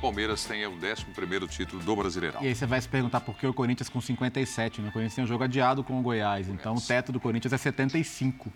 Palmeiras 0.00 0.44
tem 0.44 0.64
o 0.66 0.72
11 0.72 1.48
título 1.48 1.82
do 1.82 1.96
Brasileirão. 1.96 2.42
E 2.42 2.48
aí 2.48 2.54
você 2.54 2.66
vai 2.66 2.80
se 2.80 2.88
perguntar 2.88 3.20
por 3.20 3.36
que 3.36 3.46
o 3.46 3.52
Corinthians 3.52 3.88
com 3.88 4.00
57, 4.00 4.80
né? 4.80 4.88
O 4.88 4.92
Corinthians 4.92 5.14
tem 5.14 5.24
um 5.24 5.26
jogo 5.26 5.44
adiado 5.44 5.82
com 5.82 5.98
o 5.98 6.02
Goiás, 6.02 6.46
Goiás. 6.46 6.60
então 6.60 6.74
o 6.74 6.80
teto 6.80 7.10
do 7.10 7.18
Corinthians 7.18 7.52
é 7.52 7.58
75, 7.58 8.52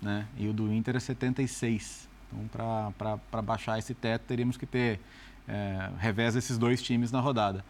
né? 0.00 0.26
E 0.36 0.46
o 0.48 0.52
do 0.52 0.72
Inter 0.72 0.96
é 0.96 1.00
76. 1.00 2.08
Então, 2.42 2.94
para 2.98 3.42
baixar 3.42 3.78
esse 3.78 3.94
teto, 3.94 4.22
teríamos 4.22 4.56
que 4.56 4.66
ter 4.66 5.00
é, 5.48 5.90
revés 5.98 6.34
desses 6.34 6.58
dois 6.58 6.82
times 6.82 7.12
na 7.12 7.20
rodada. 7.20 7.64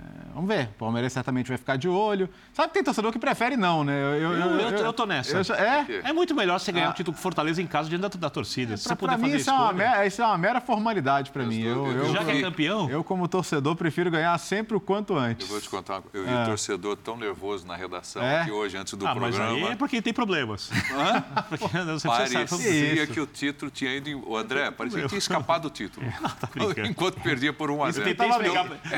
É, 0.00 0.34
vamos 0.34 0.48
ver. 0.48 0.68
O 0.74 0.78
Palmeiras 0.78 1.12
certamente 1.12 1.48
vai 1.48 1.58
ficar 1.58 1.76
de 1.76 1.88
olho. 1.88 2.28
Sabe 2.52 2.68
que 2.68 2.74
tem 2.74 2.84
torcedor 2.84 3.12
que 3.12 3.18
prefere 3.18 3.56
não, 3.56 3.84
né? 3.84 4.00
Eu, 4.00 4.14
eu, 4.14 4.32
eu, 4.32 4.60
eu, 4.60 4.70
eu 4.70 4.92
tô 4.92 5.06
nessa. 5.06 5.38
é? 5.54 6.08
é 6.08 6.12
muito 6.12 6.34
melhor 6.34 6.58
você 6.58 6.72
ganhar 6.72 6.86
ah. 6.86 6.90
um 6.90 6.94
título 6.94 7.16
com 7.16 7.22
Fortaleza 7.22 7.60
em 7.60 7.66
casa 7.66 7.88
diante 7.88 8.02
da, 8.02 8.08
da 8.08 8.30
torcida. 8.30 8.74
É, 8.74 8.94
pra, 8.94 8.96
pra 8.96 9.18
mim, 9.18 9.34
isso 9.34 9.50
é, 9.50 9.52
uma 9.52 9.72
mera, 9.72 10.06
isso 10.06 10.22
é 10.22 10.26
uma 10.26 10.38
mera 10.38 10.60
formalidade 10.60 11.30
para 11.30 11.44
mim. 11.44 11.62
Eu, 11.62 12.12
Já 12.12 12.24
que 12.24 12.30
é 12.30 12.40
campeão? 12.40 12.88
Eu, 12.88 13.02
como 13.02 13.26
torcedor, 13.28 13.76
prefiro 13.76 14.10
ganhar 14.10 14.36
sempre 14.38 14.76
o 14.76 14.80
quanto 14.80 15.16
antes. 15.16 15.46
Eu 15.46 15.52
vou 15.52 15.60
te 15.60 15.68
contar, 15.68 16.02
eu 16.12 16.24
vi 16.24 16.30
é. 16.30 16.36
um 16.36 16.44
torcedor 16.44 16.96
tão 16.96 17.16
nervoso 17.16 17.66
na 17.66 17.76
redação 17.76 18.22
é? 18.22 18.42
aqui 18.42 18.50
hoje, 18.50 18.76
antes 18.76 18.94
do 18.94 19.06
ah, 19.06 19.14
programa. 19.14 19.52
Mas 19.52 19.64
aí 19.64 19.72
é 19.72 19.76
porque 19.76 20.00
tem 20.00 20.12
problemas. 20.12 20.70
Hã? 20.92 21.22
porque 21.48 21.66
você 21.66 22.08
parecia 22.08 23.06
que 23.06 23.20
o 23.20 23.26
título 23.26 23.70
tinha 23.70 23.94
ido... 23.94 24.22
O 24.26 24.36
André, 24.36 24.70
parecia 24.70 25.02
que 25.02 25.08
tinha 25.08 25.18
escapado 25.18 25.62
do 25.62 25.70
título. 25.70 26.06
Não, 26.20 26.30
tá 26.30 26.48
Enquanto 26.88 27.20
perdia 27.20 27.52
por 27.52 27.70
1 27.70 27.84
a 27.84 27.90
0. 27.90 28.10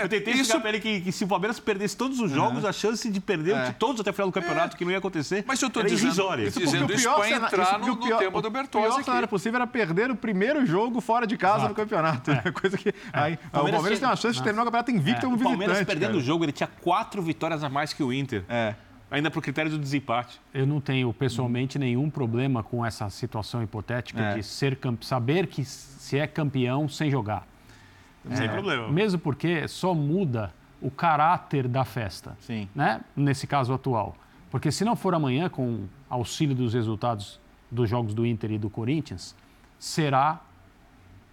Eu 0.03 0.09
tentei 0.09 0.35
explicar 0.35 0.61
para 0.61 0.69
ele 0.71 0.81
que 0.83 1.13
se 1.13 1.25
o 1.25 1.29
Palmeiras 1.29 1.59
perdesse 1.61 1.97
todos 1.97 2.21
os 2.21 2.31
jogos, 2.31 2.65
uhum. 2.65 2.69
a 2.69 2.73
chance 2.73 3.09
de 3.09 3.21
perder 3.21 3.57
é. 3.57 3.73
todos 3.73 4.01
até 4.01 4.11
o 4.11 4.13
final 4.13 4.29
do 4.29 4.33
campeonato, 4.33 4.75
é. 4.75 4.79
que 4.79 4.85
não 4.85 4.91
ia 4.91 4.99
acontecer, 4.99 5.45
Mas 5.47 5.61
eu 5.63 5.69
estou 5.69 5.83
dizendo, 5.83 6.07
irrisória. 6.07 6.49
Isso, 6.49 6.59
dizendo 6.59 6.93
isso 6.93 7.15
para 7.15 7.31
entrar 7.31 7.79
no, 7.79 7.97
pior, 7.97 8.19
tema 8.19 8.43
do 8.43 8.51
Bertozzi. 8.51 8.87
O 8.87 8.91
pior 8.91 9.05
cenário 9.05 9.29
possível 9.29 9.57
era 9.57 9.67
perder 9.67 10.11
o 10.11 10.17
primeiro 10.17 10.67
jogo 10.67 11.01
fora 11.01 11.27
de 11.27 11.37
casa 11.37 11.59
Exato. 11.59 11.69
no 11.71 11.75
campeonato. 11.75 12.31
É. 12.31 12.51
Coisa 12.53 12.77
que... 12.77 12.93
Aí, 13.13 13.35
o 13.35 13.51
Palmeiras, 13.51 13.99
tem 13.99 14.09
uma 14.09 14.17
chance 14.17 14.39
de 14.39 14.43
terminar 14.43 14.63
o 14.63 14.65
campeonato 14.67 14.91
invicto 14.91 15.27
é. 15.27 15.29
um 15.29 15.33
visitante. 15.33 15.55
O 15.55 15.59
Palmeiras 15.59 15.87
perdendo 15.87 16.19
o 16.19 16.21
jogo, 16.21 16.45
ele 16.45 16.53
tinha 16.53 16.67
quatro 16.67 17.23
vitórias 17.23 17.63
a 17.63 17.69
mais 17.69 17.93
que 17.93 18.03
o 18.03 18.13
Inter. 18.13 18.45
É 18.49 18.75
ainda 19.13 19.31
para 19.31 19.39
o 19.39 19.43
critério 19.43 19.71
do 19.71 19.79
desempate. 19.79 20.41
Eu 20.55 20.67
não 20.67 20.81
tenho 20.81 21.13
pessoalmente 21.13 21.79
nenhum 21.79 22.09
problema 22.09 22.63
com 22.63 22.85
essa 22.85 23.11
situação 23.11 23.63
hipotética 23.63 24.21
é. 24.21 24.35
de 24.37 24.43
ser 24.43 24.79
saber 25.03 25.47
que 25.47 25.63
se 25.67 26.19
é 26.19 26.27
campeão 26.27 26.89
sem 26.89 27.11
jogar. 27.11 27.47
Sem 28.31 28.47
é, 28.47 28.49
problema. 28.49 28.91
Mesmo 28.91 29.19
porque 29.19 29.69
só 29.69 29.95
muda 29.95 30.53
o 30.83 30.91
caráter 30.91 31.69
da 31.69 31.85
festa, 31.85 32.37
Sim. 32.41 32.69
né? 32.75 33.01
nesse 33.17 33.47
caso 33.47 33.73
atual. 33.73 34.17
Porque 34.51 34.71
se 34.71 34.85
não 34.85 34.97
for 34.97 35.15
amanhã, 35.15 35.49
com 35.49 35.85
auxílio 36.11 36.55
dos 36.55 36.75
resultados 36.75 37.41
dos 37.71 37.89
jogos 37.89 38.13
do 38.13 38.27
Inter 38.27 38.53
e 38.53 38.59
do 38.59 38.69
Corinthians, 38.69 39.35
será 39.79 40.43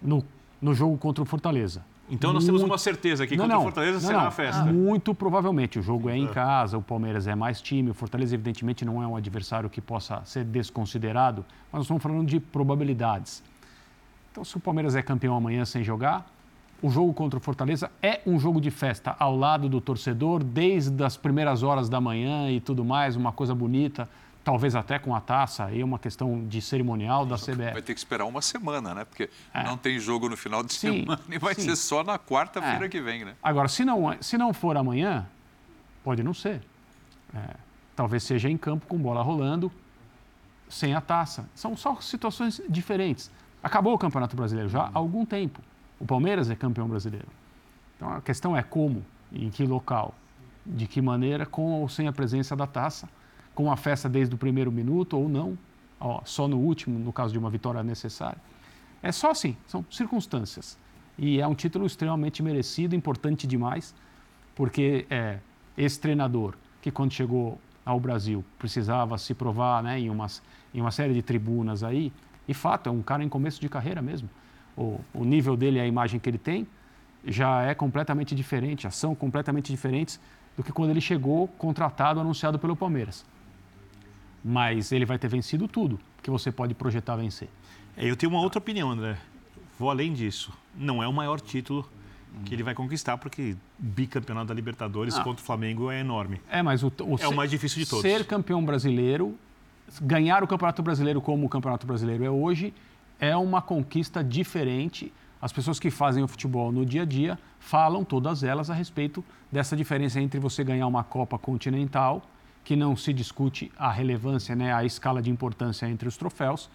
no, 0.00 0.24
no 0.62 0.72
jogo 0.72 0.96
contra 0.96 1.22
o 1.22 1.26
Fortaleza. 1.26 1.84
Então 2.08 2.32
nós 2.32 2.42
muito... 2.42 2.56
temos 2.56 2.62
uma 2.62 2.78
certeza 2.78 3.26
que 3.26 3.36
contra 3.36 3.58
o 3.58 3.62
Fortaleza 3.62 4.00
não, 4.00 4.00
será 4.00 4.20
não. 4.20 4.26
a 4.26 4.30
festa. 4.30 4.64
Muito 4.64 5.14
provavelmente. 5.14 5.78
O 5.78 5.82
jogo 5.82 6.08
é 6.08 6.16
em 6.16 6.26
casa, 6.26 6.76
o 6.78 6.82
Palmeiras 6.82 7.26
é 7.26 7.34
mais 7.34 7.60
time, 7.60 7.90
o 7.90 7.94
Fortaleza 7.94 8.34
evidentemente 8.34 8.84
não 8.84 9.02
é 9.02 9.06
um 9.06 9.14
adversário 9.14 9.70
que 9.70 9.80
possa 9.80 10.22
ser 10.24 10.44
desconsiderado, 10.44 11.44
mas 11.70 11.80
nós 11.80 11.82
estamos 11.82 12.02
falando 12.02 12.26
de 12.26 12.40
probabilidades. 12.40 13.42
Então 14.32 14.44
se 14.44 14.56
o 14.56 14.60
Palmeiras 14.60 14.96
é 14.96 15.02
campeão 15.02 15.36
amanhã 15.36 15.64
sem 15.64 15.84
jogar, 15.84 16.26
o 16.82 16.90
jogo 16.90 17.12
contra 17.12 17.38
o 17.38 17.42
Fortaleza 17.42 17.90
é 18.02 18.20
um 18.26 18.38
jogo 18.38 18.60
de 18.60 18.70
festa 18.70 19.14
ao 19.18 19.36
lado 19.36 19.68
do 19.68 19.80
torcedor, 19.80 20.42
desde 20.42 21.02
as 21.04 21.16
primeiras 21.16 21.62
horas 21.62 21.88
da 21.88 22.00
manhã 22.00 22.50
e 22.50 22.60
tudo 22.60 22.84
mais, 22.84 23.16
uma 23.16 23.32
coisa 23.32 23.54
bonita. 23.54 24.08
talvez 24.42 24.74
até 24.74 24.98
com 24.98 25.14
a 25.14 25.20
taça, 25.20 25.66
aí 25.66 25.84
uma 25.84 25.98
questão 25.98 26.46
de 26.46 26.62
cerimonial 26.62 27.26
da 27.26 27.36
CBF. 27.36 27.72
Vai 27.72 27.82
ter 27.82 27.92
que 27.92 28.00
esperar 28.00 28.24
uma 28.24 28.40
semana, 28.40 28.94
né? 28.94 29.04
Porque 29.04 29.28
é. 29.52 29.62
não 29.62 29.76
tem 29.76 29.98
jogo 29.98 30.28
no 30.30 30.36
final 30.36 30.62
de 30.62 30.72
sim, 30.72 31.00
semana 31.00 31.20
e 31.28 31.38
vai 31.38 31.54
sim. 31.54 31.62
ser 31.62 31.76
só 31.76 32.02
na 32.02 32.18
quarta-feira 32.18 32.86
é. 32.86 32.88
que 32.88 33.00
vem, 33.00 33.24
né? 33.24 33.34
Agora, 33.42 33.68
se 33.68 33.84
não, 33.84 34.16
se 34.20 34.38
não 34.38 34.54
for 34.54 34.76
amanhã, 34.76 35.26
pode 36.02 36.22
não 36.22 36.32
ser. 36.32 36.62
É, 37.34 37.54
talvez 37.94 38.22
seja 38.22 38.48
em 38.48 38.56
campo 38.56 38.86
com 38.86 38.96
bola 38.96 39.22
rolando, 39.22 39.70
sem 40.70 40.94
a 40.94 41.00
taça. 41.02 41.46
São 41.54 41.76
só 41.76 41.96
situações 42.00 42.62
diferentes. 42.68 43.30
Acabou 43.62 43.92
o 43.92 43.98
Campeonato 43.98 44.34
Brasileiro 44.34 44.70
já 44.70 44.84
há 44.84 44.90
algum 44.94 45.26
tempo. 45.26 45.60
O 46.00 46.06
Palmeiras 46.06 46.50
é 46.50 46.56
campeão 46.56 46.88
brasileiro. 46.88 47.28
Então 47.96 48.10
a 48.10 48.20
questão 48.22 48.56
é 48.56 48.62
como, 48.62 49.04
em 49.30 49.50
que 49.50 49.64
local, 49.64 50.14
de 50.64 50.86
que 50.86 51.00
maneira, 51.02 51.44
com 51.44 51.82
ou 51.82 51.88
sem 51.88 52.08
a 52.08 52.12
presença 52.12 52.56
da 52.56 52.66
taça, 52.66 53.08
com 53.54 53.70
a 53.70 53.76
festa 53.76 54.08
desde 54.08 54.34
o 54.34 54.38
primeiro 54.38 54.72
minuto 54.72 55.18
ou 55.18 55.28
não, 55.28 55.58
ó, 56.00 56.22
só 56.24 56.48
no 56.48 56.56
último, 56.56 56.98
no 56.98 57.12
caso 57.12 57.32
de 57.32 57.38
uma 57.38 57.50
vitória 57.50 57.82
necessária. 57.82 58.38
É 59.02 59.12
só 59.12 59.30
assim, 59.30 59.56
são 59.66 59.84
circunstâncias. 59.90 60.78
E 61.18 61.40
é 61.40 61.46
um 61.46 61.54
título 61.54 61.84
extremamente 61.84 62.42
merecido, 62.42 62.94
importante 62.96 63.46
demais, 63.46 63.94
porque 64.54 65.06
é, 65.10 65.38
esse 65.76 66.00
treinador 66.00 66.54
que 66.80 66.90
quando 66.90 67.12
chegou 67.12 67.58
ao 67.84 68.00
Brasil 68.00 68.42
precisava 68.58 69.18
se 69.18 69.34
provar 69.34 69.82
né, 69.82 69.98
em, 69.98 70.08
umas, 70.08 70.42
em 70.72 70.80
uma 70.80 70.90
série 70.90 71.12
de 71.12 71.20
tribunas 71.22 71.82
aí, 71.82 72.10
e 72.48 72.54
fato, 72.54 72.88
é 72.88 72.92
um 72.92 73.02
cara 73.02 73.22
em 73.22 73.28
começo 73.28 73.60
de 73.60 73.68
carreira 73.68 74.00
mesmo. 74.00 74.28
O, 74.80 74.98
o 75.12 75.24
nível 75.24 75.56
dele, 75.56 75.78
a 75.78 75.86
imagem 75.86 76.18
que 76.18 76.28
ele 76.28 76.38
tem, 76.38 76.66
já 77.24 77.62
é 77.62 77.74
completamente 77.74 78.34
diferente, 78.34 78.90
são 78.90 79.14
completamente 79.14 79.70
diferentes 79.70 80.18
do 80.56 80.62
que 80.62 80.72
quando 80.72 80.90
ele 80.90 81.00
chegou 81.00 81.48
contratado, 81.48 82.18
anunciado 82.18 82.58
pelo 82.58 82.74
Palmeiras. 82.74 83.26
Mas 84.42 84.90
ele 84.90 85.04
vai 85.04 85.18
ter 85.18 85.28
vencido 85.28 85.68
tudo 85.68 86.00
que 86.22 86.30
você 86.30 86.50
pode 86.50 86.74
projetar 86.74 87.16
vencer. 87.16 87.48
É, 87.96 88.10
eu 88.10 88.16
tenho 88.16 88.32
uma 88.32 88.40
outra 88.40 88.58
opinião, 88.58 88.90
André. 88.90 89.18
Vou 89.78 89.90
além 89.90 90.14
disso. 90.14 90.50
Não 90.74 91.02
é 91.02 91.08
o 91.08 91.12
maior 91.12 91.40
título 91.40 91.86
que 92.44 92.54
ele 92.54 92.62
vai 92.62 92.74
conquistar, 92.74 93.18
porque 93.18 93.56
bicampeonato 93.78 94.46
da 94.46 94.54
Libertadores 94.54 95.14
ah. 95.16 95.22
contra 95.22 95.42
o 95.42 95.44
Flamengo 95.44 95.90
é 95.90 96.00
enorme. 96.00 96.40
É, 96.48 96.62
mas 96.62 96.82
o, 96.82 96.92
o 97.00 97.14
é 97.14 97.18
ser, 97.18 97.26
o 97.26 97.34
mais 97.34 97.50
difícil 97.50 97.82
de 97.82 97.88
todos. 97.88 98.02
Ser 98.02 98.24
campeão 98.24 98.64
brasileiro 98.64 99.36
ganhar 100.00 100.44
o 100.44 100.46
Campeonato 100.46 100.82
Brasileiro 100.82 101.20
como 101.20 101.46
o 101.46 101.48
Campeonato 101.48 101.86
Brasileiro 101.86 102.22
é 102.24 102.30
hoje 102.30 102.74
é 103.20 103.36
uma 103.36 103.60
conquista 103.60 104.24
diferente. 104.24 105.12
As 105.40 105.52
pessoas 105.52 105.78
que 105.78 105.90
fazem 105.90 106.24
o 106.24 106.28
futebol 106.28 106.72
no 106.72 106.84
dia 106.84 107.02
a 107.02 107.04
dia 107.04 107.38
falam, 107.58 108.02
todas 108.02 108.42
elas, 108.42 108.70
a 108.70 108.74
respeito 108.74 109.22
dessa 109.52 109.76
diferença 109.76 110.20
entre 110.20 110.40
você 110.40 110.64
ganhar 110.64 110.86
uma 110.86 111.04
Copa 111.04 111.38
Continental, 111.38 112.22
que 112.64 112.74
não 112.74 112.96
se 112.96 113.12
discute 113.12 113.70
a 113.78 113.90
relevância, 113.90 114.56
né, 114.56 114.72
a 114.72 114.84
escala 114.84 115.20
de 115.20 115.30
importância 115.30 115.86
entre 115.86 116.08
os 116.08 116.16
troféus, 116.16 116.70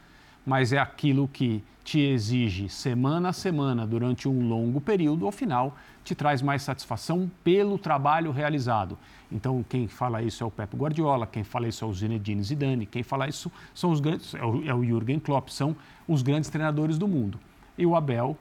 mas 0.46 0.72
é 0.72 0.78
aquilo 0.78 1.28
que 1.28 1.64
te 1.84 2.00
exige 2.00 2.68
semana 2.68 3.30
a 3.30 3.34
semana 3.34 3.86
durante 3.86 4.28
um 4.28 4.48
longo 4.48 4.82
período, 4.82 5.26
ao 5.26 5.32
final 5.32 5.78
te 6.04 6.14
traz 6.14 6.42
mais 6.42 6.62
satisfação 6.62 7.30
pelo 7.44 7.78
trabalho 7.78 8.32
realizado. 8.32 8.98
Então, 9.32 9.66
quem 9.68 9.88
fala 9.88 10.22
isso 10.22 10.44
é 10.44 10.48
o 10.48 10.52
Pep 10.52 10.76
Guardiola, 10.76 11.26
quem 11.26 11.44
fala 11.44 11.68
isso 11.68 11.84
é 11.84 11.88
o 11.88 11.94
Zinedine 11.94 12.44
Zidane, 12.44 12.86
quem 12.86 13.02
fala 13.02 13.28
isso 13.28 13.52
são 13.74 13.92
os 13.92 14.00
grandes, 14.00 14.34
é 14.36 14.44
o, 14.44 14.64
é 14.68 14.74
o 14.74 14.84
Jürgen 14.84 15.20
Klopp, 15.20 15.50
são 15.50 15.76
os 16.08 16.22
grandes 16.22 16.50
treinadores 16.50 16.98
do 16.98 17.08
mundo. 17.08 17.40
E 17.78 17.86
o 17.86 17.96
Abel, 17.96 18.38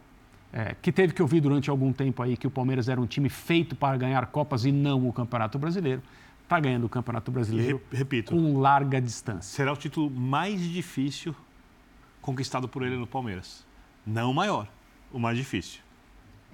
é, 0.53 0.75
que 0.81 0.93
teve 0.93 1.15
que 1.15 1.23
ouvir 1.23 1.41
durante 1.41 1.71
algum 1.71 1.93
tempo 1.93 2.23
aí 2.23 2.37
que 2.37 2.47
o 2.47 2.51
Palmeiras 2.51 2.89
era 2.89 3.01
um 3.01 3.07
time 3.07 3.29
feito 3.29 3.75
para 3.75 3.97
ganhar 3.97 4.27
Copas 4.27 4.65
e 4.65 4.73
não 4.73 5.09
o 5.09 5.13
Campeonato 5.13 5.59
Brasileiro, 5.59 6.03
está 6.43 6.61
ganhando 6.61 6.85
o 6.85 6.89
Campeonato 6.89 7.31
Brasileiro 7.31 7.81
e, 7.91 7.97
repito, 7.97 8.33
com 8.33 8.59
larga 8.59 9.01
distância. 9.01 9.57
Será 9.57 9.73
o 9.73 9.77
título 9.77 10.11
mais 10.11 10.61
difícil 10.61 11.35
conquistado 12.25 12.67
por 12.67 12.83
ele 12.83 12.97
no 12.97 13.07
Palmeiras. 13.07 13.65
Não 14.07 14.31
o 14.31 14.35
maior, 14.35 14.67
o 15.13 15.19
mais 15.19 15.37
difícil. 15.37 15.81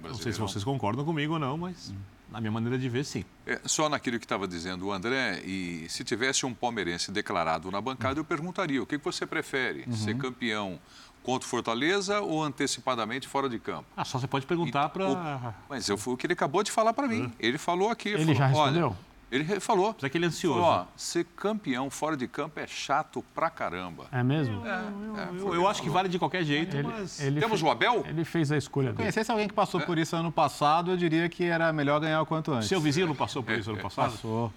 Não 0.03 0.13
sei 0.15 0.33
se 0.33 0.39
vocês 0.39 0.63
concordam 0.63 1.05
comigo 1.05 1.33
ou 1.33 1.39
não, 1.39 1.57
mas 1.57 1.93
na 2.29 2.41
minha 2.41 2.51
maneira 2.51 2.77
de 2.77 2.89
ver, 2.89 3.05
sim. 3.05 3.23
É, 3.45 3.61
só 3.65 3.87
naquilo 3.87 4.19
que 4.19 4.25
estava 4.25 4.47
dizendo 4.47 4.87
o 4.87 4.91
André, 4.91 5.41
e 5.45 5.85
se 5.87 6.03
tivesse 6.03 6.45
um 6.45 6.53
palmeirense 6.53 7.11
declarado 7.11 7.71
na 7.71 7.79
bancada, 7.79 8.19
eu 8.19 8.25
perguntaria: 8.25 8.83
o 8.83 8.85
que 8.85 8.97
você 8.97 9.25
prefere? 9.25 9.85
Uhum. 9.87 9.93
Ser 9.93 10.17
campeão 10.17 10.79
contra 11.23 11.45
o 11.45 11.49
Fortaleza 11.49 12.19
ou 12.19 12.43
antecipadamente 12.43 13.27
fora 13.27 13.47
de 13.47 13.59
campo? 13.59 13.85
Ah, 13.95 14.03
só 14.03 14.19
você 14.19 14.27
pode 14.27 14.45
perguntar 14.45 14.89
para. 14.89 15.55
Mas 15.69 15.87
eu 15.87 15.97
fui 15.97 16.15
o 16.15 16.17
que 16.17 16.25
ele 16.25 16.33
acabou 16.33 16.63
de 16.63 16.71
falar 16.71 16.93
para 16.93 17.07
mim. 17.07 17.21
Uhum. 17.21 17.31
Ele 17.39 17.57
falou 17.57 17.89
aqui. 17.89 18.09
Ele 18.09 18.19
falou, 18.19 18.35
já 18.35 18.47
respondeu? 18.47 18.95
Ele 19.31 19.45
falou. 19.61 19.95
Será 19.97 20.09
que 20.09 20.17
ele 20.17 20.25
é 20.25 20.27
ansioso? 20.27 20.59
Falou, 20.59 20.75
ó, 20.81 20.85
ser 20.97 21.23
campeão 21.23 21.89
fora 21.89 22.17
de 22.17 22.27
campo 22.27 22.59
é 22.59 22.67
chato 22.67 23.23
pra 23.33 23.49
caramba. 23.49 24.07
É 24.11 24.21
mesmo? 24.21 24.67
É, 24.67 24.69
é, 24.69 25.39
eu, 25.39 25.55
eu 25.55 25.67
acho 25.69 25.81
que 25.81 25.89
vale 25.89 26.09
de 26.09 26.19
qualquer 26.19 26.43
jeito, 26.43 26.75
ele, 26.75 26.87
mas... 26.87 27.21
Ele 27.21 27.39
Temos 27.39 27.61
fez, 27.61 27.69
o 27.69 27.71
Abel? 27.71 28.03
Ele 28.05 28.25
fez 28.25 28.51
a 28.51 28.57
escolha 28.57 28.87
dele. 28.87 28.97
Conhecesse 28.97 29.31
alguém 29.31 29.47
que 29.47 29.53
passou 29.53 29.79
é. 29.79 29.85
por 29.85 29.97
isso 29.97 30.13
ano 30.17 30.33
passado, 30.33 30.91
eu 30.91 30.97
diria 30.97 31.29
que 31.29 31.45
era 31.45 31.71
melhor 31.71 32.01
ganhar 32.01 32.21
o 32.21 32.25
quanto 32.25 32.51
antes. 32.51 32.67
Seu 32.67 32.81
vizinho 32.81 33.07
não 33.07 33.15
passou 33.15 33.41
por 33.41 33.53
isso 33.53 33.71
ano 33.71 33.81
passado? 33.81 34.11
Passou. 34.11 34.51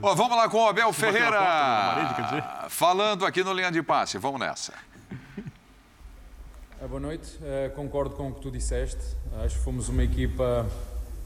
Ó, 0.00 0.14
vamos 0.14 0.36
lá 0.36 0.48
com 0.48 0.58
o 0.58 0.68
Abel 0.68 0.92
Ferreira. 0.92 1.32
Parede, 1.32 2.44
falando 2.68 3.26
aqui 3.26 3.42
no 3.42 3.52
Linha 3.52 3.72
de 3.72 3.82
Passe. 3.82 4.18
Vamos 4.18 4.38
nessa. 4.38 4.72
Boa 6.88 7.00
noite. 7.00 7.38
Uh, 7.38 7.74
concordo 7.74 8.14
com 8.14 8.28
o 8.28 8.34
que 8.34 8.40
tu 8.40 8.52
disseste. 8.52 9.02
Acho 9.44 9.56
que 9.56 9.64
fomos 9.64 9.88
uma 9.88 10.04
equipa 10.04 10.66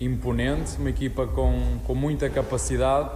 imponente, 0.01 0.77
uma 0.79 0.91
equipa 0.91 1.27
com, 1.27 1.79
com 1.87 1.95
muita 1.95 2.29
capacidade 2.29 3.11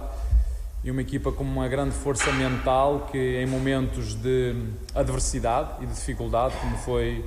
e 0.83 0.89
uma 0.89 1.01
equipa 1.01 1.31
com 1.31 1.43
uma 1.43 1.67
grande 1.67 1.91
força 1.91 2.31
mental 2.31 3.07
que 3.11 3.17
em 3.17 3.45
momentos 3.45 4.15
de 4.15 4.55
adversidade 4.95 5.83
e 5.83 5.85
de 5.85 5.93
dificuldade, 5.93 6.55
como 6.59 6.75
foi 6.77 7.23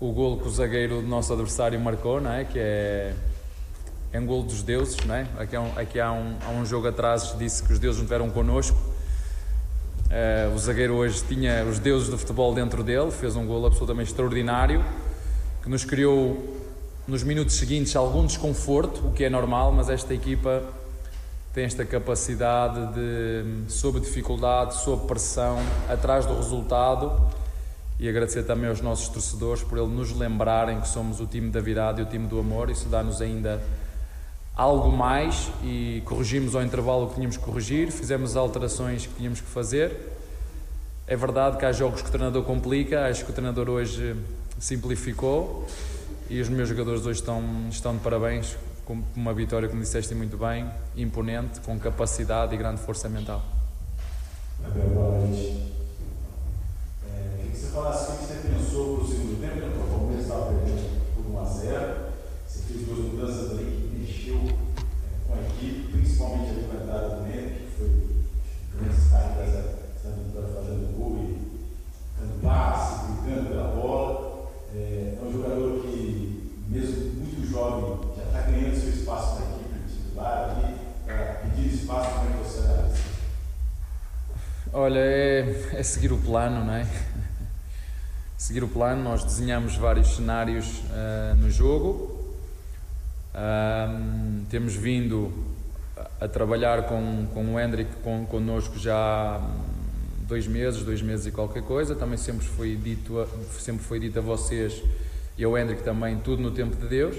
o 0.00 0.10
golo 0.12 0.38
que 0.38 0.48
o 0.48 0.50
zagueiro 0.50 1.00
do 1.00 1.06
nosso 1.06 1.32
adversário 1.32 1.78
marcou, 1.78 2.20
não 2.20 2.32
é? 2.32 2.44
que 2.44 2.58
é, 2.58 3.14
é 4.12 4.18
um 4.18 4.26
golo 4.26 4.42
dos 4.42 4.62
deuses, 4.64 4.96
não 5.06 5.14
é? 5.14 5.26
aqui, 5.38 5.54
há 5.54 5.60
um, 5.60 5.78
aqui 5.78 6.00
há, 6.00 6.10
um, 6.10 6.36
há 6.44 6.50
um 6.50 6.66
jogo 6.66 6.88
atrás 6.88 7.36
disse 7.38 7.62
que 7.62 7.72
os 7.72 7.78
deuses 7.78 7.98
não 7.98 8.04
estiveram 8.04 8.30
connosco, 8.30 8.76
uh, 8.76 10.52
o 10.52 10.58
zagueiro 10.58 10.94
hoje 10.94 11.22
tinha 11.28 11.64
os 11.64 11.78
deuses 11.78 12.08
do 12.08 12.18
futebol 12.18 12.52
dentro 12.52 12.82
dele, 12.82 13.12
fez 13.12 13.36
um 13.36 13.46
golo 13.46 13.66
absolutamente 13.66 14.10
extraordinário, 14.10 14.84
que 15.62 15.68
nos 15.68 15.84
criou 15.84 16.63
nos 17.06 17.22
minutos 17.22 17.56
seguintes 17.56 17.94
algum 17.94 18.24
desconforto, 18.24 19.08
o 19.08 19.12
que 19.12 19.24
é 19.24 19.30
normal, 19.30 19.70
mas 19.72 19.90
esta 19.90 20.14
equipa 20.14 20.62
tem 21.52 21.64
esta 21.64 21.84
capacidade 21.84 22.94
de, 22.94 23.70
sob 23.70 24.00
dificuldade, 24.00 24.74
sob 24.74 25.06
pressão, 25.06 25.58
atrás 25.88 26.24
do 26.24 26.34
resultado. 26.34 27.12
E 28.00 28.08
agradecer 28.08 28.42
também 28.42 28.68
aos 28.68 28.80
nossos 28.80 29.08
torcedores 29.08 29.62
por 29.62 29.78
ele 29.78 29.86
nos 29.86 30.12
lembrarem 30.12 30.80
que 30.80 30.88
somos 30.88 31.20
o 31.20 31.26
time 31.26 31.50
da 31.50 31.60
virada 31.60 32.00
e 32.00 32.04
o 32.04 32.06
time 32.06 32.26
do 32.26 32.40
amor. 32.40 32.70
Isso 32.70 32.88
dá-nos 32.88 33.20
ainda 33.20 33.62
algo 34.56 34.90
mais 34.90 35.50
e 35.62 36.02
corrigimos 36.06 36.56
ao 36.56 36.62
intervalo 36.62 37.04
o 37.04 37.08
que 37.08 37.16
tínhamos 37.16 37.36
que 37.36 37.44
corrigir, 37.44 37.92
fizemos 37.92 38.30
as 38.30 38.36
alterações 38.36 39.06
que 39.06 39.14
tínhamos 39.14 39.40
que 39.40 39.46
fazer. 39.46 40.12
É 41.06 41.14
verdade 41.14 41.58
que 41.58 41.66
há 41.66 41.70
jogos 41.70 42.02
que 42.02 42.08
o 42.08 42.10
treinador 42.10 42.42
complica, 42.44 43.06
acho 43.06 43.24
que 43.24 43.30
o 43.30 43.34
treinador 43.34 43.68
hoje 43.68 44.16
simplificou 44.58 45.66
e 46.28 46.40
os 46.40 46.48
meus 46.48 46.68
jogadores 46.68 47.06
hoje 47.06 47.20
estão, 47.20 47.42
estão 47.70 47.94
de 47.94 48.00
parabéns 48.00 48.56
com 48.84 49.02
uma 49.16 49.32
vitória, 49.32 49.68
como 49.68 49.80
disseste 49.80 50.14
muito 50.14 50.36
bem, 50.36 50.70
imponente, 50.96 51.60
com 51.60 51.78
capacidade 51.78 52.54
e 52.54 52.58
grande 52.58 52.80
força 52.80 53.08
mental. 53.08 53.42
Abel, 54.62 54.88
noite. 54.90 55.72
É, 57.08 57.48
que 57.50 57.56
você 57.56 57.68
falasse 57.68 58.12
o 58.12 58.16
que 58.18 58.24
você 58.24 58.48
pensou 58.48 58.96
para 58.96 59.04
o 59.04 59.08
segundo 59.08 59.40
tempo, 59.40 59.56
né? 59.56 59.72
o 59.74 59.90
Palmeiras 59.90 60.24
estava 60.24 60.46
perdendo 60.46 61.14
por 61.14 61.26
1 61.30 61.40
a 61.40 61.44
0 61.44 61.94
você 62.46 62.60
fez 62.60 62.86
duas 62.86 62.98
mudanças 62.98 63.50
ali 63.52 63.64
que 63.64 63.98
mexeu 63.98 64.36
é, 64.36 65.26
com 65.26 65.34
a 65.34 65.40
equipe, 65.40 65.92
principalmente 65.92 66.50
ali 66.50 66.64
com 66.64 66.76
a 66.76 66.82
entrada 66.82 67.16
do 67.16 67.22
Neto, 67.22 67.54
que 67.54 67.78
foi 67.78 67.86
o 67.86 68.78
grande 68.78 68.94
destaque 68.94 69.38
dessa 69.38 70.10
vitória 70.10 70.48
fazendo 70.54 70.96
gol 70.96 71.16
e 71.18 71.60
dando 72.20 72.42
passe, 72.42 73.12
brigando 73.12 73.48
pela 73.48 73.68
bola. 73.68 74.50
É, 74.74 75.18
é 75.20 75.24
um 75.24 75.32
jogador 75.32 75.82
que, 75.82 76.64
mesmo 76.68 77.14
muito 77.14 77.50
jovem, 77.50 78.14
ganhando 78.50 78.80
seu 78.80 78.90
espaço 78.90 79.40
na 79.40 79.46
equipe 79.46 79.88
titular 79.88 80.50
ali, 80.50 80.76
para 81.04 81.24
pedir 81.42 81.74
espaço, 81.74 82.10
como 82.10 82.30
é 82.30 82.32
que 82.32 82.48
você 82.48 82.58
analisa? 82.60 82.94
Olha, 84.84 84.98
é, 84.98 85.70
é 85.72 85.82
seguir 85.82 86.12
o 86.12 86.18
plano, 86.18 86.62
não 86.62 86.74
é? 86.74 86.86
seguir 88.36 88.62
o 88.62 88.68
plano, 88.68 89.02
nós 89.02 89.24
desenhamos 89.24 89.76
vários 89.76 90.14
cenários 90.14 90.80
uh, 90.80 91.34
no 91.38 91.50
jogo, 91.50 92.36
uh, 93.34 94.44
temos 94.50 94.76
vindo 94.76 95.32
a 96.20 96.28
trabalhar 96.28 96.82
com, 96.82 97.26
com 97.32 97.54
o 97.54 97.58
Hendrick 97.58 97.90
com, 98.02 98.26
connosco 98.26 98.78
já 98.78 98.94
há 98.94 99.40
dois 100.28 100.46
meses, 100.46 100.82
dois 100.82 101.00
meses 101.00 101.24
e 101.24 101.30
qualquer 101.30 101.62
coisa, 101.62 101.94
também 101.94 102.18
sempre 102.18 102.46
foi 102.46 102.76
dito 102.76 103.18
a, 103.20 103.26
sempre 103.58 103.82
foi 103.82 103.98
dito 103.98 104.18
a 104.18 104.22
vocês 104.22 104.82
e 105.38 105.44
ao 105.44 105.56
Hendrick 105.56 105.82
também, 105.82 106.18
tudo 106.18 106.42
no 106.42 106.50
tempo 106.50 106.76
de 106.76 106.86
Deus. 106.86 107.16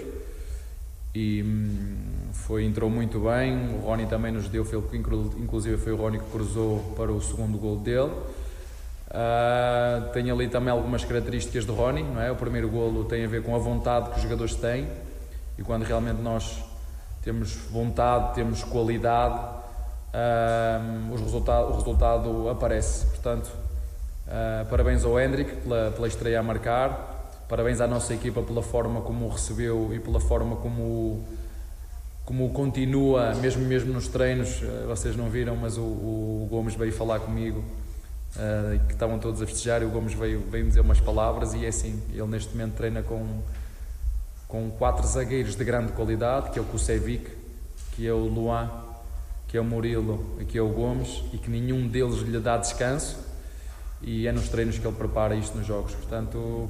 e 1.16 1.42
hum, 1.42 2.05
foi, 2.44 2.64
entrou 2.64 2.90
muito 2.90 3.20
bem. 3.20 3.76
O 3.76 3.86
Rony 3.86 4.06
também 4.06 4.32
nos 4.32 4.48
deu, 4.48 4.64
foi, 4.64 4.80
inclusive 4.98 5.78
foi 5.78 5.94
o 5.94 5.96
Rony 5.96 6.20
que 6.20 6.30
cruzou 6.30 6.94
para 6.96 7.12
o 7.12 7.22
segundo 7.22 7.58
gol 7.58 7.78
dele. 7.78 8.12
Uh, 9.08 10.12
tem 10.12 10.30
ali 10.30 10.50
também 10.50 10.72
algumas 10.72 11.06
características 11.06 11.64
do 11.66 11.74
Rony, 11.74 12.04
não 12.04 12.22
é? 12.22 12.32
O 12.32 12.36
primeiro 12.36 12.70
golo 12.70 13.06
tem 13.06 13.24
a 13.24 13.28
ver 13.28 13.44
com 13.44 13.56
a 13.56 13.60
vontade 13.60 14.10
que 14.10 14.18
os 14.18 14.22
jogadores 14.22 14.56
têm 14.56 14.88
e 15.58 15.64
quando 15.64 15.84
realmente 15.84 16.22
nós 16.22 16.62
temos 17.24 17.56
vontade, 17.72 18.36
temos 18.36 18.64
qualidade, 18.64 19.40
uh, 20.14 21.14
o, 21.14 21.16
resultado, 21.16 21.72
o 21.72 21.76
resultado 21.76 22.50
aparece. 22.50 23.06
Portanto, 23.08 23.52
uh, 24.28 24.66
parabéns 24.70 25.06
ao 25.06 25.20
Hendrick 25.20 25.56
pela, 25.62 25.92
pela 25.92 26.08
estreia 26.08 26.40
a 26.40 26.44
marcar, 26.44 27.32
parabéns 27.48 27.80
à 27.80 27.88
nossa 27.88 28.14
equipa 28.14 28.42
pela 28.42 28.62
forma 28.62 29.02
como 29.02 29.26
o 29.26 29.30
recebeu 29.30 29.92
e 29.94 30.00
pela 30.00 30.20
forma 30.20 30.58
como 30.58 31.24
como 32.26 32.50
continua, 32.50 33.36
mesmo 33.36 33.64
mesmo 33.64 33.94
nos 33.94 34.08
treinos, 34.08 34.60
vocês 34.88 35.16
não 35.16 35.30
viram, 35.30 35.56
mas 35.56 35.78
o, 35.78 35.84
o 35.84 36.48
Gomes 36.50 36.74
veio 36.74 36.92
falar 36.92 37.20
comigo 37.20 37.64
uh, 38.36 38.86
que 38.88 38.94
estavam 38.94 39.20
todos 39.20 39.44
a 39.44 39.46
festejar 39.46 39.84
e 39.84 39.86
o 39.86 39.90
Gomes 39.90 40.14
veio, 40.14 40.42
veio 40.50 40.66
dizer 40.66 40.82
umas 40.82 41.00
palavras 41.00 41.54
e 41.54 41.64
é 41.64 41.68
assim, 41.68 42.02
ele 42.12 42.26
neste 42.26 42.52
momento 42.52 42.74
treina 42.74 43.04
com, 43.04 43.42
com 44.48 44.72
quatro 44.72 45.06
zagueiros 45.06 45.56
de 45.56 45.64
grande 45.64 45.92
qualidade, 45.92 46.50
que 46.50 46.58
é 46.58 46.62
o 46.62 46.66
Kusevic, 46.66 47.30
que 47.92 48.08
é 48.08 48.12
o 48.12 48.26
Luan, 48.26 48.72
que 49.48 49.56
é 49.56 49.62
o 49.62 49.64
Murilo 49.64 50.38
e 50.40 50.46
que 50.46 50.58
é 50.58 50.62
o 50.62 50.70
Gomes 50.70 51.24
e 51.32 51.38
que 51.38 51.50
nenhum 51.50 51.88
deles 51.88 52.22
lhe 52.22 52.40
dá 52.40 52.58
descanso 52.58 53.18
e 54.02 54.28
é 54.28 54.32
nos 54.32 54.50
treinos 54.50 54.80
que 54.80 54.86
ele 54.86 54.96
prepara 54.96 55.36
isto 55.36 55.56
nos 55.56 55.68
jogos, 55.68 55.94
portanto 55.94 56.68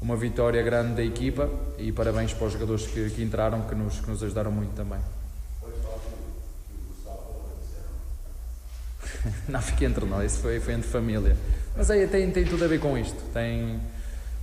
uma 0.00 0.16
vitória 0.16 0.62
grande 0.62 0.94
da 0.94 1.04
equipa 1.04 1.48
e 1.78 1.90
parabéns 1.90 2.32
para 2.32 2.46
os 2.46 2.52
jogadores 2.52 2.86
que, 2.86 3.10
que 3.10 3.22
entraram 3.22 3.62
que 3.62 3.74
nos, 3.74 4.00
que 4.00 4.10
nos 4.10 4.22
ajudaram 4.22 4.50
muito 4.50 4.74
também. 4.74 5.00
não 9.48 9.60
fiquei 9.60 9.86
entre 9.86 10.04
nós, 10.04 10.32
isso 10.32 10.42
foi, 10.42 10.60
foi 10.60 10.74
entre 10.74 10.88
família. 10.88 11.36
Mas 11.76 11.90
aí 11.90 12.06
tem, 12.06 12.30
tem 12.30 12.44
tudo 12.44 12.64
a 12.64 12.68
ver 12.68 12.80
com 12.80 12.96
isto. 12.96 13.20
Tem, 13.32 13.80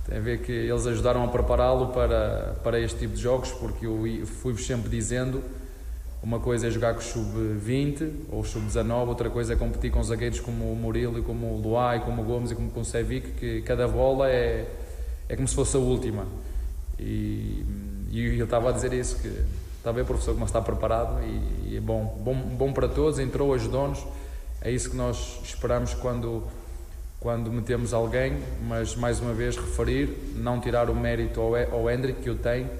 tem 0.06 0.18
a 0.18 0.20
ver 0.20 0.40
que 0.40 0.52
eles 0.52 0.86
ajudaram 0.86 1.24
a 1.24 1.28
prepará-lo 1.28 1.88
para, 1.88 2.54
para 2.62 2.80
este 2.80 3.00
tipo 3.00 3.14
de 3.14 3.22
jogos, 3.22 3.50
porque 3.52 3.86
eu 3.86 4.04
fui-vos 4.26 4.66
sempre 4.66 4.88
dizendo: 4.88 5.42
uma 6.22 6.38
coisa 6.38 6.68
é 6.68 6.70
jogar 6.70 6.94
com 6.94 7.00
o 7.00 7.02
sub-20 7.02 8.10
ou 8.30 8.44
sub-19, 8.44 9.08
outra 9.08 9.30
coisa 9.30 9.54
é 9.54 9.56
competir 9.56 9.90
com 9.90 10.02
zagueiros 10.02 10.40
como 10.40 10.72
o 10.72 10.76
Murilo, 10.76 11.22
como 11.22 11.46
o 11.46 11.60
Luai, 11.60 12.04
como 12.04 12.22
o 12.22 12.24
Gomes 12.24 12.50
e 12.50 12.54
como 12.54 12.70
o 12.74 12.84
Sevic, 12.84 13.32
que 13.32 13.62
cada 13.62 13.88
bola 13.88 14.30
é, 14.30 14.66
é 15.28 15.36
como 15.36 15.48
se 15.48 15.54
fosse 15.54 15.76
a 15.76 15.80
última. 15.80 16.26
E, 16.98 17.64
e 18.10 18.38
eu 18.38 18.44
estava 18.44 18.70
a 18.70 18.72
dizer 18.72 18.92
isso, 18.92 19.18
que 19.18 19.28
está 19.78 19.92
ver, 19.92 20.04
professor, 20.04 20.32
como 20.32 20.46
está 20.46 20.60
preparado 20.60 21.22
e, 21.22 21.72
e 21.72 21.76
é 21.76 21.80
bom, 21.80 22.20
bom, 22.24 22.34
bom 22.34 22.72
para 22.72 22.88
todos, 22.88 23.18
entrou, 23.18 23.52
ajudou-nos 23.54 24.04
é 24.64 24.70
isso 24.70 24.88
que 24.88 24.96
nós 24.96 25.40
esperamos 25.44 25.92
quando, 25.92 26.42
quando 27.20 27.52
metemos 27.52 27.92
alguém, 27.92 28.38
mas 28.66 28.96
mais 28.96 29.20
uma 29.20 29.34
vez 29.34 29.58
referir, 29.58 30.32
não 30.36 30.58
tirar 30.58 30.88
o 30.88 30.96
mérito 30.96 31.38
ao, 31.38 31.54
ao 31.54 31.90
Hendrick, 31.90 32.22
que 32.22 32.30
eu 32.30 32.38
tenho, 32.38 32.70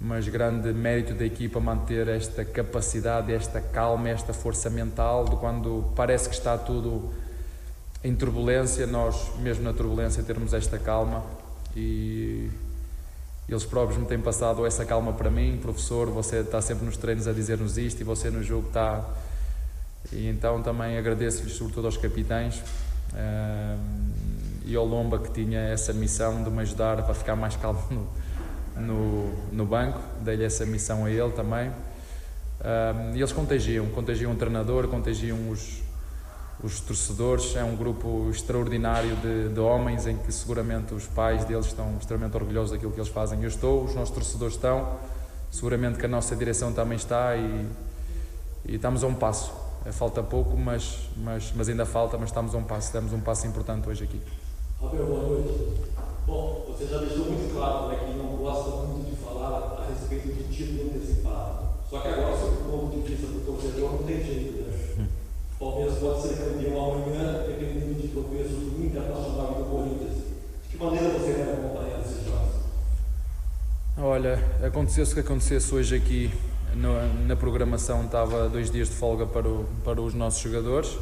mas 0.00 0.28
grande 0.28 0.72
mérito 0.72 1.12
da 1.12 1.24
equipa 1.24 1.58
manter 1.58 2.06
esta 2.06 2.44
capacidade, 2.44 3.32
esta 3.32 3.60
calma, 3.60 4.10
esta 4.10 4.32
força 4.32 4.70
mental 4.70 5.24
de 5.24 5.34
quando 5.34 5.92
parece 5.96 6.28
que 6.28 6.36
está 6.36 6.56
tudo 6.56 7.12
em 8.04 8.14
turbulência, 8.14 8.86
nós 8.86 9.36
mesmo 9.40 9.64
na 9.64 9.72
turbulência 9.72 10.22
termos 10.22 10.54
esta 10.54 10.78
calma 10.78 11.24
e 11.76 12.50
eles 13.48 13.64
próprios 13.64 13.98
me 14.00 14.06
têm 14.06 14.18
passado 14.18 14.64
essa 14.64 14.84
calma 14.84 15.12
para 15.12 15.30
mim, 15.30 15.58
professor, 15.60 16.08
você 16.10 16.38
está 16.38 16.60
sempre 16.60 16.84
nos 16.84 16.96
treinos 16.96 17.26
a 17.26 17.32
dizer-nos 17.32 17.76
isto 17.76 18.00
e 18.00 18.04
você 18.04 18.30
no 18.30 18.42
jogo 18.42 18.68
está 18.68 19.04
e 20.10 20.28
então 20.28 20.62
também 20.62 20.98
agradeço-lhes, 20.98 21.52
sobretudo 21.52 21.86
aos 21.86 21.96
capitães 21.96 22.56
uh, 23.12 23.78
e 24.64 24.74
ao 24.74 24.84
Lomba, 24.84 25.18
que 25.18 25.30
tinha 25.30 25.60
essa 25.60 25.92
missão 25.92 26.42
de 26.42 26.50
me 26.50 26.60
ajudar 26.62 27.02
para 27.02 27.14
ficar 27.14 27.36
mais 27.36 27.54
calmo 27.56 27.82
no, 27.90 28.82
no, 28.82 29.34
no 29.52 29.66
banco. 29.66 30.00
Dei-lhe 30.20 30.44
essa 30.44 30.66
missão 30.66 31.04
a 31.04 31.10
ele 31.10 31.30
também. 31.30 31.68
Uh, 31.68 33.14
e 33.14 33.18
eles 33.18 33.32
contagiam, 33.32 33.86
contagiam 33.86 34.32
o 34.32 34.36
treinador, 34.36 34.88
contagiam 34.88 35.50
os, 35.50 35.81
os 36.62 36.80
torcedores. 36.80 37.56
É 37.56 37.64
um 37.64 37.76
grupo 37.76 38.28
extraordinário 38.30 39.16
de, 39.16 39.48
de, 39.48 39.60
homens 39.60 40.06
em 40.06 40.16
que 40.16 40.32
seguramente 40.32 40.94
os 40.94 41.06
pais 41.06 41.44
deles 41.44 41.66
estão 41.66 41.96
extremamente 41.98 42.36
orgulhosos 42.36 42.70
daquilo 42.72 42.92
que 42.92 43.00
eles 43.00 43.10
fazem. 43.10 43.40
Eu 43.42 43.48
estou, 43.48 43.84
os 43.84 43.94
nossos 43.94 44.14
torcedores 44.14 44.54
estão, 44.54 44.96
seguramente 45.50 45.98
que 45.98 46.06
a 46.06 46.08
nossa 46.08 46.36
direção 46.36 46.72
também 46.72 46.96
está 46.96 47.36
e, 47.36 47.66
e 48.66 48.76
estamos 48.76 49.02
a 49.02 49.06
um 49.06 49.14
passo. 49.14 49.52
É, 49.84 49.90
falta 49.90 50.22
pouco, 50.22 50.56
mas, 50.56 51.08
mas, 51.16 51.52
mas 51.56 51.68
ainda 51.68 51.84
falta, 51.84 52.16
mas 52.16 52.28
estamos 52.28 52.54
a 52.54 52.58
um 52.58 52.62
passo, 52.62 52.92
damos 52.92 53.12
um 53.12 53.20
passo 53.20 53.46
importante 53.46 53.88
hoje 53.88 54.04
aqui. 54.04 54.20
Rafael, 54.80 55.06
boa 55.06 55.22
noite. 55.22 55.92
Bom, 56.24 56.64
você 56.68 56.86
já 56.86 56.98
deixou 56.98 57.26
muito 57.26 57.52
claro 57.52 57.88
né, 57.88 57.96
que 57.96 58.16
não 58.16 58.36
gosta 58.36 58.70
muito 58.86 59.10
de 59.10 59.16
falar 59.16 59.80
a 59.80 59.86
respeito 59.90 60.28
de 60.28 60.44
título 60.44 60.88
antecipado. 60.88 61.62
Só 61.90 61.98
que 61.98 62.08
agora, 62.08 62.36
sob 62.36 62.56
o 62.56 62.70
ponto 62.70 62.96
de 62.96 63.02
vista 63.02 63.26
do 63.26 63.44
torcedor, 63.44 63.92
não 63.92 64.02
tem 64.04 64.22
jeito, 64.22 64.61
Palmeiras 65.62 65.98
pode 65.98 66.22
ser 66.22 66.34
campeão 66.38 66.94
amanhã, 66.94 67.44
dependendo 67.46 67.94
de 67.94 68.08
tropeços 68.08 68.58
do 68.58 68.84
Internacional 68.84 69.54
e 69.54 69.62
do 69.62 69.70
Corinthians. 69.70 70.16
De 70.64 70.76
que 70.76 70.76
maneira 70.76 71.08
você 71.10 71.32
vai 71.34 71.52
acompanhar 71.52 72.00
esses 72.00 72.24
jogos? 72.24 72.54
Olha, 73.96 74.44
acontecesse 74.60 75.12
o 75.12 75.14
que 75.14 75.20
acontecesse 75.20 75.72
hoje 75.72 75.94
aqui 75.94 76.32
no, 76.74 77.26
na 77.28 77.36
programação 77.36 78.04
estava 78.04 78.48
dois 78.48 78.72
dias 78.72 78.88
de 78.88 78.96
folga 78.96 79.24
para, 79.24 79.48
o, 79.48 79.64
para 79.84 80.00
os 80.00 80.14
nossos 80.14 80.42
jogadores. 80.42 80.98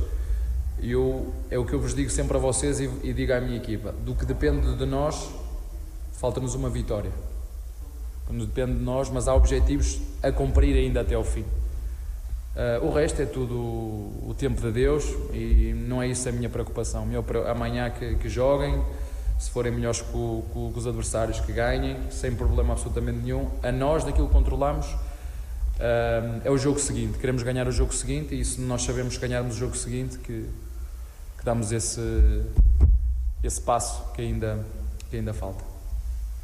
E 0.78 0.92
eu, 0.92 1.32
é 1.50 1.58
o 1.58 1.64
que 1.64 1.72
eu 1.72 1.80
vos 1.80 1.94
digo 1.94 2.11
sempre 2.11 2.36
a 2.36 2.40
vocês 2.40 2.80
e, 2.80 2.90
e 3.02 3.14
digo 3.14 3.32
à 3.32 3.40
minha 3.40 3.56
equipa: 3.56 3.92
do 4.04 4.14
que 4.14 4.26
depende 4.26 4.76
de 4.76 4.84
nós, 4.84 5.30
falta-nos 6.12 6.54
uma 6.54 6.68
vitória. 6.68 7.11
Não 8.28 8.44
depende 8.44 8.74
de 8.74 8.84
nós, 8.84 9.08
mas 9.08 9.26
há 9.26 9.34
objetivos 9.34 10.00
a 10.22 10.30
cumprir 10.30 10.76
ainda 10.76 11.00
até 11.00 11.14
ao 11.14 11.24
fim. 11.24 11.46
Uh, 12.57 12.84
o 12.84 12.92
resto 12.92 13.22
é 13.22 13.26
tudo 13.26 13.55
o 13.55 14.34
tempo 14.36 14.61
de 14.61 14.72
Deus 14.72 15.05
e 15.32 15.72
não 15.86 16.03
é 16.03 16.09
isso 16.09 16.28
a 16.28 16.32
minha 16.32 16.48
preocupação. 16.48 17.07
Meu, 17.07 17.24
amanhã 17.48 17.90
que, 17.90 18.16
que 18.16 18.28
joguem, 18.28 18.82
se 19.38 19.51
forem 19.51 19.72
melhores 19.72 20.01
que, 20.01 20.16
os 20.16 20.86
adversários, 20.86 21.40
que 21.40 21.53
ganhem, 21.53 21.96
sem 22.11 22.34
problema 22.34 22.72
absolutamente 22.72 23.18
nenhum. 23.18 23.48
A 23.62 23.70
nós, 23.70 24.05
daquilo 24.05 24.26
que 24.26 24.34
controlamos, 24.34 24.86
Uh, 25.80 26.42
é 26.44 26.51
o 26.51 26.59
jogo 26.59 26.78
seguinte, 26.78 27.16
queremos 27.16 27.42
ganhar 27.42 27.66
o 27.66 27.72
jogo 27.72 27.94
seguinte 27.94 28.38
e 28.38 28.44
se 28.44 28.61
nós 28.61 28.82
sabemos 28.82 29.16
ganharmos 29.16 29.57
o 29.57 29.59
jogo 29.59 29.74
seguinte 29.74 30.18
que, 30.18 30.46
que 31.38 31.42
damos 31.42 31.72
esse, 31.72 32.03
esse 33.42 33.62
passo 33.62 34.12
que 34.12 34.20
ainda, 34.20 34.62
que 35.09 35.16
ainda 35.16 35.32
falta. 35.32 35.64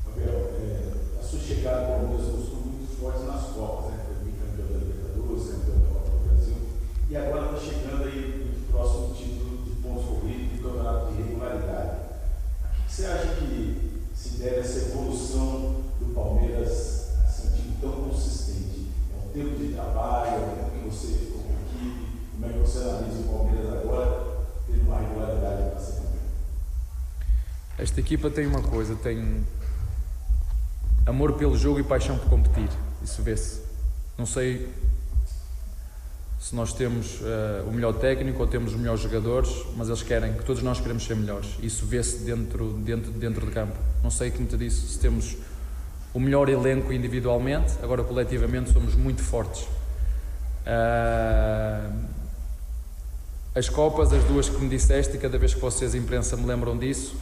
Gabriel, 0.06 0.54
é, 0.58 1.20
a 1.20 1.22
sua 1.22 1.38
chegada 1.38 1.80
ao 1.80 1.98
Palmeiras 1.98 2.34
mostrou 2.34 2.62
muito 2.62 2.98
forte 2.98 3.24
nas 3.24 3.44
Copas, 3.48 3.90
né? 3.90 4.06
Foi 4.06 4.32
campeão 4.32 4.68
da 4.68 4.78
Libertadores, 4.78 5.44
campeão 5.50 5.78
da 5.80 5.88
Copa 5.88 6.10
do 6.10 6.28
Brasil 6.28 6.56
e 7.16 7.18
agora 7.18 7.56
está 7.56 7.72
chegando 7.72 8.04
aí 8.04 8.54
no 8.60 8.72
próximo 8.72 9.14
título 9.14 9.64
de 9.64 9.70
pontos 9.76 10.04
corridos 10.04 10.58
do 10.58 10.62
Campeonato 10.62 11.12
de 11.12 11.22
Regularidade. 11.22 11.96
O 12.62 12.84
que 12.84 12.92
você 12.92 13.06
acha 13.06 13.34
que 13.36 14.02
se 14.14 14.28
deve 14.38 14.56
essa 14.56 14.90
evolução 14.90 15.82
do 15.98 16.12
Palmeiras, 16.14 17.14
assim, 17.24 17.48
um 17.48 17.52
time 17.52 17.76
tão 17.80 17.92
consistente? 17.92 18.66
tempo 19.32 19.58
de 19.58 19.74
trabalho, 19.74 20.44
o 20.44 20.56
tempo 20.56 20.70
que 20.70 20.88
você 20.88 21.06
ficou 21.08 21.42
com 21.42 21.52
a 21.52 21.60
equipe, 21.60 22.06
como 22.32 22.46
é 22.46 22.48
que 22.48 22.58
você 22.58 22.78
analisa 22.78 23.20
o 23.20 23.24
Palmeiras 23.24 23.72
agora, 23.72 24.46
tendo 24.66 24.82
uma 24.86 24.98
regularidade 24.98 25.70
para 25.70 25.78
ser 25.78 25.92
campeão? 25.92 26.22
Esta 27.78 28.00
equipa 28.00 28.30
tem 28.30 28.46
uma 28.46 28.62
coisa, 28.62 28.96
tem 28.96 29.44
amor 31.04 31.34
pelo 31.34 31.56
jogo 31.56 31.78
e 31.80 31.82
paixão 31.82 32.16
por 32.18 32.30
competir. 32.30 32.70
Isso 33.02 33.22
vê-se. 33.22 33.60
Não 34.16 34.24
sei 34.24 34.72
se 36.46 36.54
nós 36.54 36.72
temos 36.72 37.20
uh, 37.22 37.68
o 37.68 37.72
melhor 37.72 37.92
técnico 37.94 38.40
ou 38.40 38.46
temos 38.46 38.72
os 38.72 38.78
melhores 38.78 39.00
jogadores, 39.00 39.50
mas 39.76 39.88
eles 39.88 40.04
querem, 40.04 40.32
que 40.32 40.44
todos 40.44 40.62
nós 40.62 40.78
queremos 40.78 41.04
ser 41.04 41.16
melhores. 41.16 41.48
Isso 41.60 41.84
vê-se 41.84 42.18
dentro, 42.18 42.72
dentro, 42.74 43.10
dentro 43.10 43.46
de 43.46 43.50
campo. 43.50 43.76
Não 44.00 44.12
sei, 44.12 44.30
como 44.30 44.46
te 44.46 44.56
disse, 44.56 44.86
se 44.86 44.96
temos 45.00 45.36
o 46.14 46.20
melhor 46.20 46.48
elenco 46.48 46.92
individualmente, 46.92 47.72
agora 47.82 48.04
coletivamente 48.04 48.72
somos 48.72 48.94
muito 48.94 49.24
fortes. 49.24 49.62
Uh, 50.62 51.92
as 53.52 53.68
Copas, 53.68 54.12
as 54.12 54.22
duas 54.22 54.48
que 54.48 54.60
me 54.60 54.68
disseste, 54.68 55.18
cada 55.18 55.36
vez 55.38 55.52
que 55.52 55.60
vocês, 55.60 55.96
imprensa, 55.96 56.36
me 56.36 56.46
lembram 56.46 56.78
disso, 56.78 57.16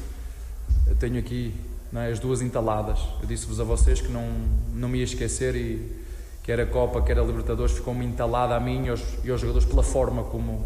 tenho 1.01 1.19
aqui 1.19 1.55
é, 1.95 2.13
as 2.13 2.19
duas 2.19 2.43
entaladas. 2.43 2.99
Eu 3.23 3.27
disse-vos 3.27 3.59
a 3.59 3.65
vocês 3.65 4.03
que 4.03 4.13
não, 4.13 4.29
não 4.75 4.87
me 4.87 4.99
ia 4.99 5.05
esquecer 5.05 5.57
e 5.57 6.04
quer 6.45 6.61
a 6.61 6.67
Copa, 6.67 7.03
quer 7.03 7.19
a 7.19 7.23
Libertadores, 7.23 7.75
ficou-me 7.75 8.05
entalada 8.07 8.55
a 8.55 8.61
mim 8.61 8.85
e 8.85 8.91
aos, 8.91 9.03
e 9.25 9.31
aos 9.31 9.41
jogadores 9.41 9.67
pela 9.67 9.83
forma 9.83 10.23
como, 10.23 10.65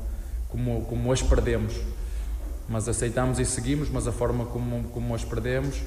como, 0.50 0.82
como 0.82 1.12
as 1.12 1.22
perdemos. 1.22 1.74
Mas 2.68 2.86
aceitamos 2.86 3.38
e 3.38 3.46
seguimos, 3.46 3.88
mas 3.88 4.06
a 4.06 4.12
forma 4.12 4.44
como, 4.44 4.84
como 4.90 5.14
as 5.14 5.24
perdemos 5.24 5.80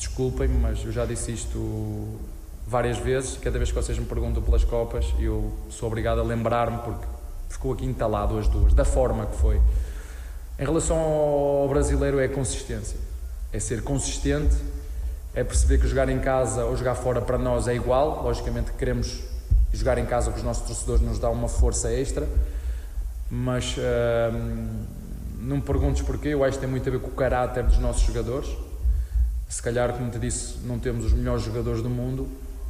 desculpem-me, 0.00 0.58
mas 0.58 0.82
eu 0.82 0.90
já 0.90 1.04
disse 1.04 1.30
isto 1.30 2.18
várias 2.66 2.98
vezes. 2.98 3.36
Cada 3.36 3.58
vez 3.58 3.70
que 3.70 3.76
vocês 3.76 3.98
me 3.98 4.06
perguntam 4.06 4.42
pelas 4.42 4.64
Copas, 4.64 5.06
eu 5.18 5.52
sou 5.68 5.86
obrigado 5.88 6.20
a 6.20 6.24
lembrar-me, 6.24 6.78
porque 6.78 7.06
ficou 7.50 7.74
aqui 7.74 7.84
entalado 7.84 8.38
as 8.38 8.48
duas, 8.48 8.72
da 8.72 8.84
forma 8.84 9.26
que 9.26 9.36
foi. 9.36 9.60
Em 10.58 10.64
relação 10.64 10.96
ao 10.96 11.68
brasileiro, 11.68 12.18
é 12.18 12.28
consistência. 12.28 12.98
É 13.52 13.60
ser 13.60 13.82
consistente, 13.82 14.56
é 15.34 15.44
perceber 15.44 15.78
que 15.78 15.86
jogar 15.86 16.08
em 16.08 16.18
casa 16.18 16.64
ou 16.64 16.76
jogar 16.76 16.94
fora 16.94 17.20
para 17.20 17.36
nós 17.36 17.68
é 17.68 17.74
igual. 17.74 18.22
Logicamente, 18.22 18.72
queremos 18.72 19.22
jogar 19.72 19.98
em 19.98 20.06
casa, 20.06 20.30
que 20.30 20.38
os 20.38 20.44
nossos 20.44 20.66
torcedores 20.66 21.02
nos 21.02 21.18
dão 21.18 21.32
uma 21.32 21.48
força 21.48 21.92
extra, 21.92 22.26
mas 23.30 23.76
hum, 23.78 24.84
não 25.40 25.56
me 25.56 25.62
perguntes 25.62 26.02
porquê, 26.02 26.28
eu 26.28 26.44
acho 26.44 26.54
que 26.54 26.60
tem 26.60 26.68
muito 26.68 26.88
a 26.88 26.92
ver 26.92 27.00
com 27.00 27.08
o 27.08 27.14
caráter 27.14 27.64
dos 27.64 27.78
nossos 27.78 28.02
jogadores. 28.02 28.48
Se 29.48 29.62
calhar, 29.62 29.92
como 29.92 30.10
te 30.10 30.18
disse, 30.18 30.58
não 30.64 30.78
temos 30.78 31.04
os 31.06 31.12
melhores 31.12 31.42
jogadores 31.42 31.82
do 31.82 31.90
mundo, 31.90 32.28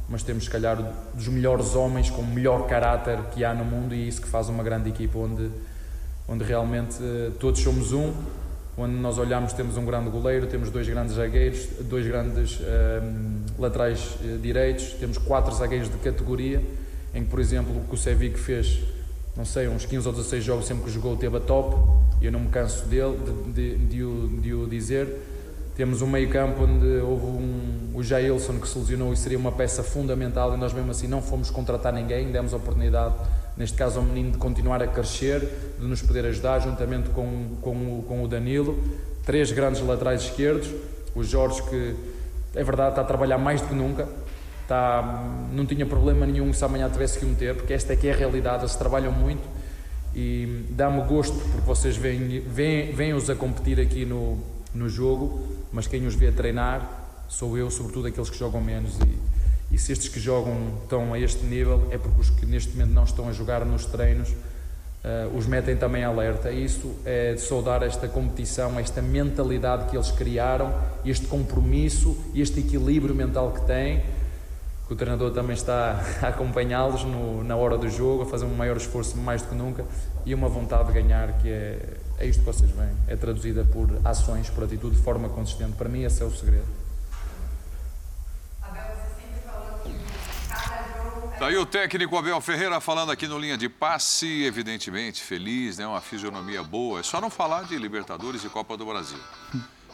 mas 0.09 0.23
temos, 0.23 0.45
se 0.45 0.49
calhar, 0.49 0.77
dos 1.13 1.27
melhores 1.27 1.75
homens 1.75 2.09
com 2.09 2.21
o 2.21 2.27
melhor 2.27 2.67
caráter 2.67 3.17
que 3.31 3.45
há 3.45 3.53
no 3.53 3.63
mundo 3.63 3.95
e 3.95 4.07
isso 4.07 4.21
que 4.21 4.27
faz 4.27 4.49
uma 4.49 4.63
grande 4.63 4.89
equipa 4.89 5.17
onde, 5.19 5.49
onde 6.27 6.43
realmente 6.43 7.01
uh, 7.01 7.31
todos 7.39 7.61
somos 7.61 7.93
um, 7.93 8.13
onde 8.77 8.95
nós 8.95 9.17
olhamos 9.17 9.53
temos 9.53 9.77
um 9.77 9.85
grande 9.85 10.09
goleiro, 10.09 10.47
temos 10.47 10.69
dois 10.69 10.87
grandes 10.87 11.15
zagueiros, 11.15 11.67
dois 11.81 12.05
grandes 12.05 12.59
uh, 12.59 12.63
laterais 13.57 14.17
uh, 14.23 14.37
direitos, 14.39 14.93
temos 14.99 15.17
quatro 15.17 15.53
zagueiros 15.53 15.89
de 15.89 15.97
categoria, 15.97 16.61
em 17.13 17.23
que, 17.23 17.29
por 17.29 17.39
exemplo, 17.39 17.75
o 17.75 17.83
que 17.87 17.95
o 17.95 17.97
Sevic 17.97 18.39
fez, 18.39 18.79
não 19.35 19.45
sei, 19.45 19.67
uns 19.67 19.85
15 19.85 20.07
ou 20.07 20.13
16 20.13 20.43
jogos 20.43 20.65
sempre 20.65 20.83
que 20.85 20.91
jogou 20.91 21.15
teve 21.15 21.37
a 21.37 21.39
top, 21.39 21.75
e 22.21 22.25
eu 22.25 22.31
não 22.31 22.39
me 22.39 22.49
canso 22.49 22.85
dele, 22.85 23.17
de, 23.53 23.75
de, 23.75 23.85
de, 23.87 24.03
o, 24.03 24.27
de 24.41 24.53
o 24.53 24.67
dizer, 24.67 25.07
temos 25.75 26.01
um 26.01 26.07
meio 26.07 26.29
campo 26.29 26.63
onde 26.63 27.01
houve 27.01 27.25
um, 27.25 27.91
o 27.95 28.03
Jailson 28.03 28.59
que 28.59 28.67
se 28.67 28.77
lesionou 28.77 29.13
e 29.13 29.17
seria 29.17 29.37
uma 29.37 29.51
peça 29.51 29.81
fundamental 29.81 30.53
e 30.53 30.57
nós 30.57 30.73
mesmo 30.73 30.91
assim 30.91 31.07
não 31.07 31.21
fomos 31.21 31.49
contratar 31.49 31.93
ninguém, 31.93 32.31
demos 32.31 32.53
a 32.53 32.57
oportunidade, 32.57 33.15
neste 33.57 33.77
caso 33.77 33.99
ao 33.99 34.05
menino, 34.05 34.31
de 34.31 34.37
continuar 34.37 34.83
a 34.83 34.87
crescer, 34.87 35.39
de 35.79 35.85
nos 35.85 36.01
poder 36.01 36.25
ajudar, 36.25 36.59
juntamente 36.59 37.09
com, 37.09 37.55
com, 37.61 38.03
com 38.07 38.23
o 38.23 38.27
Danilo. 38.27 38.77
Três 39.25 39.51
grandes 39.51 39.81
laterais 39.81 40.23
esquerdos, 40.23 40.69
o 41.15 41.23
Jorge 41.23 41.61
que, 41.63 41.95
é 42.53 42.63
verdade, 42.63 42.91
está 42.91 43.01
a 43.01 43.05
trabalhar 43.05 43.37
mais 43.37 43.61
do 43.61 43.67
que 43.67 43.73
nunca, 43.73 44.07
está, 44.71 45.23
não 45.51 45.65
tinha 45.65 45.85
problema 45.85 46.25
nenhum 46.25 46.53
se 46.53 46.63
amanhã 46.63 46.89
tivesse 46.89 47.19
que 47.19 47.25
o 47.25 47.27
meter, 47.27 47.55
porque 47.55 47.73
esta 47.73 47.93
é 47.93 47.95
que 47.95 48.07
é 48.07 48.13
a 48.13 48.15
realidade, 48.15 48.63
eles 48.63 48.75
trabalham 48.75 49.11
muito 49.11 49.41
e 50.15 50.65
dá-me 50.69 51.01
gosto 51.03 51.37
porque 51.51 51.65
vocês 51.65 51.95
vêm, 51.95 52.39
vêm, 52.39 52.91
vêm-os 52.93 53.29
a 53.29 53.35
competir 53.35 53.79
aqui 53.79 54.05
no, 54.05 54.37
no 54.73 54.89
jogo 54.89 55.61
mas 55.71 55.87
quem 55.87 56.05
os 56.05 56.15
vê 56.15 56.31
treinar 56.31 56.99
sou 57.29 57.57
eu, 57.57 57.71
sobretudo 57.71 58.07
aqueles 58.07 58.29
que 58.29 58.37
jogam 58.37 58.59
menos. 58.61 58.97
E, 58.99 59.75
e 59.75 59.77
se 59.77 59.93
estes 59.93 60.09
que 60.09 60.19
jogam 60.19 60.79
estão 60.83 61.13
a 61.13 61.19
este 61.19 61.45
nível, 61.45 61.87
é 61.89 61.97
porque 61.97 62.19
os 62.19 62.29
que 62.29 62.45
neste 62.45 62.71
momento 62.71 62.91
não 62.91 63.03
estão 63.05 63.29
a 63.29 63.31
jogar 63.31 63.65
nos 63.65 63.85
treinos 63.85 64.29
uh, 64.29 65.35
os 65.35 65.47
metem 65.47 65.77
também 65.77 66.03
alerta. 66.03 66.51
Isso 66.51 66.93
é 67.05 67.33
de 67.33 67.41
saudar 67.41 67.83
esta 67.83 68.07
competição, 68.07 68.77
esta 68.77 69.01
mentalidade 69.01 69.89
que 69.89 69.95
eles 69.95 70.11
criaram, 70.11 70.73
este 71.05 71.25
compromisso, 71.27 72.17
este 72.35 72.59
equilíbrio 72.59 73.15
mental 73.15 73.53
que 73.53 73.61
têm. 73.65 74.03
Que 74.91 74.95
o 74.95 74.97
treinador 74.97 75.31
também 75.31 75.53
está 75.53 76.03
a 76.21 76.27
acompanhá-los 76.27 77.05
na 77.45 77.55
hora 77.55 77.77
do 77.77 77.89
jogo, 77.89 78.23
a 78.23 78.25
fazer 78.25 78.43
um 78.43 78.53
maior 78.53 78.75
esforço 78.75 79.15
mais 79.15 79.41
do 79.41 79.47
que 79.47 79.55
nunca 79.55 79.85
e 80.25 80.35
uma 80.35 80.49
vontade 80.49 80.87
de 80.87 81.01
ganhar 81.01 81.31
que 81.39 81.47
é, 81.47 81.97
é 82.19 82.25
isto 82.25 82.39
que 82.39 82.45
vocês 82.45 82.69
veem, 82.71 82.91
é 83.07 83.15
traduzida 83.15 83.63
por 83.63 83.89
ações, 84.03 84.49
por 84.49 84.65
atitude 84.65 84.97
de 84.97 85.01
forma 85.01 85.29
consistente. 85.29 85.77
Para 85.77 85.87
mim, 85.87 86.03
esse 86.03 86.21
é 86.21 86.25
o 86.25 86.31
segredo. 86.31 86.65
Daí 91.39 91.55
o 91.55 91.65
técnico 91.65 92.17
Abel 92.17 92.41
Ferreira 92.41 92.81
falando 92.81 93.13
aqui 93.13 93.29
no 93.29 93.39
linha 93.39 93.57
de 93.57 93.69
passe, 93.69 94.43
evidentemente 94.43 95.23
feliz, 95.23 95.77
né? 95.77 95.87
uma 95.87 96.01
fisionomia 96.01 96.63
boa. 96.63 96.99
É 96.99 97.03
só 97.03 97.21
não 97.21 97.29
falar 97.29 97.63
de 97.63 97.77
Libertadores 97.77 98.43
e 98.43 98.49
Copa 98.49 98.75
do 98.75 98.85
Brasil. 98.85 99.19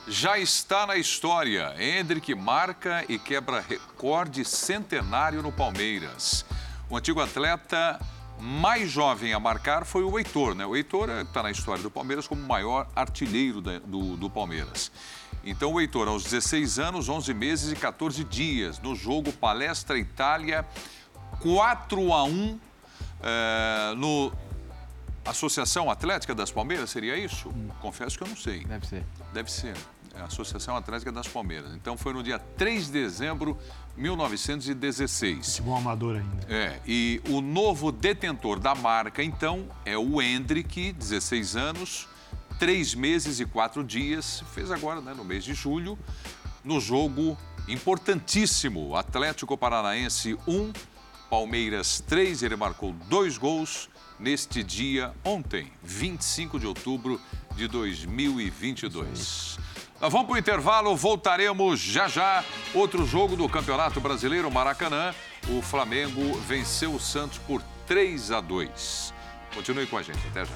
Já 0.09 0.39
está 0.39 0.87
na 0.87 0.95
história. 0.95 1.75
Hendrick 1.77 2.33
marca 2.33 3.03
e 3.09 3.19
quebra 3.19 3.59
recorde 3.59 4.45
centenário 4.45 5.41
no 5.41 5.51
Palmeiras. 5.51 6.45
O 6.89 6.95
antigo 6.95 7.19
atleta 7.19 7.99
mais 8.39 8.89
jovem 8.89 9.33
a 9.33 9.39
marcar 9.39 9.83
foi 9.83 10.03
o 10.03 10.17
Heitor, 10.17 10.55
né? 10.55 10.65
O 10.65 10.77
Heitor 10.77 11.09
está 11.09 11.43
na 11.43 11.51
história 11.51 11.83
do 11.83 11.91
Palmeiras 11.91 12.25
como 12.25 12.41
o 12.41 12.47
maior 12.47 12.87
artilheiro 12.95 13.59
do, 13.61 14.15
do 14.15 14.29
Palmeiras. 14.29 14.93
Então, 15.43 15.73
o 15.73 15.81
Heitor, 15.81 16.07
aos 16.07 16.23
16 16.23 16.79
anos, 16.79 17.09
11 17.09 17.33
meses 17.33 17.71
e 17.73 17.75
14 17.75 18.23
dias, 18.23 18.79
no 18.79 18.95
jogo 18.95 19.33
Palestra 19.33 19.97
Itália, 19.97 20.65
4 21.41 22.13
a 22.13 22.23
1 22.23 22.59
é, 23.23 23.93
no 23.97 24.31
Associação 25.25 25.91
Atlética 25.91 26.33
das 26.33 26.49
Palmeiras, 26.49 26.89
seria 26.89 27.17
isso? 27.17 27.53
Confesso 27.81 28.17
que 28.17 28.23
eu 28.23 28.27
não 28.29 28.37
sei. 28.37 28.63
Deve 28.63 28.87
ser. 28.87 29.03
Deve 29.33 29.51
ser. 29.51 29.75
É 30.17 30.23
Associação 30.23 30.75
Atlética 30.75 31.11
das 31.11 31.27
Palmeiras. 31.27 31.75
Então, 31.75 31.95
foi 31.95 32.11
no 32.11 32.23
dia 32.23 32.39
3 32.39 32.87
de 32.87 32.91
dezembro 32.93 33.57
1916. 33.95 35.57
Futebol 35.57 35.75
amador 35.75 36.15
ainda. 36.15 36.45
É, 36.49 36.79
e 36.87 37.21
o 37.29 37.39
novo 37.39 37.91
detentor 37.91 38.59
da 38.59 38.73
marca, 38.73 39.21
então, 39.21 39.67
é 39.85 39.97
o 39.97 40.21
Hendrick, 40.21 40.91
16 40.93 41.55
anos, 41.55 42.07
3 42.57 42.95
meses 42.95 43.39
e 43.39 43.45
4 43.45 43.83
dias, 43.83 44.43
fez 44.53 44.71
agora, 44.71 45.01
né, 45.01 45.13
no 45.13 45.23
mês 45.23 45.43
de 45.43 45.53
julho, 45.53 45.97
no 46.63 46.79
jogo 46.79 47.37
importantíssimo, 47.67 48.95
Atlético 48.95 49.55
Paranaense 49.57 50.37
1, 50.47 50.73
Palmeiras 51.29 52.03
3, 52.07 52.41
ele 52.41 52.55
marcou 52.55 52.93
dois 53.07 53.37
gols 53.37 53.89
neste 54.19 54.63
dia 54.63 55.13
ontem, 55.23 55.71
25 55.83 56.59
de 56.59 56.65
outubro 56.65 57.21
de 57.55 57.67
2022. 57.67 59.59
Nós 59.99 60.13
vamos 60.13 60.27
para 60.27 60.35
o 60.35 60.37
intervalo, 60.37 60.95
voltaremos 60.95 61.79
já 61.79 62.07
já. 62.07 62.45
Outro 62.71 63.03
jogo 63.03 63.35
do 63.35 63.49
Campeonato 63.49 63.99
Brasileiro 63.99 64.49
Maracanã. 64.51 65.11
O 65.49 65.59
Flamengo 65.59 66.37
venceu 66.41 66.93
o 66.93 66.99
Santos 66.99 67.39
por 67.39 67.63
3 67.87 68.31
a 68.31 68.39
2. 68.39 69.11
Continue 69.55 69.87
com 69.87 69.97
a 69.97 70.03
gente, 70.03 70.19
até 70.27 70.45
já. 70.45 70.53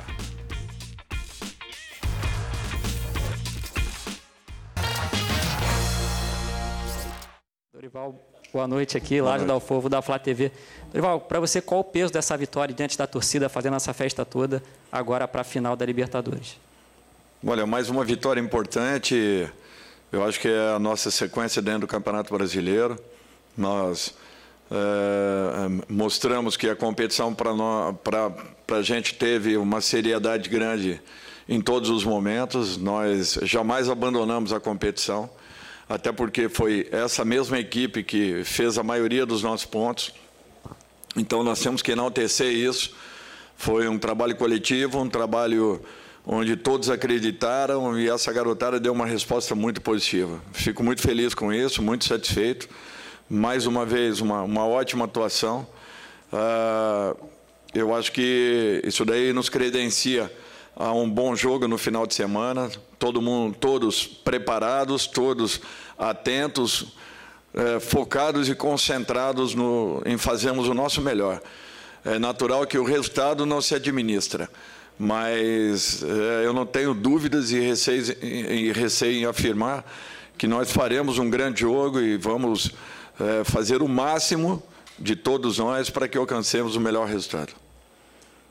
Dorival, 7.74 8.16
boa 8.54 8.68
noite 8.68 8.96
aqui, 8.96 9.20
lá 9.22 9.40
do 9.40 9.52
Alfovo 9.52 9.90
da 9.90 10.04
Flá 10.04 10.20
TV. 10.20 10.52
Dorival, 10.92 11.20
para 11.22 11.40
você, 11.40 11.60
qual 11.60 11.82
o 11.82 11.84
peso 11.84 12.14
dessa 12.14 12.38
vitória 12.38 12.76
diante 12.76 12.96
da 12.96 13.08
torcida 13.08 13.50
fazendo 13.50 13.76
essa 13.76 13.92
festa 13.92 14.24
toda 14.24 14.62
agora 14.92 15.28
para 15.28 15.42
a 15.42 15.44
final 15.44 15.76
da 15.76 15.84
Libertadores? 15.84 16.58
Olha, 17.44 17.66
mais 17.66 17.90
uma 17.90 18.06
vitória 18.06 18.40
importante. 18.40 19.50
Eu 20.12 20.24
acho 20.24 20.40
que 20.40 20.48
é 20.48 20.76
a 20.76 20.78
nossa 20.78 21.10
sequência 21.10 21.60
dentro 21.60 21.82
do 21.82 21.88
Campeonato 21.88 22.32
Brasileiro. 22.32 23.00
Nós 23.58 24.14
é, 24.70 25.84
mostramos 25.90 26.56
que 26.56 26.70
a 26.70 26.76
competição 26.76 27.34
para 27.34 28.78
a 28.78 28.82
gente 28.84 29.16
teve 29.16 29.58
uma 29.58 29.82
seriedade 29.82 30.52
grande 30.52 31.02
em 31.50 31.60
todos 31.60 31.90
os 31.90 32.04
momentos. 32.04 32.78
Nós 32.78 33.40
jamais 33.42 33.90
abandonamos 33.90 34.54
a 34.54 34.60
competição, 34.60 35.28
até 35.90 36.12
porque 36.12 36.48
foi 36.48 36.88
essa 36.92 37.26
mesma 37.26 37.58
equipe 37.58 38.04
que 38.04 38.44
fez 38.44 38.78
a 38.78 38.84
maioria 38.84 39.26
dos 39.26 39.42
nossos 39.42 39.66
pontos. 39.66 40.14
Então 41.18 41.44
nós 41.44 41.60
temos 41.60 41.82
que 41.82 41.92
enaltecer 41.92 42.54
isso. 42.54 42.96
Foi 43.58 43.88
um 43.88 43.98
trabalho 43.98 44.36
coletivo, 44.36 45.02
um 45.02 45.10
trabalho 45.10 45.84
onde 46.26 46.56
todos 46.56 46.90
acreditaram 46.90 48.00
e 48.00 48.10
essa 48.10 48.32
garotada 48.32 48.80
deu 48.80 48.94
uma 48.94 49.06
resposta 49.06 49.56
muito 49.56 49.82
positiva. 49.82 50.40
Fico 50.52 50.84
muito 50.84 51.02
feliz 51.02 51.34
com 51.34 51.52
isso, 51.52 51.82
muito 51.82 52.06
satisfeito. 52.06 52.70
Mais 53.30 53.66
uma 53.66 53.86
vez, 53.86 54.22
uma, 54.22 54.42
uma 54.44 54.66
ótima 54.66 55.06
atuação. 55.06 55.66
Uh, 56.32 57.28
eu 57.74 57.96
acho 57.96 58.12
que 58.12 58.82
isso 58.84 59.06
daí 59.06 59.32
nos 59.34 59.50
credencia 59.50 60.32
a 60.76 60.92
um 60.94 61.10
bom 61.10 61.36
jogo 61.36 61.68
no 61.68 61.78
final 61.78 62.06
de 62.06 62.14
semana. 62.14 62.70
Todo 63.00 63.22
mundo, 63.22 63.56
todos 63.60 64.06
preparados, 64.06 65.08
todos 65.08 65.62
atentos, 65.98 66.94
eh, 67.54 67.80
focados 67.80 68.50
e 68.50 68.56
concentrados 68.56 69.54
no, 69.54 70.02
em 70.06 70.18
fazermos 70.18 70.68
o 70.68 70.74
nosso 70.74 71.02
melhor. 71.02 71.42
É 72.04 72.18
natural 72.20 72.66
que 72.66 72.78
o 72.78 72.84
resultado 72.84 73.46
não 73.46 73.62
se 73.62 73.76
administra 73.76 74.50
mas 75.02 76.04
é, 76.04 76.46
eu 76.46 76.54
não 76.54 76.64
tenho 76.64 76.94
dúvidas 76.94 77.52
e 77.52 77.60
receio, 77.60 78.04
e 78.24 78.72
receio 78.72 79.18
em 79.18 79.26
afirmar 79.26 79.84
que 80.38 80.48
nós 80.48 80.72
faremos 80.72 81.18
um 81.18 81.28
grande 81.28 81.62
jogo 81.62 82.00
e 82.00 82.18
vamos 82.18 82.72
é, 83.20 83.44
fazer 83.44 83.82
o 83.82 83.88
máximo 83.88 84.62
de 85.00 85.16
todos 85.16 85.58
nós 85.58 85.90
para 85.90 86.08
que 86.08 86.16
alcancemos 86.16 86.76
o 86.76 86.80
melhor 86.80 87.08
resultado. 87.08 87.52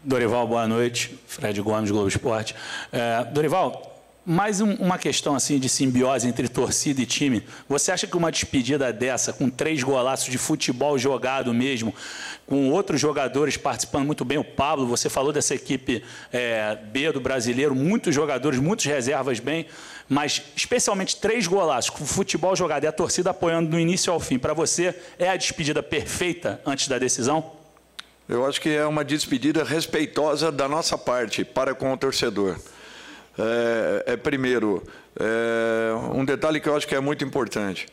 Dorival, 0.03 0.49
boa 0.49 0.67
noite. 0.67 1.17
Fred 1.29 1.61
Gomes, 1.63 1.89
Globo 1.89 2.09
Esporte. 2.09 2.57
É, 2.91 3.23
Dorival, 3.33 3.89
mais 4.31 4.61
um, 4.61 4.74
uma 4.74 4.97
questão 4.97 5.35
assim 5.35 5.59
de 5.59 5.68
simbiose 5.68 6.28
entre 6.28 6.47
torcida 6.47 7.01
e 7.01 7.07
time. 7.07 7.43
Você 7.68 7.91
acha 7.91 8.07
que 8.07 8.16
uma 8.16 8.31
despedida 8.31 8.93
dessa, 8.93 9.33
com 9.33 9.51
três 9.51 9.83
golaços 9.83 10.31
de 10.31 10.39
futebol 10.39 10.97
jogado 10.97 11.53
mesmo, 11.53 11.93
com 12.47 12.70
outros 12.70 13.01
jogadores 13.01 13.57
participando 13.57 14.07
muito 14.07 14.24
bem, 14.24 14.39
o 14.39 14.45
Pablo, 14.45 14.87
você 14.87 15.11
falou 15.11 15.33
dessa 15.33 15.53
equipe 15.53 16.05
é, 16.33 16.76
B 16.76 17.11
do 17.11 17.20
brasileiro, 17.20 17.74
muitos 17.74 18.14
jogadores, 18.14 18.61
muitos 18.61 18.85
reservas 18.85 19.41
bem, 19.41 19.66
mas 20.09 20.41
especialmente 20.55 21.16
três 21.16 21.49
golaços, 21.49 21.91
com 21.91 22.07
futebol 22.07 22.55
jogado 22.55 22.85
e 22.85 22.87
a 22.87 22.93
torcida 22.93 23.31
apoiando 23.31 23.70
do 23.70 23.81
início 23.81 24.12
ao 24.12 24.20
fim, 24.20 24.39
para 24.39 24.55
você 24.55 24.95
é 25.18 25.28
a 25.28 25.37
despedida 25.37 25.83
perfeita 25.83 26.61
antes 26.64 26.87
da 26.87 26.99
decisão? 26.99 27.51
Eu 28.28 28.47
acho 28.47 28.61
que 28.61 28.68
é 28.68 28.87
uma 28.87 29.05
despedida 29.05 29.64
respeitosa 29.64 30.53
da 30.53 30.68
nossa 30.68 30.97
parte 30.97 31.45
para 31.45 31.74
com 31.74 31.93
o 31.93 31.97
torcedor. 31.97 32.57
É, 33.39 34.12
é 34.12 34.16
primeiro, 34.16 34.83
é, 35.18 35.93
um 36.14 36.24
detalhe 36.24 36.61
que 36.61 36.68
eu 36.68 36.76
acho 36.76 36.87
que 36.87 36.95
é 36.95 37.01
muito 37.01 37.24
importante. 37.24 37.87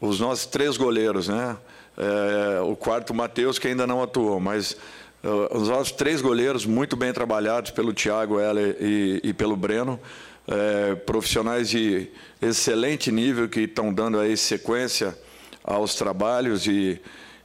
Os 0.00 0.20
nossos 0.20 0.46
três 0.46 0.76
goleiros, 0.76 1.28
né? 1.28 1.56
É, 1.96 2.60
o 2.60 2.74
quarto, 2.76 3.10
o 3.10 3.14
Matheus, 3.14 3.58
que 3.58 3.68
ainda 3.68 3.86
não 3.86 4.02
atuou, 4.02 4.40
mas 4.40 4.76
uh, 5.22 5.56
os 5.56 5.68
nossos 5.68 5.92
três 5.92 6.20
goleiros 6.20 6.66
muito 6.66 6.96
bem 6.96 7.12
trabalhados 7.12 7.70
pelo 7.70 7.92
Thiago 7.92 8.40
Heller 8.40 8.76
e, 8.80 9.20
e 9.22 9.32
pelo 9.32 9.56
Breno, 9.56 10.00
é, 10.48 10.96
profissionais 10.96 11.70
de 11.70 12.08
excelente 12.42 13.12
nível 13.12 13.48
que 13.48 13.60
estão 13.60 13.94
dando 13.94 14.18
aí 14.18 14.36
sequência 14.36 15.16
aos 15.62 15.94
trabalhos 15.94 16.66
e 16.66 17.00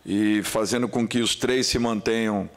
e 0.06 0.42
fazendo 0.44 0.88
com 0.88 1.08
que 1.08 1.20
os 1.20 1.36
três 1.36 1.68
se 1.68 1.78
mantenham 1.78 2.50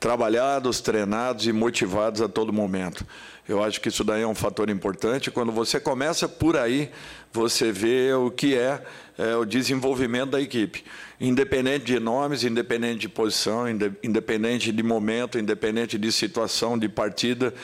trabalhados, 0.00 0.80
treinados 0.80 1.46
e 1.46 1.52
motivados 1.52 2.20
a 2.20 2.28
todo 2.28 2.52
momento. 2.52 3.06
Eu 3.48 3.64
acho 3.64 3.80
que 3.80 3.88
isso 3.88 4.04
daí 4.04 4.20
é 4.20 4.26
um 4.26 4.34
fator 4.34 4.68
importante. 4.68 5.30
Quando 5.30 5.50
você 5.50 5.80
começa 5.80 6.28
por 6.28 6.54
aí, 6.54 6.90
você 7.32 7.72
vê 7.72 8.12
o 8.12 8.30
que 8.30 8.54
é, 8.54 8.82
é 9.16 9.34
o 9.36 9.46
desenvolvimento 9.46 10.32
da 10.32 10.40
equipe. 10.40 10.84
Independente 11.18 11.86
de 11.86 11.98
nomes, 11.98 12.44
independente 12.44 12.98
de 12.98 13.08
posição, 13.08 13.64
independente 14.02 14.70
de 14.70 14.82
momento, 14.82 15.38
independente 15.38 15.96
de 15.96 16.12
situação, 16.12 16.78
de 16.78 16.90
partida, 16.90 17.54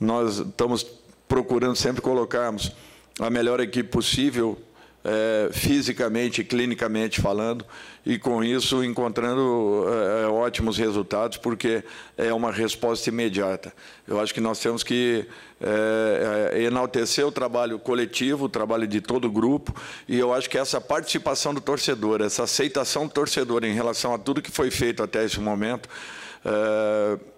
nós 0.00 0.38
estamos 0.38 0.86
procurando 1.28 1.76
sempre 1.76 2.00
colocarmos 2.00 2.72
a 3.20 3.28
melhor 3.28 3.60
equipe 3.60 3.90
possível 3.90 4.58
é, 5.04 5.50
fisicamente 5.52 6.42
clinicamente 6.42 7.20
falando, 7.20 7.64
e 8.06 8.18
com 8.18 8.42
isso 8.42 8.82
encontrando 8.82 9.84
é, 9.86 10.26
ótimos 10.26 10.78
resultados, 10.78 11.36
porque 11.36 11.84
é 12.16 12.32
uma 12.32 12.50
resposta 12.50 13.10
imediata. 13.10 13.72
Eu 14.08 14.18
acho 14.18 14.32
que 14.32 14.40
nós 14.40 14.58
temos 14.58 14.82
que 14.82 15.26
é, 15.60 16.50
é 16.54 16.62
enaltecer 16.62 17.26
o 17.26 17.30
trabalho 17.30 17.78
coletivo, 17.78 18.46
o 18.46 18.48
trabalho 18.48 18.86
de 18.86 19.00
todo 19.00 19.26
o 19.26 19.30
grupo, 19.30 19.74
e 20.08 20.18
eu 20.18 20.32
acho 20.32 20.48
que 20.48 20.56
essa 20.56 20.80
participação 20.80 21.52
do 21.52 21.60
torcedor, 21.60 22.22
essa 22.22 22.44
aceitação 22.44 23.06
do 23.06 23.12
torcedor 23.12 23.62
em 23.64 23.74
relação 23.74 24.14
a 24.14 24.18
tudo 24.18 24.40
que 24.40 24.50
foi 24.50 24.70
feito 24.70 25.02
até 25.02 25.24
esse 25.24 25.38
momento, 25.38 25.88
é, 25.88 26.33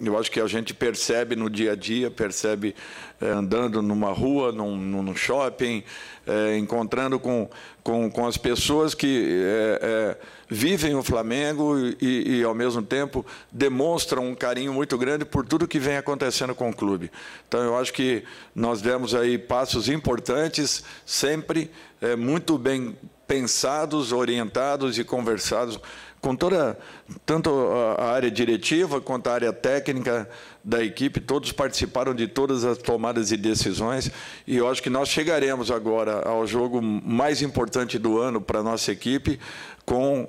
eu 0.01 0.19
acho 0.19 0.31
que 0.31 0.41
a 0.41 0.47
gente 0.47 0.75
percebe 0.75 1.37
no 1.37 1.49
dia 1.49 1.73
a 1.73 1.77
dia, 1.77 2.11
percebe 2.11 2.75
é, 3.21 3.29
andando 3.29 3.81
numa 3.81 4.13
rua, 4.13 4.51
num, 4.53 4.77
num 4.77 5.15
shopping, 5.15 5.85
é, 6.27 6.59
encontrando 6.59 7.19
com, 7.21 7.49
com, 7.83 8.11
com, 8.11 8.27
as 8.27 8.37
pessoas 8.37 8.95
que 8.95 9.47
vivem 10.51 10.95
o 10.95 11.03
Flamengo 11.03 11.79
e, 12.01 12.39
e, 12.39 12.43
ao 12.43 12.55
mesmo 12.55 12.83
tempo, 12.83 13.25
demonstram 13.51 14.29
um 14.29 14.35
carinho 14.35 14.73
muito 14.73 14.99
grande 14.99 15.25
por 15.25 15.47
tudo 15.47 15.69
que 15.69 15.79
vem 15.79 15.97
acontecendo 15.97 16.55
com 16.55 16.69
o 16.69 16.75
clube. 16.75 17.11
Então, 17.47 17.61
eu 17.61 17.79
acho 17.79 17.93
que 17.93 18.25
nós 18.55 18.83
demos 18.83 19.15
aí 19.15 19.39
passos 19.39 19.89
importantes, 19.89 20.83
sempre 21.05 21.71
muito 22.19 22.59
bem 22.59 22.97
pensados, 23.27 24.13
orientados 24.13 24.99
e 24.99 25.05
conversados 25.05 25.81
com 26.27 26.35
toda, 26.35 26.77
tanto 27.25 27.51
a 27.97 28.07
área 28.07 28.29
diretiva 28.29 29.01
quanto 29.01 29.29
a 29.29 29.33
área 29.33 29.53
técnica 29.53 30.29
da 30.65 30.83
equipe, 30.83 31.21
todos 31.21 31.53
participaram 31.53 32.13
de 32.13 32.27
todas 32.27 32.65
as 32.65 32.79
tomadas 32.79 33.29
de 33.29 33.37
decisões. 33.37 34.11
E 34.45 34.57
eu 34.57 34.69
acho 34.69 34.83
que 34.83 34.91
nós 34.91 35.09
chegaremos 35.09 35.71
agora 35.71 36.29
ao 36.29 36.45
jogo 36.45 36.83
mais 36.83 37.43
importante 37.43 37.97
do 37.97 38.19
ano 38.19 38.41
para 38.41 38.59
a 38.59 38.63
nossa 38.65 38.91
equipe 38.91 39.39
com 39.85 40.29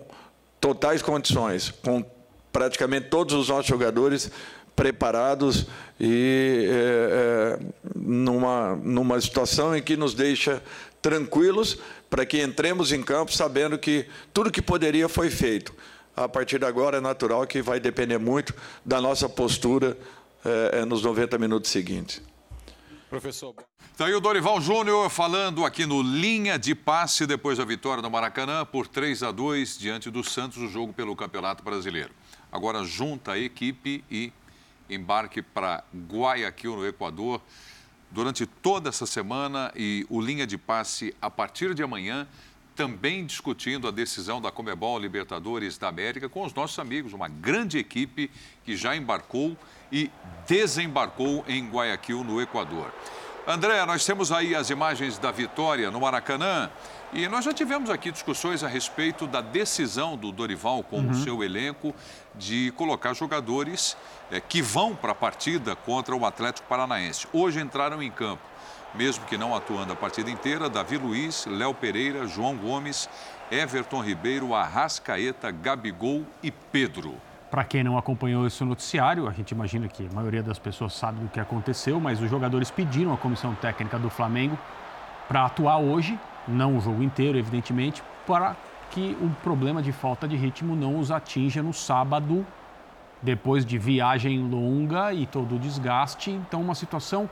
totais 0.62 1.02
condições, 1.02 1.74
com 1.84 2.06
praticamente 2.54 3.08
todos 3.08 3.34
os 3.34 3.50
nossos 3.50 3.66
jogadores 3.66 4.30
preparados 4.76 5.66
e 6.00 6.68
é, 6.70 7.58
é, 7.58 7.60
numa, 7.96 8.76
numa 8.76 9.20
situação 9.20 9.76
em 9.76 9.82
que 9.82 9.98
nos 9.98 10.14
deixa 10.14 10.62
tranquilos 11.02 11.80
para 12.10 12.26
que 12.26 12.42
entremos 12.42 12.92
em 12.92 13.04
campo 13.04 13.34
sabendo 13.34 13.78
que 13.78 14.08
tudo 14.34 14.52
que 14.52 14.62
poderia 14.62 15.10
foi 15.10 15.30
feito. 15.30 15.74
A 16.16 16.28
partir 16.28 16.60
de 16.60 16.66
agora 16.66 16.98
é 16.98 17.02
natural 17.02 17.46
que 17.46 17.62
vai 17.62 17.80
depender 17.80 18.18
muito 18.18 18.54
da 18.84 19.00
nossa 19.00 19.30
postura 19.30 19.98
é, 20.44 20.84
nos 20.86 21.04
90 21.04 21.38
minutos 21.38 21.70
seguintes. 21.70 22.22
Professor. 23.10 23.54
Está 23.92 24.06
aí 24.06 24.14
o 24.14 24.20
Dorival 24.20 24.60
Júnior 24.60 25.10
falando 25.10 25.66
aqui 25.66 25.86
no 25.86 26.02
Linha 26.02 26.60
de 26.60 26.76
Passe 26.76 27.26
depois 27.26 27.58
da 27.58 27.66
vitória 27.66 28.02
do 28.02 28.12
Maracanã 28.12 28.66
por 28.66 28.88
3 28.88 29.24
a 29.24 29.32
2 29.32 29.78
diante 29.78 30.10
do 30.10 30.24
Santos, 30.24 30.58
o 30.58 30.68
jogo 30.68 30.92
pelo 30.92 31.16
Campeonato 31.16 31.64
Brasileiro. 31.64 32.12
Agora 32.52 32.84
junta 32.84 33.32
a 33.34 33.40
equipe 33.40 34.04
e 34.12 34.32
embarque 34.90 35.42
para 35.42 35.84
Guayaquil, 36.12 36.76
no 36.76 36.88
Equador 36.88 37.42
durante 38.18 38.48
toda 38.48 38.90
essa 38.90 39.06
semana 39.06 39.72
e 39.76 40.04
o 40.10 40.20
Linha 40.20 40.48
de 40.48 40.58
Passe 40.58 41.16
a 41.22 41.30
partir 41.30 41.76
de 41.76 41.84
amanhã, 41.84 42.28
também 42.76 43.24
discutindo 43.24 43.88
a 43.88 43.92
decisão 43.92 44.42
da 44.42 44.50
Comebol 44.50 44.98
Libertadores 44.98 45.78
da 45.78 45.88
América 45.88 46.28
com 46.28 46.44
os 46.44 46.52
nossos 46.52 46.80
amigos, 46.80 47.14
uma 47.14 47.28
grande 47.28 47.78
equipe 47.78 48.32
que 48.66 48.76
já 48.76 48.96
embarcou 48.96 49.56
e 49.92 50.10
desembarcou 50.48 51.46
em 51.48 51.70
Guayaquil, 51.70 52.24
no 52.24 52.42
Equador. 52.42 52.92
André, 53.46 53.86
nós 53.86 54.04
temos 54.04 54.32
aí 54.32 54.56
as 54.56 54.72
imagens 54.72 55.20
da 55.20 55.32
vitória 55.32 55.92
no 55.92 56.02
Maracanã 56.02 56.72
e 57.14 57.28
nós 57.28 57.46
já 57.46 57.54
tivemos 57.54 57.90
aqui 57.90 58.12
discussões 58.12 58.64
a 58.64 58.68
respeito 58.68 59.28
da 59.28 59.42
decisão 59.42 60.18
do 60.18 60.32
Dorival 60.32 60.84
com 60.84 60.98
uhum. 60.98 61.12
o 61.12 61.16
seu 61.16 61.44
elenco 61.44 61.94
de 62.38 62.72
colocar 62.72 63.14
jogadores 63.14 63.98
é, 64.32 64.40
que 64.40 64.62
vão 64.62 64.96
para 64.96 65.12
a 65.12 65.16
partida 65.16 65.76
contra 65.76 66.16
o 66.16 66.26
Atlético 66.26 66.68
Paranaense. 66.68 67.28
Hoje 67.34 67.60
entraram 67.60 68.02
em 68.02 68.12
campo, 68.12 68.44
mesmo 68.94 69.26
que 69.26 69.38
não 69.38 69.56
atuando 69.56 69.94
a 69.94 69.96
partida 69.96 70.30
inteira, 70.30 70.70
Davi 70.70 70.98
Luiz, 70.98 71.46
Léo 71.46 71.74
Pereira, 71.74 72.28
João 72.28 72.56
Gomes, 72.56 73.10
Everton 73.52 74.02
Ribeiro, 74.02 74.54
Arrascaeta, 74.54 75.52
Gabigol 75.52 76.26
e 76.44 76.52
Pedro. 76.52 77.16
Para 77.50 77.64
quem 77.64 77.82
não 77.82 77.98
acompanhou 77.98 78.46
esse 78.46 78.62
noticiário, 78.64 79.28
a 79.28 79.32
gente 79.32 79.52
imagina 79.52 79.88
que 79.88 80.06
a 80.06 80.14
maioria 80.14 80.44
das 80.44 80.60
pessoas 80.60 80.94
sabe 80.94 81.22
do 81.22 81.30
que 81.30 81.40
aconteceu, 81.40 82.00
mas 82.00 82.22
os 82.22 82.30
jogadores 82.30 82.70
pediram 82.70 83.14
à 83.14 83.18
comissão 83.18 83.56
técnica 83.56 83.98
do 83.98 84.10
Flamengo 84.10 84.58
para 85.30 85.46
atuar 85.46 85.78
hoje, 85.78 86.20
não 86.46 86.78
o 86.78 86.82
jogo 86.82 87.02
inteiro, 87.02 87.38
evidentemente, 87.38 88.04
para 88.26 88.56
que 88.92 89.18
o 89.22 89.30
problema 89.44 89.82
de 89.82 89.92
falta 89.92 90.28
de 90.28 90.36
ritmo 90.36 90.76
não 90.76 91.00
os 91.00 91.12
atinja 91.12 91.62
no 91.62 91.74
sábado, 91.74 92.46
depois 93.22 93.66
de 93.66 93.78
viagem 93.78 94.40
longa 94.40 95.14
e 95.14 95.26
todo 95.26 95.56
o 95.56 95.60
desgaste. 95.60 96.32
Então, 96.32 96.62
uma 96.62 96.76
situação 96.76 97.30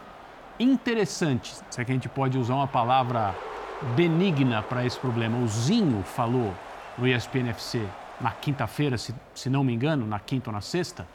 interessante, 0.59 1.55
se 1.69 1.81
é 1.81 1.85
que 1.85 1.91
a 1.91 1.95
gente 1.95 2.09
pode 2.09 2.37
usar 2.37 2.55
uma 2.55 2.67
palavra 2.67 3.35
benigna 3.95 4.61
para 4.61 4.85
esse 4.85 4.97
problema. 4.97 5.37
O 5.37 5.47
Zinho 5.47 6.03
falou 6.03 6.53
no 6.97 7.07
ESPN 7.07 7.49
FC 7.49 7.85
na 8.19 8.31
quinta-feira, 8.31 8.97
se, 8.97 9.13
se 9.33 9.49
não 9.49 9.63
me 9.63 9.73
engano, 9.73 10.05
na 10.05 10.19
quinta 10.19 10.49
ou 10.49 10.53
na 10.53 10.61
sexta, 10.61 11.05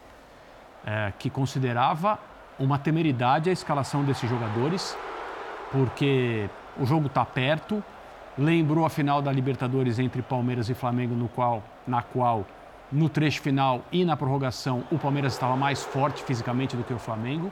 é, 0.85 1.13
que 1.19 1.31
considerava 1.31 2.19
uma 2.59 2.79
temeridade 2.79 3.49
a 3.49 3.53
escalação 3.53 4.05
desses 4.05 4.29
jogadores, 4.29 4.97
porque 5.73 6.49
o 6.79 6.85
jogo 6.85 7.07
está 7.07 7.25
perto, 7.25 7.83
lembrou 8.39 8.85
a 8.85 8.91
final 8.91 9.21
da 9.21 9.33
Libertadores 9.33 9.99
entre 9.99 10.23
Palmeiras 10.23 10.69
e 10.69 10.75
Flamengo, 10.75 11.15
no 11.15 11.29
qual, 11.29 11.63
na 11.87 12.03
qual, 12.03 12.47
no 12.91 13.09
trecho 13.09 13.41
final 13.41 13.85
e 13.93 14.05
na 14.05 14.17
prorrogação, 14.17 14.85
o 14.91 14.99
Palmeiras 14.99 15.33
estava 15.33 15.57
mais 15.57 15.83
forte 15.83 16.23
fisicamente 16.23 16.77
do 16.77 16.85
que 16.85 16.93
o 16.93 16.99
Flamengo. 16.99 17.51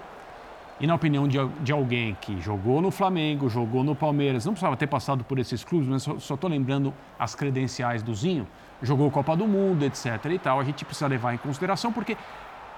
E 0.81 0.87
na 0.87 0.95
opinião 0.95 1.27
de, 1.27 1.39
de 1.61 1.73
alguém 1.73 2.17
que 2.21 2.41
jogou 2.41 2.81
no 2.81 2.93
Flamengo, 2.93 3.49
jogou 3.49 3.83
no 3.83 3.97
Palmeiras, 3.97 4.45
não 4.45 4.53
precisava 4.53 4.77
ter 4.77 4.87
passado 4.87 5.25
por 5.25 5.39
esses 5.39 5.65
clubes, 5.65 5.89
mas 5.89 6.03
só 6.03 6.35
estou 6.35 6.49
lembrando 6.49 6.95
as 7.19 7.35
credenciais 7.35 8.01
do 8.01 8.15
Zinho, 8.15 8.47
jogou 8.81 9.11
Copa 9.11 9.37
do 9.37 9.47
Mundo, 9.47 9.85
etc. 9.85 10.25
e 10.27 10.39
tal, 10.39 10.61
a 10.61 10.65
gente 10.65 10.85
precisa 10.85 11.09
levar 11.09 11.35
em 11.35 11.39
consideração, 11.39 11.93
porque 11.93 12.17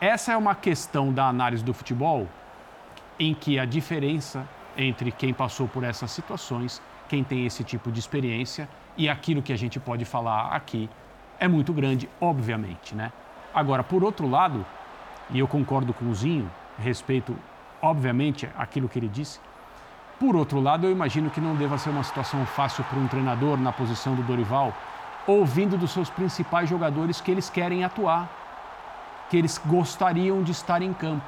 essa 0.01 0.33
é 0.33 0.37
uma 0.37 0.55
questão 0.55 1.13
da 1.13 1.27
análise 1.27 1.63
do 1.63 1.75
futebol 1.75 2.27
em 3.19 3.35
que 3.35 3.59
a 3.59 3.67
diferença 3.67 4.49
entre 4.77 5.13
quem 5.13 5.35
passou 5.35 5.69
por 5.69 5.85
essas 5.85 6.11
situações, 6.11 6.81
quem 7.11 7.25
tem 7.25 7.45
esse 7.45 7.65
tipo 7.65 7.91
de 7.91 7.99
experiência 7.99 8.69
e 8.97 9.09
aquilo 9.09 9.43
que 9.43 9.53
a 9.53 9.59
gente 9.59 9.81
pode 9.81 10.05
falar 10.05 10.53
aqui 10.53 10.89
é 11.41 11.49
muito 11.49 11.73
grande, 11.73 12.09
obviamente, 12.21 12.95
né? 12.95 13.11
Agora, 13.53 13.83
por 13.83 14.05
outro 14.05 14.31
lado, 14.31 14.65
e 15.29 15.41
eu 15.41 15.49
concordo 15.49 15.93
com 15.93 16.05
o 16.05 16.15
Zinho, 16.15 16.49
respeito 16.79 17.37
obviamente, 17.83 18.49
aquilo 18.57 18.89
que 18.89 18.97
ele 18.97 19.09
disse, 19.09 19.41
Por 20.21 20.37
outro 20.37 20.61
lado, 20.61 20.87
eu 20.87 20.93
imagino 20.93 21.31
que 21.31 21.41
não 21.41 21.57
deva 21.57 21.79
ser 21.79 21.89
uma 21.89 22.05
situação 22.05 22.45
fácil 22.45 22.85
para 22.85 22.99
um 22.99 23.09
treinador 23.09 23.59
na 23.59 23.73
posição 23.73 24.15
do 24.15 24.23
Dorival, 24.23 24.73
ouvindo 25.27 25.79
dos 25.79 25.93
seus 25.93 26.11
principais 26.11 26.69
jogadores 26.69 27.21
que 27.23 27.31
eles 27.31 27.49
querem 27.49 27.83
atuar, 27.85 28.29
que 29.31 29.37
eles 29.37 29.59
gostariam 29.67 30.43
de 30.43 30.53
estar 30.53 30.83
em 30.83 30.93
campo. 30.93 31.25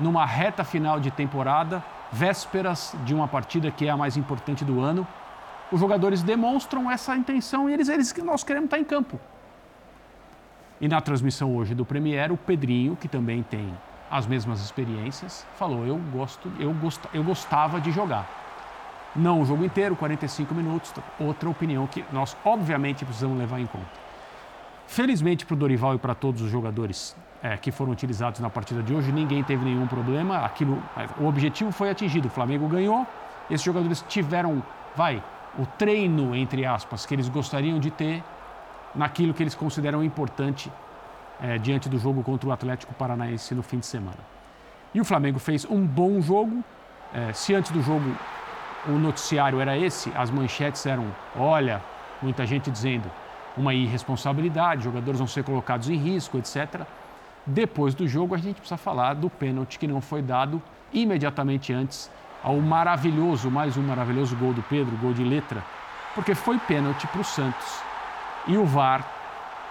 Numa 0.00 0.26
reta 0.26 0.64
final 0.64 0.98
de 0.98 1.12
temporada, 1.12 1.82
vésperas 2.14 2.94
de 3.04 3.12
uma 3.12 3.26
partida 3.26 3.72
que 3.72 3.86
é 3.86 3.90
a 3.90 3.96
mais 3.96 4.16
importante 4.16 4.64
do 4.64 4.80
ano, 4.80 5.04
os 5.72 5.80
jogadores 5.80 6.22
demonstram 6.22 6.88
essa 6.88 7.16
intenção 7.16 7.68
e 7.68 7.72
eles, 7.72 7.88
eles 7.88 8.12
que 8.12 8.22
nós 8.22 8.44
queremos 8.44 8.66
estar 8.68 8.78
em 8.78 8.84
campo. 8.84 9.18
E 10.80 10.86
na 10.86 11.00
transmissão 11.00 11.56
hoje 11.56 11.74
do 11.74 11.84
Premier, 11.84 12.30
o 12.30 12.36
Pedrinho, 12.36 12.94
que 12.94 13.08
também 13.08 13.42
tem 13.42 13.74
as 14.08 14.28
mesmas 14.28 14.60
experiências, 14.60 15.44
falou: 15.56 15.84
eu 15.84 15.98
gosto, 16.12 16.52
eu, 16.60 16.72
gost, 16.74 17.02
eu 17.12 17.24
gostava 17.24 17.80
de 17.80 17.90
jogar. 17.90 18.28
Não 19.16 19.42
o 19.42 19.44
jogo 19.44 19.64
inteiro, 19.64 19.96
45 19.96 20.54
minutos, 20.54 20.92
outra 21.18 21.48
opinião 21.48 21.86
que 21.86 22.04
nós 22.12 22.36
obviamente 22.44 23.04
precisamos 23.04 23.38
levar 23.38 23.58
em 23.58 23.66
conta. 23.66 24.04
Felizmente 24.86 25.44
para 25.44 25.54
o 25.54 25.56
Dorival 25.56 25.94
e 25.94 25.98
para 25.98 26.14
todos 26.14 26.42
os 26.42 26.50
jogadores 26.50 27.16
é, 27.44 27.58
que 27.58 27.70
foram 27.70 27.92
utilizados 27.92 28.40
na 28.40 28.48
partida 28.48 28.82
de 28.82 28.94
hoje, 28.94 29.12
ninguém 29.12 29.44
teve 29.44 29.62
nenhum 29.62 29.86
problema. 29.86 30.38
Aquilo, 30.38 30.82
o 31.20 31.26
objetivo 31.26 31.70
foi 31.70 31.90
atingido. 31.90 32.28
O 32.28 32.30
Flamengo 32.30 32.66
ganhou. 32.66 33.06
Esses 33.50 33.62
jogadores 33.62 34.02
tiveram, 34.08 34.62
vai, 34.96 35.22
o 35.58 35.66
treino 35.66 36.34
entre 36.34 36.64
aspas 36.64 37.04
que 37.04 37.14
eles 37.14 37.28
gostariam 37.28 37.78
de 37.78 37.90
ter 37.90 38.24
naquilo 38.94 39.34
que 39.34 39.42
eles 39.42 39.54
consideram 39.54 40.02
importante 40.02 40.72
é, 41.38 41.58
diante 41.58 41.86
do 41.86 41.98
jogo 41.98 42.22
contra 42.22 42.48
o 42.48 42.52
Atlético 42.52 42.94
Paranaense 42.94 43.54
no 43.54 43.62
fim 43.62 43.78
de 43.78 43.84
semana. 43.84 44.16
E 44.94 45.00
o 45.00 45.04
Flamengo 45.04 45.38
fez 45.38 45.66
um 45.66 45.86
bom 45.86 46.22
jogo. 46.22 46.64
É, 47.12 47.30
se 47.34 47.54
antes 47.54 47.70
do 47.70 47.82
jogo 47.82 48.10
o 48.86 48.92
noticiário 48.92 49.60
era 49.60 49.76
esse, 49.76 50.10
as 50.16 50.30
manchetes 50.30 50.86
eram: 50.86 51.04
olha, 51.36 51.82
muita 52.22 52.46
gente 52.46 52.70
dizendo 52.70 53.10
uma 53.54 53.74
irresponsabilidade, 53.74 54.82
jogadores 54.82 55.18
vão 55.18 55.28
ser 55.28 55.44
colocados 55.44 55.90
em 55.90 55.96
risco, 55.96 56.38
etc. 56.38 56.86
Depois 57.46 57.94
do 57.94 58.08
jogo, 58.08 58.34
a 58.34 58.38
gente 58.38 58.56
precisa 58.56 58.76
falar 58.76 59.14
do 59.14 59.28
pênalti 59.28 59.78
que 59.78 59.86
não 59.86 60.00
foi 60.00 60.22
dado 60.22 60.62
imediatamente 60.92 61.72
antes 61.72 62.10
ao 62.42 62.56
maravilhoso, 62.60 63.50
mais 63.50 63.76
um 63.76 63.82
maravilhoso 63.82 64.36
gol 64.36 64.52
do 64.52 64.62
Pedro, 64.62 64.96
gol 64.96 65.12
de 65.12 65.24
letra, 65.24 65.62
porque 66.14 66.34
foi 66.34 66.58
pênalti 66.58 67.06
para 67.06 67.20
o 67.20 67.24
Santos. 67.24 67.80
E 68.46 68.56
o 68.56 68.64
VAR 68.64 69.06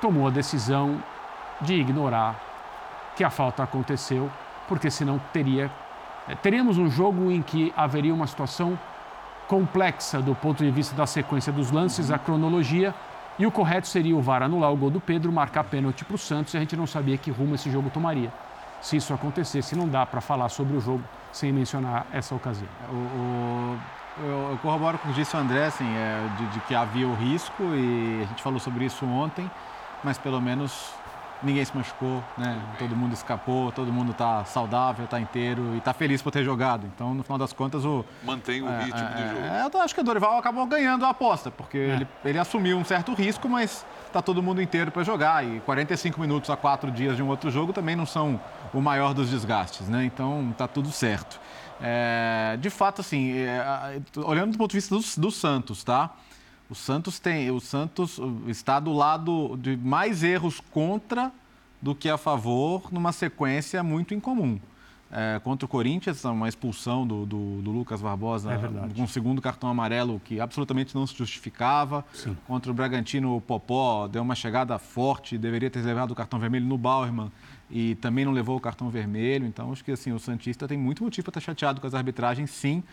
tomou 0.02 0.28
a 0.28 0.32
decisão 0.32 1.02
de 1.62 1.76
ignorar 1.76 2.40
que 3.16 3.24
a 3.24 3.30
falta 3.30 3.64
aconteceu, 3.64 4.30
porque 4.68 4.90
senão 4.90 5.20
teria 5.32 5.72
eh, 6.28 6.36
teríamos 6.36 6.78
um 6.78 6.90
jogo 6.90 7.32
em 7.32 7.42
que 7.42 7.74
haveria 7.76 8.14
uma 8.14 8.28
situação 8.28 8.80
complexa 9.48 10.22
do 10.22 10.34
ponto 10.34 10.64
de 10.64 10.72
vista 10.72 10.96
da 10.96 11.06
sequência 11.06 11.52
dos 11.52 11.70
lances, 11.70 12.12
a 12.12 12.18
cronologia, 12.18 12.94
e 13.38 13.46
o 13.46 13.52
correto 13.52 13.88
seria 13.88 14.16
o 14.16 14.22
VAR 14.22 14.44
anular 14.44 14.72
o 14.72 14.78
gol 14.78 14.90
do 14.90 15.00
Pedro, 15.00 15.32
marcar 15.32 15.64
pênalti 15.64 16.06
para 16.06 16.16
o 16.16 16.18
Santos, 16.18 16.54
e 16.54 16.58
a 16.58 16.60
gente 16.60 16.76
não 16.76 16.86
sabia 16.86 17.18
que 17.18 17.32
rumo 17.32 17.56
esse 17.56 17.72
jogo 17.72 17.90
tomaria. 17.90 18.32
Se 18.82 18.98
isso 18.98 19.14
acontecesse, 19.14 19.76
não 19.76 19.88
dá 19.88 20.06
para 20.06 20.22
falar 20.22 20.50
sobre 20.50 20.76
o 20.76 20.82
jogo 20.82 21.04
sem 21.32 21.52
mencionar 21.52 22.06
essa 22.12 22.36
ocasião. 22.36 22.70
O, 22.90 22.94
o, 22.94 23.80
eu, 24.20 24.52
eu, 24.52 24.60
corroboro 24.62 24.98
com 25.00 25.08
o 25.08 25.12
que 25.12 25.20
disse 25.20 25.36
o 25.36 25.40
André, 25.40 25.66
assim, 25.66 25.88
é, 25.96 26.28
de, 26.38 26.46
de 26.48 26.60
que 26.62 26.76
havia 26.76 27.08
o 27.08 27.16
risco, 27.16 27.64
e 27.64 28.22
a 28.24 28.26
gente 28.28 28.44
falou 28.44 28.60
sobre 28.60 28.86
isso 28.86 29.06
ontem, 29.06 29.50
mas 30.04 30.18
pelo 30.18 30.40
menos 30.40 30.94
ninguém 31.44 31.64
se 31.66 31.76
machucou, 31.76 32.24
né? 32.38 32.60
Todo 32.80 32.96
mundo 32.96 33.14
escapou, 33.14 33.72
todo 33.72 33.92
mundo 33.92 34.12
está 34.12 34.46
saudável, 34.46 35.06
está 35.06 35.20
inteiro 35.20 35.74
e 35.74 35.78
está 35.78 35.94
feliz 35.94 36.22
por 36.22 36.32
ter 36.32 36.44
jogado. 36.44 36.90
Então, 36.96 37.14
no 37.14 37.24
final 37.24 37.38
das 37.38 37.54
contas, 37.54 37.86
o. 37.86 38.06
Mantém 38.24 38.62
o 38.62 38.70
é, 38.70 38.84
ritmo 38.84 39.00
é, 39.00 39.14
de 39.14 39.30
jogo. 39.30 39.46
É, 39.46 39.70
eu 39.74 39.82
acho 39.82 39.94
que 39.94 40.02
o 40.02 40.04
Dorival 40.04 40.38
acabou 40.38 40.66
ganhando 40.66 41.06
a 41.06 41.10
aposta, 41.10 41.52
porque 41.52 41.78
é. 41.78 41.96
ele, 41.96 42.08
ele 42.24 42.40
assumiu 42.40 42.78
um 42.78 42.86
certo 42.86 43.14
risco, 43.14 43.50
mas 43.50 43.86
está 44.08 44.22
todo 44.22 44.42
mundo 44.42 44.62
inteiro 44.62 44.92
para 44.92 45.04
jogar. 45.04 45.46
E 45.46 45.60
45 45.62 46.20
minutos 46.20 46.50
a 46.50 46.56
quatro 46.56 46.92
dias 46.92 47.16
de 47.16 47.24
um 47.24 47.28
outro 47.28 47.52
jogo 47.52 47.74
também 47.74 47.96
não 47.96 48.06
são 48.06 48.40
o 48.74 48.82
maior 48.82 49.14
dos 49.14 49.30
desgastes, 49.30 49.88
né? 49.88 50.06
Então, 50.06 50.50
está 50.52 50.68
tudo 50.68 50.92
certo. 50.92 51.40
É, 51.82 52.58
de 52.62 52.70
fato, 52.70 53.02
assim, 53.02 53.34
é, 53.38 54.00
olhando 54.18 54.52
do 54.52 54.58
ponto 54.58 54.72
de 54.72 54.78
vista 54.78 54.96
do, 54.96 55.22
do 55.22 55.32
Santos, 55.32 55.84
tá? 55.84 56.12
O 56.74 56.76
Santos 56.76 57.20
tem, 57.20 57.52
o 57.52 57.60
Santos 57.60 58.20
está 58.48 58.80
do 58.80 58.92
lado 58.92 59.56
de 59.62 59.78
mais 59.78 60.24
erros 60.24 60.60
contra 60.60 61.32
do 61.80 61.94
que 61.94 62.10
a 62.10 62.18
favor 62.18 62.92
numa 62.92 63.12
sequência 63.12 63.84
muito 63.84 64.16
incomum. 64.16 64.60
É, 65.12 65.40
contra 65.44 65.68
o 65.68 65.70
Corinthians, 65.70 66.26
uma 66.26 66.50
expulsão 66.50 67.06
do, 67.06 67.28
do, 67.28 67.62
do 67.62 67.70
Lucas 67.70 68.02
Barbosa 68.02 68.54
é 68.54 68.58
com 68.58 69.04
um 69.04 69.08
segundo 69.08 69.40
cartão 69.40 69.70
amarelo 69.70 70.20
que 70.26 70.40
absolutamente 70.40 70.96
não 70.96 71.06
se 71.06 71.16
justificava. 71.16 72.04
Sim. 72.12 72.36
Contra 72.48 72.72
o 72.72 72.74
Bragantino, 72.74 73.38
o 73.38 73.40
Popó 73.40 74.08
deu 74.08 74.24
uma 74.24 74.34
chegada 74.34 74.80
forte, 74.80 75.38
deveria 75.38 75.70
ter 75.70 75.82
levado 75.82 76.10
o 76.10 76.16
cartão 76.16 76.40
vermelho 76.40 76.66
no 76.66 76.76
Bauerman 76.76 77.32
e 77.70 77.94
também 77.94 78.26
não 78.26 78.32
levou 78.32 78.58
o 78.58 78.60
cartão 78.60 78.90
vermelho. 78.90 79.46
Então, 79.46 79.72
acho 79.72 79.86
que 79.86 79.92
assim, 79.92 80.12
o 80.12 80.18
Santista 80.18 80.68
tem 80.68 80.80
muito 80.80 81.04
motivo 81.04 81.26
para 81.26 81.40
estar 81.40 81.52
chateado 81.52 81.80
com 81.80 81.86
as 81.86 81.94
arbitragens, 81.94 82.50
sim 82.50 82.84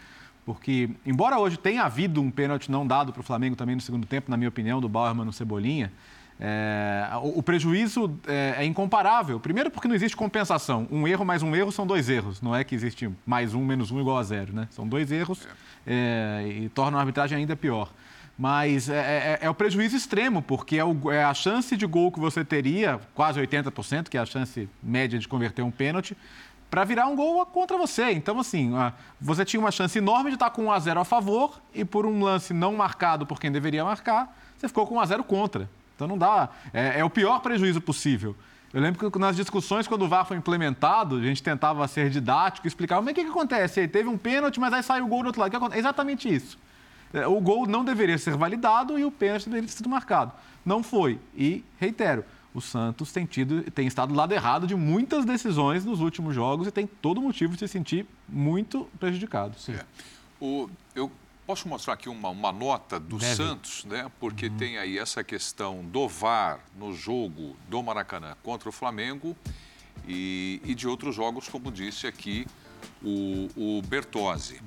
porque, 0.45 0.91
embora 1.05 1.39
hoje 1.39 1.57
tenha 1.57 1.83
havido 1.83 2.21
um 2.21 2.31
pênalti 2.31 2.71
não 2.71 2.87
dado 2.87 3.13
para 3.13 3.21
o 3.21 3.23
Flamengo 3.23 3.57
também 3.57 3.75
no 3.75 3.81
segundo 3.81 4.07
tempo, 4.07 4.31
na 4.31 4.37
minha 4.37 4.49
opinião, 4.49 4.81
do 4.81 4.89
Bauerman 4.89 5.25
no 5.25 5.33
Cebolinha, 5.33 5.93
é, 6.41 7.07
o, 7.23 7.39
o, 7.39 7.43
prejuízo 7.43 8.19
é, 8.27 8.55
é, 8.59 8.65
incomparável. 8.65 9.39
Primeiro 9.39 9.71
porque 9.71 9.87
não 9.87 9.95
existe 9.95 10.17
compensação. 10.17 10.89
Um 10.91 11.07
erro 11.07 11.25
mais 11.25 11.43
um 11.43 11.55
erro 11.55 11.71
são 11.71 11.87
dois 11.87 12.09
erros. 12.09 12.41
Não 12.41 12.57
é 12.57 12.65
que 12.65 12.75
existe 12.75 13.11
mais 13.27 13.53
um 13.53 13.63
menos 13.63 13.91
um 13.91 14.01
igual 14.01 14.17
a 14.17 14.23
zero. 14.23 14.55
Né? 14.55 14.67
São 14.71 14.89
dois 14.89 15.13
erros 15.13 15.47
é, 15.87 16.47
e 16.63 16.69
tornam 16.71 16.99
a 16.99 17.03
arbitragem 17.03 17.37
ainda 17.37 17.55
pior. 17.55 17.93
Mas 18.39 18.89
é, 18.89 19.39
é, 19.39 19.39
é 19.43 19.51
o 19.51 19.55
prejuízo 19.55 19.95
extremo, 19.95 20.41
porque 20.41 20.79
é, 20.79 20.85
o, 20.85 21.13
é, 21.13 21.23
a 21.23 21.35
chance 21.35 21.77
de 21.77 21.85
gol 21.85 22.11
que 22.11 22.19
você 22.19 22.43
teria, 22.43 22.99
quase 23.15 23.39
80%, 23.39 24.09
que 24.09 24.17
é 24.17 24.21
a 24.21 24.25
chance 24.25 24.67
média 24.83 25.19
de 25.19 25.29
converter 25.29 25.61
um 25.61 25.71
pênalti, 25.71 26.17
para 26.71 26.85
virar 26.85 27.07
um 27.07 27.17
gol 27.17 27.45
contra 27.47 27.77
você. 27.77 28.13
Então, 28.13 28.39
assim, 28.39 28.73
você 29.21 29.45
tinha 29.45 29.61
uma 29.61 29.73
chance 29.73 29.99
enorme 29.99 30.31
de 30.31 30.37
estar 30.37 30.51
com 30.51 30.67
1 30.67 30.73
a 30.73 30.79
0 30.79 31.01
a 31.01 31.05
favor 31.05 31.61
e 31.75 31.85
por 31.85 32.07
um 32.07 32.23
lance 32.23 32.55
não 32.55 32.77
marcado 32.77 33.27
por 33.27 33.41
quem 33.41 33.51
deveria 33.51 33.85
marcar, 33.85 34.37
você 34.57 34.69
ficou 34.69 34.87
com 34.87 34.95
1 34.97 35.01
a 35.01 35.07
0 35.07 35.25
contra. 35.25 35.69
Então 35.97 36.07
não 36.07 36.17
dá. 36.17 36.49
É, 36.73 37.01
é 37.01 37.05
o 37.05 37.11
pior 37.11 37.41
prejuízo 37.41 37.81
possível. 37.81 38.37
Eu 38.73 38.81
lembro 38.81 39.11
que 39.11 39.19
nas 39.19 39.35
discussões, 39.35 39.89
quando 39.89 40.03
o 40.03 40.09
VAR 40.09 40.25
foi 40.25 40.37
implementado, 40.37 41.17
a 41.17 41.21
gente 41.21 41.43
tentava 41.43 41.87
ser 41.89 42.09
didático, 42.09 42.69
explicar, 42.69 43.03
mas 43.03 43.11
o 43.11 43.15
que, 43.15 43.25
que 43.25 43.31
acontece? 43.31 43.89
Teve 43.89 44.09
um 44.09 44.17
pênalti, 44.17 44.61
mas 44.61 44.73
aí 44.73 44.83
saiu 44.83 45.07
o 45.07 45.09
gol 45.09 45.23
do 45.23 45.27
outro 45.27 45.41
lado. 45.41 45.75
É 45.75 45.79
exatamente 45.79 46.33
isso. 46.33 46.57
É, 47.13 47.27
o 47.27 47.41
gol 47.41 47.67
não 47.67 47.85
deveria 47.85 48.17
ser 48.17 48.37
validado 48.37 48.97
e 48.97 49.05
o 49.05 49.11
pênalti 49.11 49.47
deveria 49.47 49.67
ter 49.69 49.75
sido 49.75 49.89
marcado. 49.89 50.33
Não 50.65 50.85
foi. 50.85 51.19
E, 51.35 51.65
reitero, 51.81 52.25
o 52.53 52.61
Santos 52.61 53.13
tem, 53.13 53.27
tido, 53.27 53.63
tem 53.71 53.87
estado 53.87 54.13
do 54.13 54.15
lado 54.15 54.33
errado 54.33 54.67
de 54.67 54.75
muitas 54.75 55.25
decisões 55.25 55.85
nos 55.85 56.01
últimos 56.01 56.35
jogos 56.35 56.67
e 56.67 56.71
tem 56.71 56.87
todo 56.87 57.21
motivo 57.21 57.53
de 57.55 57.61
se 57.61 57.69
sentir 57.69 58.07
muito 58.29 58.89
prejudicado. 58.99 59.59
Sim. 59.59 59.75
É. 59.75 59.85
O, 60.41 60.69
eu 60.95 61.11
posso 61.47 61.69
mostrar 61.69 61.95
aqui 61.95 62.09
uma, 62.09 62.29
uma 62.29 62.53
nota 62.53 62.99
do 62.99 63.19
Deve. 63.19 63.37
Santos, 63.37 63.85
né? 63.85 64.11
porque 64.19 64.47
uhum. 64.47 64.57
tem 64.57 64.79
aí 64.79 64.99
essa 64.99 65.23
questão 65.23 65.85
do 65.85 66.09
VAR 66.09 66.61
no 66.77 66.93
jogo 66.93 67.57
do 67.69 67.83
Maracanã 67.83 68.37
contra 68.43 68.69
o 68.69 68.73
Flamengo 68.73 69.37
e, 70.07 70.61
e 70.65 70.75
de 70.75 70.89
outros 70.89 71.15
jogos, 71.15 71.49
como 71.49 71.71
disse 71.71 72.07
aqui 72.07 72.47
o, 73.03 73.49
o 73.57 73.83
Bertozzi. 73.83 74.61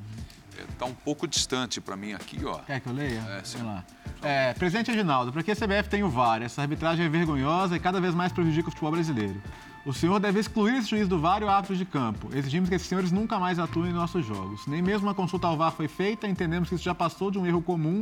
Está 0.72 0.86
uhum. 0.86 0.92
é, 0.92 0.94
um 0.94 0.96
pouco 0.96 1.28
distante 1.28 1.82
para 1.82 1.98
mim 1.98 2.14
aqui, 2.14 2.44
ó. 2.46 2.60
Quer 2.60 2.80
que 2.80 2.88
eu 2.88 2.94
leia? 2.94 3.20
É, 3.30 3.44
sim. 3.44 3.62
lá. 3.62 3.84
É, 4.24 4.54
presidente 4.54 4.90
Reginaldo, 4.90 5.34
para 5.34 5.44
que 5.44 5.52
a 5.52 5.56
CBF 5.56 5.90
tem 5.90 6.02
o 6.02 6.10
VAR? 6.10 6.42
Essa 6.42 6.62
arbitragem 6.62 7.06
é 7.06 7.10
vergonhosa 7.10 7.76
e 7.76 7.80
cada 7.80 8.00
vez 8.00 8.16
mais 8.16 8.32
prejudica 8.32 8.70
o 8.70 8.72
futebol 8.72 8.92
brasileiro. 8.92 9.42
O 9.86 9.94
senhor 9.94 10.18
deve 10.18 10.40
excluir 10.40 10.78
esse 10.78 10.92
juiz 10.92 11.10
do 11.10 11.20
VAR 11.20 11.42
e 11.42 11.46
o 11.46 11.50
árbitro 11.50 11.76
de 11.76 11.84
campo. 11.84 12.30
Exigimos 12.34 12.70
que 12.70 12.76
esses 12.76 12.88
senhores 12.88 13.12
nunca 13.12 13.38
mais 13.38 13.60
atuem 13.60 13.90
em 13.90 13.94
nossos 13.94 14.26
jogos. 14.26 14.66
Nem 14.66 14.82
mesmo 14.82 15.08
uma 15.08 15.14
consulta 15.14 15.48
ao 15.48 15.58
VAR 15.58 15.74
foi 15.74 15.90
feita, 15.90 16.26
entendemos 16.26 16.70
que 16.70 16.76
isso 16.76 16.84
já 16.86 16.96
passou 16.96 17.30
de 17.30 17.38
um 17.38 17.46
erro 17.46 17.62
comum 17.62 18.02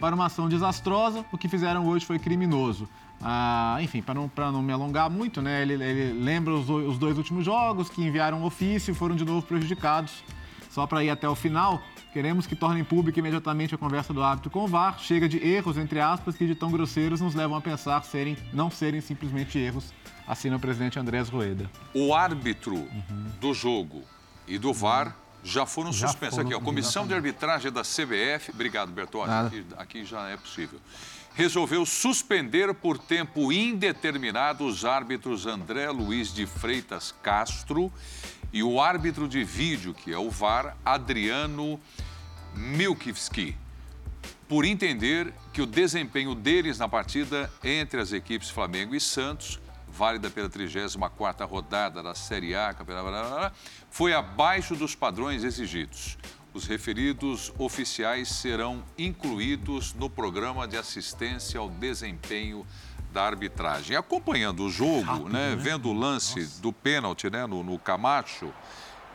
para 0.00 0.14
uma 0.14 0.24
ação 0.24 0.48
desastrosa. 0.48 1.22
O 1.30 1.36
que 1.36 1.48
fizeram 1.48 1.86
hoje 1.86 2.06
foi 2.06 2.18
criminoso. 2.18 2.88
Ah, 3.20 3.76
enfim, 3.82 4.00
para 4.00 4.14
não, 4.14 4.30
não 4.50 4.62
me 4.62 4.72
alongar 4.72 5.10
muito, 5.10 5.42
né, 5.42 5.60
ele, 5.60 5.74
ele 5.74 6.12
lembra 6.18 6.54
os, 6.54 6.70
os 6.70 6.96
dois 6.96 7.18
últimos 7.18 7.44
jogos 7.44 7.90
que 7.90 8.02
enviaram 8.02 8.42
ofício 8.42 8.92
e 8.92 8.94
foram 8.94 9.14
de 9.14 9.24
novo 9.24 9.44
prejudicados. 9.44 10.24
Só 10.70 10.86
para 10.86 11.04
ir 11.04 11.10
até 11.10 11.28
o 11.28 11.34
final, 11.34 11.82
Queremos 12.12 12.46
que 12.46 12.56
tornem 12.56 12.82
pública 12.82 13.18
imediatamente 13.18 13.74
a 13.74 13.78
conversa 13.78 14.14
do 14.14 14.22
árbitro 14.22 14.50
com 14.50 14.64
o 14.64 14.66
VAR. 14.66 14.98
Chega 14.98 15.28
de 15.28 15.44
erros, 15.46 15.76
entre 15.76 16.00
aspas, 16.00 16.36
que 16.36 16.46
de 16.46 16.54
tão 16.54 16.70
grosseiros 16.70 17.20
nos 17.20 17.34
levam 17.34 17.56
a 17.56 17.60
pensar 17.60 18.02
serem, 18.04 18.36
não 18.52 18.70
serem 18.70 19.00
simplesmente 19.00 19.58
erros, 19.58 19.92
assina 20.26 20.56
o 20.56 20.60
presidente 20.60 20.98
Andrés 20.98 21.28
Rueda. 21.28 21.70
O 21.92 22.14
árbitro 22.14 22.74
uhum. 22.74 23.26
do 23.40 23.52
jogo 23.52 24.02
e 24.46 24.58
do 24.58 24.72
VAR 24.72 25.14
já 25.42 25.66
foram 25.66 25.92
já 25.92 26.08
suspensos. 26.08 26.36
Foram, 26.36 26.48
aqui, 26.48 26.58
a 26.58 26.64
Comissão 26.64 27.04
exatamente. 27.04 27.08
de 27.08 27.14
Arbitragem 27.14 27.72
da 27.72 27.82
CBF, 27.82 28.50
obrigado, 28.52 28.90
Bertone, 28.90 29.30
aqui, 29.30 29.66
aqui 29.76 30.04
já 30.04 30.28
é 30.28 30.36
possível, 30.36 30.80
resolveu 31.34 31.86
suspender 31.86 32.74
por 32.74 32.98
tempo 32.98 33.52
indeterminado 33.52 34.66
os 34.66 34.84
árbitros 34.84 35.46
André 35.46 35.90
Luiz 35.90 36.32
de 36.34 36.46
Freitas 36.46 37.14
Castro 37.22 37.92
e 38.52 38.62
o 38.62 38.80
árbitro 38.80 39.28
de 39.28 39.44
vídeo, 39.44 39.94
que 39.94 40.12
é 40.12 40.18
o 40.18 40.30
VAR, 40.30 40.76
Adriano 40.84 41.80
Milkivski, 42.54 43.56
por 44.48 44.64
entender 44.64 45.32
que 45.52 45.60
o 45.60 45.66
desempenho 45.66 46.34
deles 46.34 46.78
na 46.78 46.88
partida 46.88 47.50
entre 47.62 48.00
as 48.00 48.12
equipes 48.12 48.48
Flamengo 48.48 48.94
e 48.94 49.00
Santos, 49.00 49.60
válida 49.86 50.30
pela 50.30 50.48
34ª 50.48 51.46
rodada 51.46 52.02
da 52.02 52.14
Série 52.14 52.54
A, 52.54 52.74
foi 53.90 54.14
abaixo 54.14 54.74
dos 54.74 54.94
padrões 54.94 55.44
exigidos. 55.44 56.16
Os 56.54 56.66
referidos 56.66 57.52
oficiais 57.58 58.28
serão 58.28 58.82
incluídos 58.96 59.92
no 59.92 60.08
programa 60.08 60.66
de 60.66 60.76
assistência 60.76 61.60
ao 61.60 61.68
desempenho 61.68 62.66
da 63.18 63.24
arbitragem. 63.24 63.96
Acompanhando 63.96 64.64
o 64.64 64.70
jogo, 64.70 65.02
Rápido, 65.02 65.28
né, 65.28 65.50
né, 65.50 65.56
vendo 65.56 65.88
o 65.88 65.92
lance 65.92 66.40
Nossa. 66.40 66.62
do 66.62 66.72
pênalti 66.72 67.28
né, 67.28 67.46
no, 67.46 67.64
no 67.64 67.76
Camacho, 67.76 68.52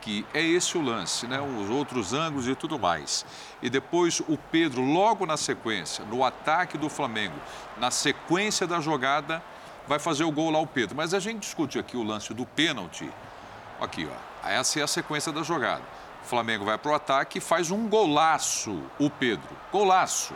que 0.01 0.25
é 0.33 0.41
esse 0.41 0.77
o 0.77 0.81
lance, 0.81 1.25
né? 1.25 1.39
Os 1.39 1.69
outros 1.69 2.11
ângulos 2.11 2.45
e 2.49 2.53
tudo 2.53 2.77
mais. 2.77 3.25
E 3.61 3.69
depois 3.69 4.19
o 4.27 4.37
Pedro, 4.37 4.81
logo 4.81 5.25
na 5.25 5.37
sequência, 5.37 6.03
no 6.03 6.25
ataque 6.25 6.77
do 6.77 6.89
Flamengo, 6.89 7.35
na 7.77 7.89
sequência 7.89 8.67
da 8.67 8.81
jogada, 8.81 9.41
vai 9.87 9.99
fazer 9.99 10.25
o 10.25 10.31
gol 10.31 10.51
lá 10.51 10.59
o 10.59 10.67
Pedro. 10.67 10.93
Mas 10.97 11.13
a 11.13 11.21
gente 11.21 11.39
discute 11.39 11.79
aqui 11.79 11.95
o 11.95 12.03
lance 12.03 12.33
do 12.33 12.45
pênalti. 12.45 13.09
Aqui, 13.79 14.05
ó. 14.05 14.49
Essa 14.49 14.81
é 14.81 14.83
a 14.83 14.87
sequência 14.87 15.31
da 15.31 15.41
jogada. 15.41 15.83
O 16.21 16.25
Flamengo 16.25 16.65
vai 16.65 16.77
para 16.77 16.91
o 16.91 16.95
ataque 16.95 17.37
e 17.37 17.41
faz 17.41 17.71
um 17.71 17.87
golaço, 17.87 18.83
o 18.99 19.09
Pedro. 19.09 19.55
Golaço. 19.71 20.33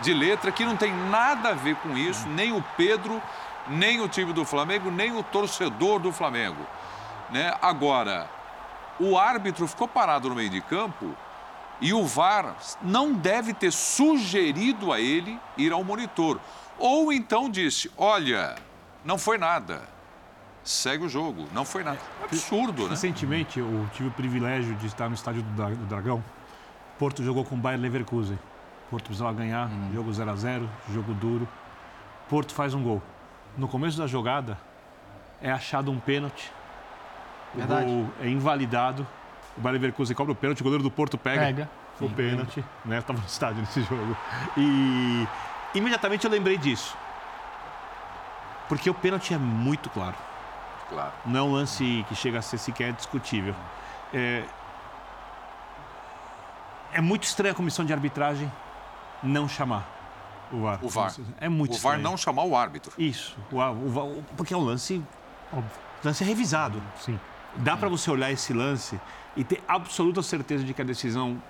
De 0.00 0.14
letra 0.14 0.52
que 0.52 0.64
não 0.64 0.76
tem 0.76 0.92
nada 0.92 1.50
a 1.50 1.54
ver 1.54 1.76
com 1.76 1.96
isso, 1.96 2.28
nem 2.28 2.52
o 2.52 2.62
Pedro, 2.76 3.20
nem 3.68 4.00
o 4.00 4.08
time 4.08 4.32
do 4.32 4.44
Flamengo, 4.44 4.90
nem 4.90 5.16
o 5.16 5.22
torcedor 5.22 5.98
do 5.98 6.12
Flamengo. 6.12 6.64
Né? 7.30 7.54
Agora, 7.60 8.28
o 8.98 9.18
árbitro 9.18 9.66
ficou 9.66 9.88
parado 9.88 10.28
no 10.28 10.34
meio 10.34 10.50
de 10.50 10.60
campo 10.60 11.14
e 11.80 11.92
o 11.92 12.04
VAR 12.04 12.56
não 12.82 13.12
deve 13.12 13.54
ter 13.54 13.72
sugerido 13.72 14.92
a 14.92 15.00
ele 15.00 15.38
ir 15.56 15.72
ao 15.72 15.84
monitor. 15.84 16.40
Ou 16.78 17.12
então 17.12 17.50
disse: 17.50 17.90
olha, 17.96 18.56
não 19.04 19.18
foi 19.18 19.38
nada. 19.38 19.82
Segue 20.64 21.04
o 21.04 21.08
jogo, 21.08 21.46
não 21.52 21.64
foi 21.64 21.82
nada. 21.82 21.98
É 22.20 22.24
absurdo, 22.24 22.84
né? 22.84 22.90
Recentemente 22.90 23.58
eu 23.58 23.88
tive 23.94 24.08
o 24.08 24.12
privilégio 24.12 24.74
de 24.74 24.86
estar 24.86 25.08
no 25.08 25.14
estádio 25.14 25.42
do 25.42 25.86
Dragão. 25.86 26.22
Porto 26.98 27.22
jogou 27.22 27.44
com 27.44 27.54
o 27.54 27.58
Bayern 27.58 27.82
Leverkusen. 27.82 28.38
Porto 28.90 29.04
precisava 29.04 29.32
ganhar, 29.32 29.68
hum. 29.68 29.90
jogo 29.92 30.12
0 30.12 30.30
a 30.30 30.36
0 30.36 30.70
jogo 30.92 31.14
duro. 31.14 31.48
Porto 32.28 32.54
faz 32.54 32.74
um 32.74 32.82
gol. 32.82 33.02
No 33.56 33.68
começo 33.68 33.98
da 33.98 34.06
jogada, 34.06 34.58
é 35.40 35.50
achado 35.50 35.90
um 35.90 35.98
pênalti 35.98 36.52
o 37.54 37.58
Verdade. 37.58 37.86
gol 37.86 38.10
é 38.20 38.28
invalidado. 38.28 39.06
O 39.56 39.60
Bayer 39.60 39.80
Leverkusen 39.80 40.14
cobra 40.14 40.32
o 40.32 40.36
pênalti, 40.36 40.60
o 40.60 40.64
goleiro 40.64 40.82
do 40.82 40.90
Porto 40.90 41.18
pega, 41.18 41.40
pega. 41.40 41.70
o 42.00 42.08
Sim, 42.08 42.14
pênalti. 42.14 42.64
Né? 42.84 42.98
Estava 42.98 43.18
no 43.18 43.26
estádio 43.26 43.60
nesse 43.60 43.82
jogo. 43.82 44.16
E 44.56 45.26
imediatamente 45.74 46.24
eu 46.24 46.30
lembrei 46.30 46.56
disso. 46.56 46.96
Porque 48.68 48.88
o 48.88 48.94
pênalti 48.94 49.34
é 49.34 49.38
muito 49.38 49.88
claro. 49.90 50.14
Claro. 50.88 51.12
Não 51.26 51.40
é 51.40 51.42
um 51.42 51.52
lance 51.52 52.04
que 52.08 52.14
chega 52.14 52.38
a 52.38 52.42
ser 52.42 52.58
sequer 52.58 52.92
discutível. 52.92 53.54
É, 54.12 54.44
é 56.92 57.00
muito 57.00 57.24
estranha 57.24 57.52
a 57.52 57.54
comissão 57.54 57.84
de 57.84 57.92
arbitragem 57.92 58.50
não 59.22 59.48
chamar 59.48 59.96
o 60.52 60.62
VAR. 60.62 60.78
O 60.82 60.88
VAR. 60.88 61.14
É 61.40 61.48
muito 61.48 61.72
O 61.72 61.74
estranho. 61.74 61.96
VAR 61.96 62.02
não 62.02 62.16
chamar 62.16 62.44
o 62.44 62.56
árbitro. 62.56 62.92
Isso. 62.98 63.36
O, 63.52 63.58
o, 63.58 64.24
porque 64.36 64.54
é 64.54 64.56
um 64.56 64.64
lance 64.64 65.02
óbvio 65.52 65.88
lance 66.04 66.22
é 66.22 66.26
revisado. 66.26 66.82
Sim. 67.00 67.18
Dá 67.56 67.76
para 67.76 67.88
você 67.88 68.10
olhar 68.10 68.30
esse 68.30 68.52
lance 68.52 69.00
e 69.36 69.44
ter 69.44 69.62
absoluta 69.66 70.22
certeza 70.22 70.64
de 70.64 70.74
que 70.74 70.82
a 70.82 70.84
decisão 70.84 71.42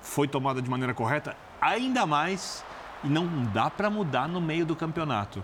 foi 0.00 0.26
tomada 0.28 0.62
de 0.62 0.70
maneira 0.70 0.94
correta, 0.94 1.36
ainda 1.60 2.06
mais 2.06 2.64
e 3.04 3.08
não 3.08 3.26
dá 3.52 3.70
para 3.70 3.90
mudar 3.90 4.28
no 4.28 4.40
meio 4.40 4.64
do 4.64 4.74
campeonato. 4.74 5.42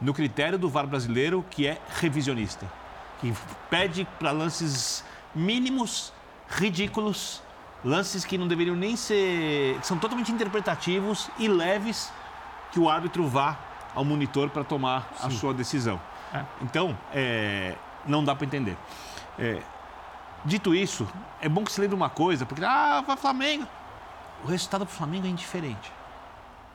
No 0.00 0.14
critério 0.14 0.58
do 0.58 0.68
VAR 0.68 0.86
brasileiro, 0.86 1.44
que 1.50 1.66
é 1.66 1.78
revisionista, 1.96 2.66
que 3.20 3.32
pede 3.68 4.06
para 4.18 4.30
lances 4.30 5.04
mínimos, 5.34 6.12
ridículos, 6.48 7.42
lances 7.84 8.24
que 8.24 8.36
não 8.36 8.46
deveriam 8.46 8.76
nem 8.76 8.96
ser. 8.96 9.78
que 9.80 9.86
são 9.86 9.98
totalmente 9.98 10.30
interpretativos 10.32 11.30
e 11.38 11.48
leves, 11.48 12.12
que 12.72 12.78
o 12.78 12.88
árbitro 12.88 13.26
vá 13.26 13.58
ao 13.94 14.04
monitor 14.04 14.50
para 14.50 14.64
tomar 14.64 15.10
Sim. 15.16 15.26
a 15.26 15.30
sua 15.30 15.54
decisão. 15.54 16.00
É. 16.32 16.44
Então, 16.62 16.96
é, 17.12 17.74
não 18.06 18.24
dá 18.24 18.34
para 18.34 18.46
entender. 18.46 18.76
É, 19.38 19.60
dito 20.44 20.74
isso, 20.74 21.08
é 21.40 21.48
bom 21.48 21.64
que 21.64 21.72
se 21.72 21.80
lembre 21.80 21.96
uma 21.96 22.10
coisa, 22.10 22.46
porque, 22.46 22.64
ah, 22.64 23.02
vai 23.06 23.16
Flamengo. 23.16 23.66
O 24.44 24.48
resultado 24.48 24.84
do 24.84 24.90
Flamengo 24.90 25.26
é 25.26 25.30
indiferente. 25.30 25.92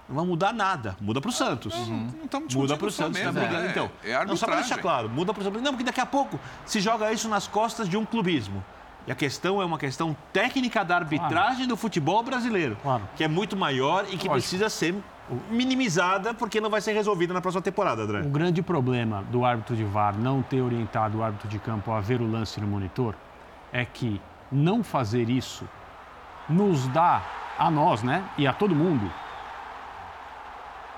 Não 0.08 0.18
vai 0.18 0.26
mudar 0.26 0.54
nada. 0.54 0.96
Muda 1.02 1.20
para 1.20 1.30
o 1.30 1.32
Santos. 1.32 1.74
Uhum. 1.74 2.12
Não, 2.32 2.40
não 2.40 2.48
muda 2.54 2.78
para 2.78 2.88
o 2.88 2.92
Santos. 2.92 3.20
Tá 3.20 3.32
brigando. 3.32 3.66
É, 3.66 3.70
então, 3.70 3.92
é 4.04 4.26
não, 4.26 4.36
só 4.36 4.46
para 4.46 4.58
deixar 4.58 4.78
claro, 4.78 5.10
muda 5.10 5.34
para 5.34 5.42
o 5.42 5.44
Santos. 5.44 5.62
Não, 5.62 5.72
porque 5.72 5.84
daqui 5.84 6.00
a 6.00 6.06
pouco 6.06 6.40
se 6.66 6.80
joga 6.80 7.12
isso 7.12 7.28
nas 7.28 7.48
costas 7.48 7.90
de 7.90 7.98
um 7.98 8.06
clubismo. 8.06 8.64
E 9.08 9.12
a 9.12 9.16
questão 9.16 9.62
é 9.62 9.66
uma 9.66 9.78
questão 9.78 10.16
técnica 10.34 10.84
da 10.84 10.96
arbitragem 10.96 11.58
claro. 11.58 11.68
do 11.68 11.78
futebol 11.78 12.24
brasileiro, 12.24 12.78
claro. 12.82 13.04
que 13.16 13.24
é 13.24 13.28
muito 13.28 13.56
maior 13.56 14.06
e 14.06 14.18
que 14.18 14.28
Lógico. 14.28 14.32
precisa 14.32 14.70
ser 14.70 14.96
minimizada 15.50 16.34
porque 16.34 16.60
não 16.60 16.70
vai 16.70 16.82
ser 16.82 16.94
resolvida 16.94 17.34
na 17.34 17.42
próxima 17.42 17.62
temporada, 17.62 18.02
André. 18.02 18.22
O 18.22 18.30
grande 18.30 18.62
problema 18.62 19.24
do 19.24 19.46
árbitro 19.46 19.76
de 19.76 19.84
VAR 19.84 20.18
não 20.18 20.42
ter 20.42 20.62
orientado 20.62 21.20
o 21.20 21.24
árbitro 21.24 21.48
de 21.48 21.60
campo 21.60 21.92
a 21.92 22.00
ver 22.00 22.22
o 22.22 22.30
lance 22.30 22.60
no 22.60 22.68
monitor 22.68 23.16
é 23.72 23.86
que 23.86 24.22
não 24.52 24.84
fazer 24.84 25.30
isso 25.30 25.68
nos 26.48 26.88
dá 26.88 27.24
a 27.58 27.72
nós, 27.72 28.04
né, 28.04 28.24
e 28.38 28.46
a 28.46 28.54
todo 28.54 28.76
mundo 28.76 29.10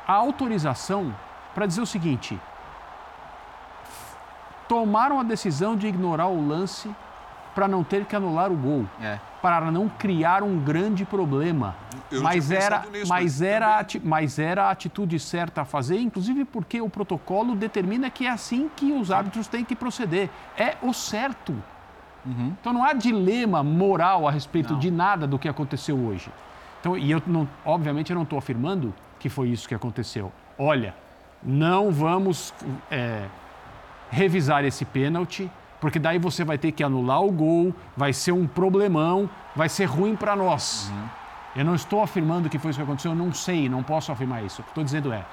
a 0.08 0.14
autorização 0.14 1.14
para 1.54 1.66
dizer 1.66 1.82
o 1.82 1.86
seguinte: 1.86 2.40
tomaram 4.68 5.20
a 5.20 5.24
decisão 5.24 5.76
de 5.76 5.88
ignorar 5.88 6.28
o 6.28 6.48
lance 6.48 6.90
para 7.58 7.68
não 7.68 7.84
ter 7.84 8.06
que 8.06 8.16
anular 8.16 8.52
o 8.52 8.56
gol. 8.56 8.86
É 9.02 9.18
para 9.42 9.72
não 9.72 9.88
criar 9.88 10.44
um 10.44 10.60
grande 10.60 11.06
problema. 11.06 11.74
Eu 12.12 12.22
mas 12.22 12.52
era, 12.52 12.86
nisso, 12.92 13.08
mas, 13.08 13.42
era, 13.42 13.86
mas 14.04 14.40
era 14.40 14.66
a 14.66 14.72
atitude 14.72 15.18
certa 15.20 15.62
a 15.62 15.66
fazer, 15.66 16.00
inclusive 16.00 16.44
porque 16.44 16.82
o 16.82 16.90
protocolo 16.90 17.56
determina 17.56 18.10
que 18.10 18.26
é 18.26 18.30
assim 18.30 18.70
que 18.76 18.92
os 18.92 19.10
árbitros 19.10 19.48
têm 19.48 19.64
que 19.64 19.74
proceder. 19.74 20.30
É 20.58 20.76
o 20.82 20.92
certo. 20.92 21.54
Uhum. 22.26 22.54
Então 22.60 22.74
não 22.74 22.84
há 22.84 22.92
dilema 22.92 23.64
moral 23.64 24.28
a 24.28 24.32
respeito 24.32 24.74
não. 24.74 24.80
de 24.80 24.92
nada 24.92 25.26
do 25.26 25.40
que 25.40 25.48
aconteceu 25.48 25.98
hoje. 25.98 26.30
Então, 26.82 26.98
e 26.98 27.10
eu 27.10 27.22
não, 27.26 27.48
obviamente 27.64 28.12
eu 28.12 28.16
não 28.16 28.24
estou 28.24 28.38
afirmando 28.38 28.94
que 29.18 29.30
foi 29.30 29.48
isso 29.48 29.66
que 29.66 29.76
aconteceu. 29.76 30.30
Olha, 30.60 30.94
não 31.42 31.90
vamos 31.90 32.54
é, 32.92 33.28
revisar 34.12 34.66
esse 34.66 34.84
pênalti 34.84 35.50
porque 35.88 36.00
daí 36.00 36.20
você 36.20 36.44
vai 36.44 36.58
ter 36.58 36.74
que 36.74 36.84
anular 36.84 37.24
o 37.24 37.32
gol, 37.32 37.74
vai 37.96 38.12
ser 38.12 38.34
um 38.34 38.46
problemão, 38.46 39.30
vai 39.56 39.70
ser 39.70 39.86
ruim 39.86 40.18
para 40.18 40.36
nós. 40.36 40.92
Uhum. 40.92 41.06
Eu 41.56 41.64
não 41.64 41.76
estou 41.76 42.02
afirmando 42.02 42.50
que 42.50 42.60
foi 42.60 42.72
isso 42.72 42.80
que 42.80 42.84
aconteceu, 42.84 43.14
eu 43.14 43.16
não 43.16 43.32
sei, 43.32 43.70
não 43.70 43.82
posso 43.82 44.12
afirmar 44.12 44.44
isso. 44.44 44.60
O 44.60 44.66
que 44.66 44.72
estou 44.72 44.84
dizendo 44.84 45.14
é, 45.14 45.24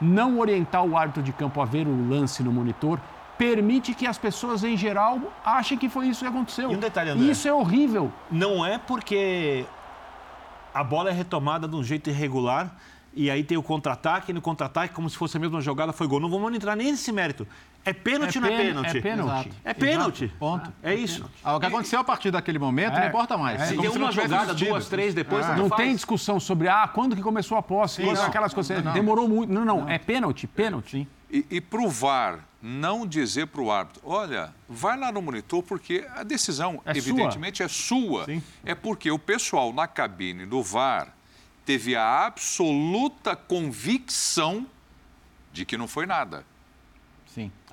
não 0.00 0.38
orientar 0.38 0.84
o 0.84 0.96
árbitro 0.96 1.20
de 1.20 1.32
campo 1.32 1.60
a 1.60 1.64
ver 1.64 1.88
o 1.88 2.08
lance 2.08 2.44
no 2.44 2.52
monitor 2.52 3.00
permite 3.36 3.92
que 3.92 4.06
as 4.06 4.16
pessoas 4.16 4.62
em 4.62 4.76
geral 4.76 5.20
achem 5.44 5.76
que 5.76 5.88
foi 5.88 6.06
isso 6.06 6.20
que 6.20 6.28
aconteceu. 6.28 6.70
E 6.70 6.76
um 6.76 6.78
detalhe, 6.78 7.10
André. 7.10 7.32
Isso 7.32 7.48
é 7.48 7.52
horrível. 7.52 8.12
Não 8.30 8.64
é 8.64 8.78
porque 8.78 9.66
a 10.72 10.84
bola 10.84 11.10
é 11.10 11.12
retomada 11.12 11.66
de 11.66 11.74
um 11.74 11.82
jeito 11.82 12.08
irregular 12.08 12.72
e 13.16 13.30
aí 13.30 13.42
tem 13.42 13.56
o 13.56 13.62
contra-ataque, 13.62 14.30
e 14.30 14.34
no 14.34 14.40
contra-ataque, 14.40 14.92
como 14.92 15.08
se 15.08 15.16
fosse 15.16 15.36
a 15.36 15.40
mesma 15.40 15.60
jogada, 15.60 15.92
foi 15.92 16.06
gol. 16.06 16.20
Não 16.20 16.28
vamos 16.28 16.54
entrar 16.54 16.74
nem 16.74 16.90
nesse 16.90 17.12
mérito. 17.12 17.46
É 17.84 17.92
pênalti 17.92 18.38
é 18.38 18.40
ou 18.40 18.46
não 18.46 18.54
é 18.54 18.62
pênalti? 18.62 18.96
É 18.96 19.00
pênalti. 19.00 19.52
É 19.64 19.74
pênalti. 19.74 20.24
Exato. 20.24 20.38
Ponto. 20.38 20.72
É 20.82 20.94
isso. 20.94 21.30
Ah, 21.42 21.56
o 21.56 21.60
que 21.60 21.66
aconteceu 21.66 22.00
a 22.00 22.04
partir 22.04 22.30
daquele 22.30 22.58
momento 22.58 22.96
é. 22.96 23.00
não 23.00 23.08
importa 23.08 23.36
mais. 23.36 23.60
É. 23.60 23.66
Se 23.66 23.76
tem 23.76 23.90
uma 23.90 24.10
jogada, 24.10 24.52
existido. 24.52 24.70
duas, 24.70 24.88
três 24.88 25.12
depois, 25.12 25.46
Não 25.56 25.68
faz. 25.68 25.82
tem 25.82 25.94
discussão 25.94 26.40
sobre 26.40 26.68
ah, 26.68 26.88
quando 26.88 27.14
que 27.14 27.22
começou 27.22 27.58
a 27.58 27.62
posse, 27.62 28.02
Sim, 28.02 28.10
aquelas 28.10 28.54
coisas. 28.54 28.82
Não. 28.82 28.92
Demorou 28.92 29.28
muito. 29.28 29.52
Não, 29.52 29.64
não, 29.64 29.80
não. 29.82 29.88
É 29.88 29.98
pênalti, 29.98 30.46
pênalti. 30.46 31.06
E, 31.30 31.44
e 31.50 31.60
pro 31.60 31.88
VAR 31.88 32.40
não 32.62 33.06
dizer 33.06 33.48
para 33.48 33.60
o 33.60 33.70
árbitro, 33.70 34.00
olha, 34.04 34.54
vai 34.66 34.98
lá 34.98 35.12
no 35.12 35.20
monitor 35.20 35.62
porque 35.62 36.06
a 36.14 36.22
decisão, 36.22 36.80
é 36.86 36.96
evidentemente, 36.96 37.58
sua. 37.58 37.66
é 37.66 37.68
sua. 37.68 38.24
Sim. 38.24 38.42
É 38.64 38.74
porque 38.74 39.10
o 39.10 39.18
pessoal 39.18 39.70
na 39.70 39.86
cabine 39.86 40.46
do 40.46 40.62
VAR 40.62 41.14
teve 41.66 41.94
a 41.94 42.24
absoluta 42.24 43.36
convicção 43.36 44.66
de 45.52 45.66
que 45.66 45.76
não 45.76 45.86
foi 45.86 46.06
nada. 46.06 46.44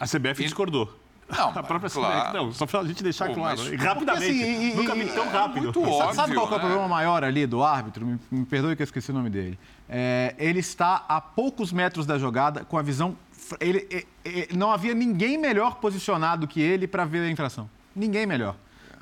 A 0.01 0.05
CBF 0.07 0.41
e... 0.41 0.45
discordou. 0.45 0.91
Não, 1.29 1.49
a 1.55 1.63
própria 1.63 1.89
claro. 1.89 2.21
CBF, 2.21 2.33
não, 2.33 2.51
só 2.51 2.65
para 2.65 2.79
a 2.79 2.85
gente 2.85 3.03
deixar 3.03 3.27
Pô, 3.27 3.35
claro. 3.35 3.59
Mas... 3.59 3.79
Rapidamente. 3.79 4.43
Assim, 4.43 4.75
Nunca 4.75 4.95
vi 4.95 5.05
tão 5.05 5.29
rápido. 5.29 5.57
É 5.57 5.61
muito 5.61 5.83
óbvio, 5.83 6.15
Sabe 6.15 6.33
qual 6.33 6.51
é 6.51 6.55
o 6.55 6.59
problema 6.59 6.87
maior 6.87 7.23
ali 7.23 7.45
do 7.45 7.63
árbitro? 7.63 8.05
Me, 8.05 8.19
me, 8.31 8.45
perdoe 8.45 8.75
que 8.75 8.81
eu 8.81 8.85
esqueci 8.85 9.11
o 9.11 9.13
nome 9.13 9.29
dele. 9.29 9.59
É, 9.87 10.35
ele 10.39 10.59
está 10.59 11.05
a 11.07 11.21
poucos 11.21 11.71
metros 11.71 12.07
da 12.07 12.17
jogada 12.17 12.65
com 12.65 12.77
a 12.77 12.81
visão. 12.81 13.15
Ele, 13.59 13.87
ele, 13.91 14.07
ele 14.25 14.57
não 14.57 14.71
havia 14.71 14.95
ninguém 14.95 15.37
melhor 15.37 15.75
posicionado 15.75 16.47
que 16.47 16.59
ele 16.59 16.87
para 16.87 17.05
ver 17.05 17.19
a 17.19 17.29
infração. 17.29 17.69
Ninguém 17.95 18.25
melhor. 18.25 18.55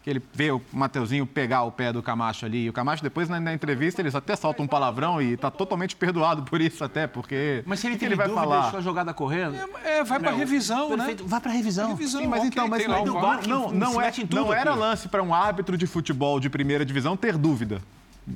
Que 0.09 0.11
ele 0.11 0.23
vê 0.33 0.51
o 0.51 0.61
Mateuzinho 0.73 1.25
pegar 1.25 1.63
o 1.63 1.71
pé 1.71 1.93
do 1.93 2.01
Camacho 2.01 2.45
ali. 2.45 2.65
E 2.65 2.69
o 2.69 2.73
Camacho, 2.73 3.03
depois, 3.03 3.29
na, 3.29 3.39
na 3.39 3.53
entrevista, 3.53 4.01
eles 4.01 4.15
até 4.15 4.35
soltam 4.35 4.65
um 4.65 4.67
palavrão 4.67 5.21
e 5.21 5.37
tá 5.37 5.51
totalmente 5.51 5.95
perdoado 5.95 6.43
por 6.43 6.59
isso 6.59 6.83
até, 6.83 7.05
porque... 7.05 7.63
Mas 7.65 7.79
se 7.79 7.87
ele 7.87 7.95
que 7.95 7.99
tem 7.99 8.07
ele 8.07 8.15
vai 8.15 8.27
dúvida, 8.27 8.41
falar? 8.41 8.61
deixou 8.63 8.79
a 8.79 8.81
jogada 8.81 9.13
correndo... 9.13 9.55
É, 9.83 10.03
vai 10.03 10.19
pra 10.19 10.31
Não, 10.31 10.37
revisão, 10.37 10.89
né? 10.89 10.97
perfeito. 10.97 11.27
Vai 11.27 11.39
pra 11.39 11.51
revisão. 11.51 11.89
Revisão, 11.89 12.21
Sim, 12.21 12.27
mas 12.27 12.39
ok, 12.39 12.49
então, 12.49 12.67
mas 12.67 12.87
não, 12.87 13.05
não, 13.05 13.13
não, 13.13 13.71
não, 13.71 14.01
é, 14.01 14.11
não 14.31 14.53
era 14.53 14.71
aqui. 14.71 14.79
lance 14.79 15.07
para 15.07 15.21
um 15.21 15.33
árbitro 15.33 15.77
de 15.77 15.85
futebol 15.85 16.39
de 16.39 16.49
primeira 16.49 16.83
divisão 16.83 17.15
ter 17.15 17.37
dúvida. 17.37 17.81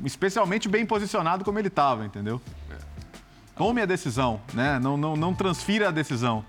Especialmente 0.05 0.69
bem 0.69 0.85
posicionado 0.85 1.43
como 1.43 1.57
ele 1.59 1.67
estava, 1.67 2.05
entendeu? 2.05 2.41
Tome 3.55 3.81
a 3.81 3.85
decisão, 3.85 4.41
né? 4.53 4.79
Não, 4.79 4.97
não, 4.97 5.15
não 5.15 5.33
transfira 5.33 5.89
a 5.89 5.91
decisão. 5.91 6.43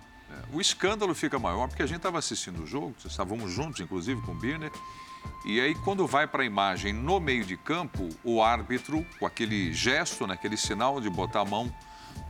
O 0.53 0.61
escândalo 0.61 1.15
fica 1.15 1.39
maior 1.39 1.69
porque 1.69 1.83
a 1.83 1.87
gente 1.87 1.97
estava 1.97 2.19
assistindo 2.19 2.63
o 2.63 2.67
jogo, 2.67 2.95
estávamos 3.05 3.51
juntos, 3.51 3.81
inclusive, 3.81 4.21
com 4.23 4.33
o 4.33 4.35
Birner. 4.37 4.71
E 5.45 5.61
aí, 5.61 5.75
quando 5.75 6.07
vai 6.07 6.27
para 6.27 6.43
a 6.43 6.47
imagem 6.47 6.93
no 6.93 7.21
meio 7.21 7.45
de 7.45 7.57
campo, 7.57 8.09
o 8.25 8.43
árbitro, 8.43 9.05
com 9.19 9.27
aquele 9.27 9.73
gesto, 9.73 10.27
né, 10.27 10.35
aquele 10.35 10.57
sinal 10.57 11.01
de 11.01 11.11
botar 11.11 11.41
a 11.41 11.45
mão 11.45 11.73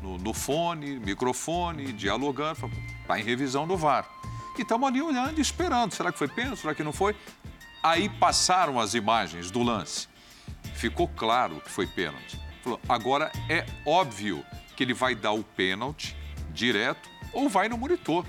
no, 0.02 0.18
no 0.18 0.34
fone, 0.34 0.98
microfone, 0.98 1.92
dialogando, 1.92 2.70
está 3.00 3.18
em 3.18 3.22
revisão 3.22 3.66
do 3.66 3.76
VAR. 3.76 4.08
E 4.58 4.62
estamos 4.62 4.88
ali 4.88 5.00
olhando 5.00 5.40
esperando. 5.40 5.92
Será 5.92 6.12
que 6.12 6.18
foi 6.18 6.28
pênalti? 6.28 6.60
Será 6.60 6.74
que 6.74 6.82
não 6.82 6.92
foi? 6.92 7.16
Aí 7.82 8.08
passaram 8.08 8.80
as 8.80 8.94
imagens 8.94 9.50
do 9.50 9.62
lance. 9.62 10.08
Ficou 10.74 11.08
claro 11.08 11.60
que 11.60 11.70
foi 11.70 11.86
pênalti. 11.86 12.40
Agora 12.88 13.30
é 13.48 13.66
óbvio 13.84 14.44
que 14.76 14.82
ele 14.82 14.94
vai 14.94 15.14
dar 15.14 15.32
o 15.32 15.42
pênalti 15.42 16.16
direto 16.50 17.08
ou 17.32 17.48
vai 17.48 17.68
no 17.68 17.76
monitor. 17.76 18.24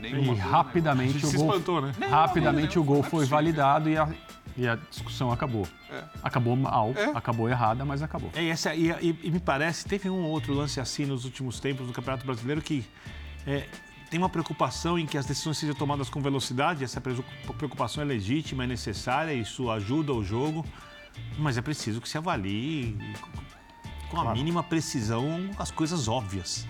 Nenhuma 0.00 0.22
E 0.22 0.26
dúvida, 0.26 0.46
rapidamente 0.46 1.24
o 1.26 1.28
Se 1.28 1.36
gol, 1.36 1.46
espantou, 1.48 1.80
né? 1.82 1.92
rapidamente 2.08 2.78
o 2.78 2.84
gol 2.84 2.98
não 3.00 3.06
é 3.06 3.10
foi 3.10 3.26
validado 3.26 3.88
e 3.90 3.96
a, 3.98 4.08
e 4.56 4.66
a 4.68 4.76
discussão 4.76 5.30
acabou. 5.32 5.66
É. 5.90 6.04
Acabou 6.22 6.54
mal, 6.56 6.92
É. 6.96 7.04
acabou 7.14 7.48
errada, 7.48 7.84
mas 7.84 8.02
acabou. 8.02 8.30
É, 8.34 8.42
e, 8.44 8.48
essa, 8.50 8.74
e, 8.74 8.90
e- 8.90 9.18
e 9.24 9.30
me 9.30 9.40
parece, 9.40 9.84
teve 9.86 10.08
um 10.08 10.22
ou 10.22 10.30
outro 10.30 10.52
lance 10.54 10.80
assim 10.80 11.04
nos 11.06 11.24
últimos 11.24 11.58
tempos 11.60 11.86
no 11.86 11.92
Campeonato 11.92 12.24
Brasileiro 12.26 12.60
que 12.62 12.84
é, 13.46 13.66
tem 14.10 14.18
uma 14.18 14.28
preocupação 14.28 14.98
em 14.98 15.04
que 15.06 15.18
as 15.18 15.26
decisões 15.26 15.58
sejam 15.58 15.74
tomadas 15.74 16.08
com 16.08 16.20
velocidade. 16.20 16.82
Essa 16.84 17.00
preocu- 17.00 17.24
preocupação 17.56 18.02
é 18.02 18.06
legítima, 18.06 18.64
é 18.64 18.66
necessária, 18.66 19.32
isso 19.34 19.70
ajuda 19.70 20.12
o 20.12 20.22
jogo, 20.24 20.64
mas 21.38 21.56
é 21.58 21.62
preciso 21.62 22.00
que 22.00 22.08
se 22.08 22.16
avalie 22.16 22.96
com 24.10 24.20
a 24.20 24.32
mínima 24.32 24.62
precisão 24.62 25.50
as 25.58 25.70
coisas 25.70 26.08
óbvias. 26.08 26.66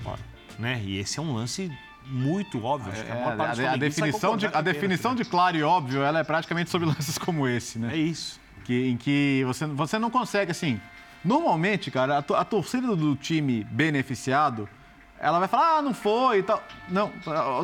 Né? 0.59 0.81
E 0.85 0.99
esse 0.99 1.19
é 1.19 1.23
um 1.23 1.33
lance 1.35 1.71
muito 2.09 2.63
óbvio. 2.65 2.93
Acho 2.93 3.05
que 3.05 3.13
a 3.13 3.15
É, 3.15 3.21
maior 3.21 3.37
parte 3.37 3.61
a, 3.61 3.67
a 3.67 3.69
vai 3.71 3.79
definição, 3.79 4.37
de, 4.37 4.47
a 4.47 4.51
é 4.59 4.63
definição 4.63 5.15
de 5.15 5.25
claro 5.25 5.57
e 5.57 5.63
óbvio, 5.63 6.03
ela 6.03 6.21
é 6.21 6.25
praticamente 6.25 6.71
sobre 6.71 6.87
lances 6.89 7.19
como 7.19 7.47
esse, 7.47 7.79
né? 7.79 7.95
É 7.95 7.97
isso. 7.97 8.41
Que, 8.65 8.89
em 8.89 8.97
que 8.97 9.43
você, 9.47 9.67
você 9.67 9.99
não 9.99 10.11
consegue, 10.11 10.51
assim... 10.51 10.81
Normalmente, 11.25 11.91
cara, 11.91 12.19
a, 12.19 12.41
a 12.41 12.45
torcida 12.45 12.95
do 12.95 13.17
time 13.17 13.65
beneficiado, 13.65 14.69
ela 15.21 15.39
vai 15.39 15.49
falar, 15.49 15.79
ah, 15.79 15.83
não 15.83 15.93
foi 15.93 16.39
e 16.39 16.43
tal. 16.43 16.63
Não, 16.89 17.11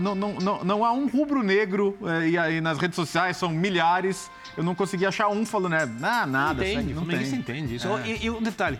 não, 0.01 0.15
não, 0.15 0.35
não, 0.35 0.65
não 0.65 0.85
há 0.85 0.93
um 0.93 1.07
rubro-negro, 1.07 1.97
eh, 2.03 2.31
e 2.31 2.39
aí 2.39 2.61
nas 2.61 2.79
redes 2.79 2.97
sociais 2.97 3.37
são 3.37 3.51
milhares, 3.51 4.29
eu 4.57 4.65
não 4.65 4.75
consegui 4.75 5.07
achar 5.07 5.29
um 5.29 5.47
falando, 5.47 5.71
né, 5.71 5.83
ah, 6.03 6.27
nada, 6.27 6.65
entende, 6.67 6.89
segue, 6.89 6.95
não 6.95 7.07
tem. 7.07 7.35
entende 7.35 7.75
isso. 7.77 7.87
É. 7.89 8.09
E, 8.09 8.25
e 8.27 8.31
um 8.31 8.43
detalhe, 8.43 8.79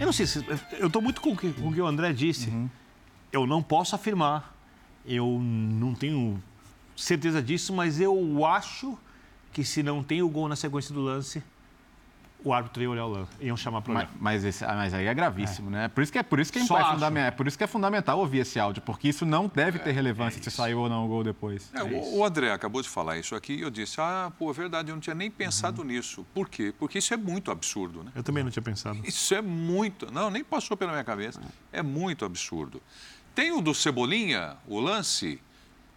eu 0.00 0.06
não 0.06 0.12
sei 0.12 0.26
se. 0.26 0.44
Eu 0.72 0.88
estou 0.88 1.00
muito 1.00 1.20
com 1.20 1.30
o 1.30 1.36
que, 1.36 1.52
com 1.52 1.68
o 1.68 1.72
que 1.72 1.80
o 1.80 1.86
André 1.86 2.12
disse. 2.12 2.50
Uhum. 2.50 2.68
Eu 3.32 3.46
não 3.46 3.62
posso 3.62 3.94
afirmar, 3.94 4.55
eu 5.06 5.38
não 5.40 5.94
tenho 5.94 6.42
certeza 6.96 7.42
disso, 7.42 7.72
mas 7.74 8.00
eu 8.00 8.44
acho 8.44 8.96
que 9.52 9.64
se 9.64 9.82
não 9.82 10.02
tem 10.02 10.22
o 10.22 10.28
gol 10.28 10.48
na 10.48 10.56
sequência 10.56 10.92
do 10.94 11.00
lance, 11.00 11.42
o 12.44 12.52
árbitro 12.52 12.80
ia 12.82 12.88
olhar 12.90 13.06
o 13.06 13.08
lance, 13.08 13.30
iam 13.40 13.56
chamar 13.56 13.80
para 13.82 13.92
Mas, 13.92 14.02
olhar. 14.04 14.12
mas, 14.20 14.44
esse- 14.44 14.64
ah, 14.64 14.74
mas 14.74 14.94
aí 14.94 15.06
é 15.06 15.14
gravíssimo, 15.14 15.68
né? 15.68 15.88
Por 15.88 16.02
isso 16.02 16.12
que 16.12 16.18
é, 16.18 16.22
por 16.22 16.38
isso 16.38 16.52
que 16.52 16.58
é, 16.58 16.62
é 16.62 16.64
fundamental, 16.66 17.24
é 17.26 17.30
por 17.32 17.46
isso 17.48 17.58
que 17.58 17.64
é 17.64 17.66
fundamental 17.66 18.18
ouvir 18.20 18.38
esse 18.40 18.60
áudio, 18.60 18.82
porque 18.82 19.08
isso 19.08 19.24
não 19.26 19.50
deve 19.52 19.78
ter 19.80 19.90
relevância 19.92 20.40
se 20.40 20.50
saiu 20.50 20.78
ou 20.80 20.88
não 20.88 21.06
o 21.06 21.08
gol 21.08 21.24
depois. 21.24 21.70
É, 21.74 21.82
o, 21.82 22.18
o 22.18 22.24
André 22.24 22.52
acabou 22.52 22.82
de 22.82 22.88
falar 22.88 23.18
isso 23.18 23.34
aqui 23.34 23.54
e 23.54 23.62
eu 23.62 23.70
disse, 23.70 24.00
ah, 24.00 24.30
pô, 24.38 24.50
é 24.50 24.52
verdade, 24.52 24.90
eu 24.90 24.94
não 24.94 25.00
tinha 25.00 25.14
nem 25.14 25.28
pensado 25.30 25.82
nisso. 25.82 26.24
Por 26.34 26.48
quê? 26.48 26.72
Porque 26.78 26.98
isso 26.98 27.12
é 27.12 27.16
muito 27.16 27.50
absurdo, 27.50 28.04
né? 28.04 28.12
Eu 28.14 28.22
também 28.22 28.44
não 28.44 28.50
tinha 28.50 28.62
pensado. 28.62 29.00
Isso 29.02 29.34
é 29.34 29.40
muito. 29.42 30.12
Não, 30.12 30.30
nem 30.30 30.44
passou 30.44 30.76
pela 30.76 30.92
minha 30.92 31.04
cabeça. 31.04 31.40
É 31.72 31.82
muito 31.82 32.24
absurdo. 32.24 32.80
Tem 33.36 33.52
o 33.52 33.60
do 33.60 33.74
Cebolinha, 33.74 34.56
o 34.66 34.80
lance. 34.80 35.38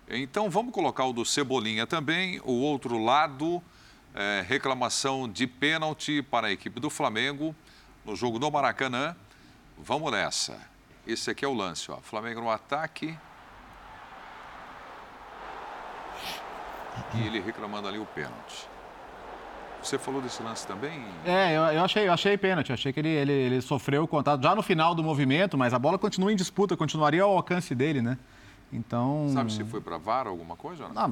Então 0.10 0.50
vamos 0.50 0.74
colocar 0.74 1.06
o 1.06 1.14
do 1.14 1.24
Cebolinha 1.24 1.88
também. 1.88 2.42
O 2.44 2.52
outro 2.52 3.02
lado, 3.02 3.64
é, 4.14 4.44
reclamação 4.46 5.26
de 5.26 5.48
pênalti 5.48 6.22
para 6.22 6.48
a 6.48 6.52
equipe 6.52 6.82
do 6.82 6.90
Flamengo 6.90 7.56
no 8.04 8.14
jogo 8.14 8.40
do 8.40 8.52
Maracanã. 8.52 9.16
Vamos 9.78 10.12
nessa. 10.12 10.60
Esse 11.08 11.32
aqui 11.32 11.46
é 11.46 11.48
o 11.48 11.54
lance, 11.54 11.90
ó. 11.90 12.02
Flamengo 12.02 12.42
no 12.42 12.50
ataque. 12.50 13.18
E 17.14 17.26
ele 17.26 17.40
reclamando 17.40 17.88
ali 17.88 18.00
o 18.00 18.06
pênalti. 18.06 18.68
Você 19.82 19.98
falou 19.98 20.22
desse 20.22 20.44
lance 20.44 20.68
também? 20.68 21.02
É, 21.26 21.56
eu, 21.56 21.62
eu 21.64 21.84
achei, 21.84 22.08
eu 22.08 22.14
achei 22.14 22.38
pênalti. 22.38 22.72
Achei 22.74 22.92
que 22.92 23.00
ele, 23.00 23.10
ele, 23.10 23.32
ele 23.32 23.62
sofreu 23.62 24.04
o 24.04 24.08
contato 24.08 24.42
já 24.44 24.54
no 24.54 24.62
final 24.62 24.94
do 24.94 25.04
movimento, 25.04 25.58
mas 25.58 25.74
a 25.74 25.80
bola 25.80 25.98
continua 25.98 26.32
em 26.32 26.36
disputa, 26.36 26.76
continuaria 26.76 27.24
ao 27.24 27.36
alcance 27.36 27.74
dele, 27.74 28.02
né? 28.02 28.18
Então. 28.72 29.30
Sabe 29.34 29.52
se 29.54 29.64
foi 29.64 29.82
para 29.82 29.98
VAR 29.98 30.28
alguma 30.28 30.56
coisa? 30.56 30.86
ou 30.86 30.94
Não? 30.94 31.02
Ah, 31.02 31.12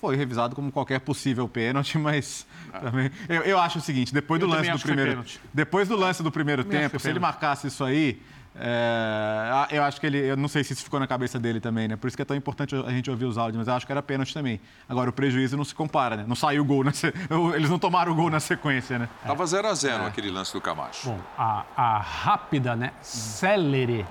foi 0.00 0.16
revisado 0.16 0.54
como 0.54 0.70
qualquer 0.70 1.00
possível 1.00 1.48
pênalti, 1.48 1.98
mas 1.98 2.46
também, 2.80 3.10
eu, 3.28 3.42
eu 3.42 3.58
acho 3.58 3.78
o 3.78 3.82
seguinte, 3.82 4.14
depois 4.14 4.40
do 4.40 4.46
Eu 4.46 4.50
também 4.50 4.70
lance 4.70 4.82
do 4.82 4.86
primeiro, 4.86 5.24
depois 5.52 5.88
do 5.88 5.96
lance 5.96 6.22
do 6.22 6.30
primeiro 6.30 6.64
tempo, 6.64 6.98
se 6.98 7.10
ele 7.10 7.18
marcasse 7.18 7.66
isso 7.66 7.82
aí, 7.84 8.22
é, 8.60 9.68
eu 9.70 9.82
acho 9.84 10.00
que 10.00 10.06
ele, 10.06 10.18
eu 10.18 10.36
não 10.36 10.48
sei 10.48 10.64
se 10.64 10.72
isso 10.72 10.82
ficou 10.84 10.98
na 10.98 11.06
cabeça 11.06 11.38
dele 11.38 11.60
também, 11.60 11.86
né? 11.88 11.96
Por 11.96 12.08
isso 12.08 12.16
que 12.16 12.22
é 12.22 12.24
tão 12.24 12.36
importante 12.36 12.74
a 12.74 12.90
gente 12.90 13.10
ouvir 13.10 13.24
os 13.24 13.38
áudios, 13.38 13.56
mas 13.56 13.68
eu 13.68 13.74
acho 13.74 13.86
que 13.86 13.92
era 13.92 14.02
pênalti 14.02 14.34
também. 14.34 14.60
Agora 14.88 15.10
o 15.10 15.12
prejuízo 15.12 15.56
não 15.56 15.64
se 15.64 15.74
compara, 15.74 16.16
né? 16.16 16.24
Não 16.26 16.34
saiu 16.36 16.62
o 16.62 16.64
gol, 16.64 16.82
na 16.84 16.92
se- 16.92 17.12
eles 17.54 17.70
não 17.70 17.78
tomaram 17.78 18.12
o 18.12 18.14
gol 18.14 18.30
na 18.30 18.40
sequência, 18.40 18.98
né? 18.98 19.08
Tava 19.26 19.46
0 19.46 19.68
a 19.68 19.74
0 19.74 20.04
aquele 20.06 20.30
lance 20.30 20.52
do 20.52 20.60
Camacho. 20.60 21.08
Bom, 21.10 21.20
a, 21.36 21.64
a 21.76 21.98
rápida, 21.98 22.74
né, 22.76 22.92
célere 23.02 24.04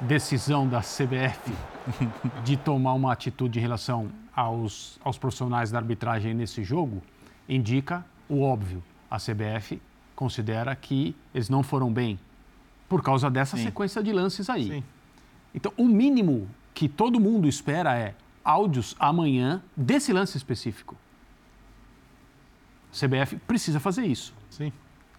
decisão 0.00 0.66
da 0.68 0.80
CBF 0.80 1.52
de 2.44 2.56
tomar 2.56 2.92
uma 2.94 3.12
atitude 3.12 3.58
em 3.58 3.62
relação 3.62 4.08
aos, 4.34 4.98
aos 5.04 5.16
profissionais 5.18 5.70
da 5.70 5.78
arbitragem 5.78 6.34
nesse 6.34 6.64
jogo 6.64 7.02
indica 7.48 8.04
o 8.28 8.42
óbvio. 8.42 8.82
A 9.10 9.16
CBF 9.18 9.80
considera 10.16 10.74
que 10.74 11.14
eles 11.34 11.48
não 11.48 11.62
foram 11.62 11.92
bem 11.92 12.18
por 12.92 13.02
causa 13.02 13.30
dessa 13.30 13.56
sequência 13.56 14.02
de 14.02 14.12
lances 14.12 14.50
aí. 14.50 14.68
Sim. 14.68 14.84
Então, 15.54 15.72
o 15.78 15.88
mínimo 15.88 16.46
que 16.74 16.90
todo 16.90 17.18
mundo 17.18 17.48
espera 17.48 17.96
é 17.96 18.14
áudios 18.44 18.94
amanhã 18.98 19.62
desse 19.74 20.12
lance 20.12 20.36
específico. 20.36 20.94
CBF 22.92 23.36
precisa 23.46 23.80
fazer 23.80 24.04
isso 24.04 24.34
Sim. 24.50 24.70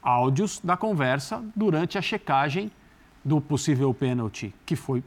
áudios 0.04 0.60
da 0.64 0.78
conversa 0.78 1.44
durante 1.56 1.98
a 1.98 2.02
checagem 2.04 2.72
do 3.26 3.42
possível 3.42 3.92
pênalti 3.92 4.54
que 4.68 4.76
foi 4.76 5.04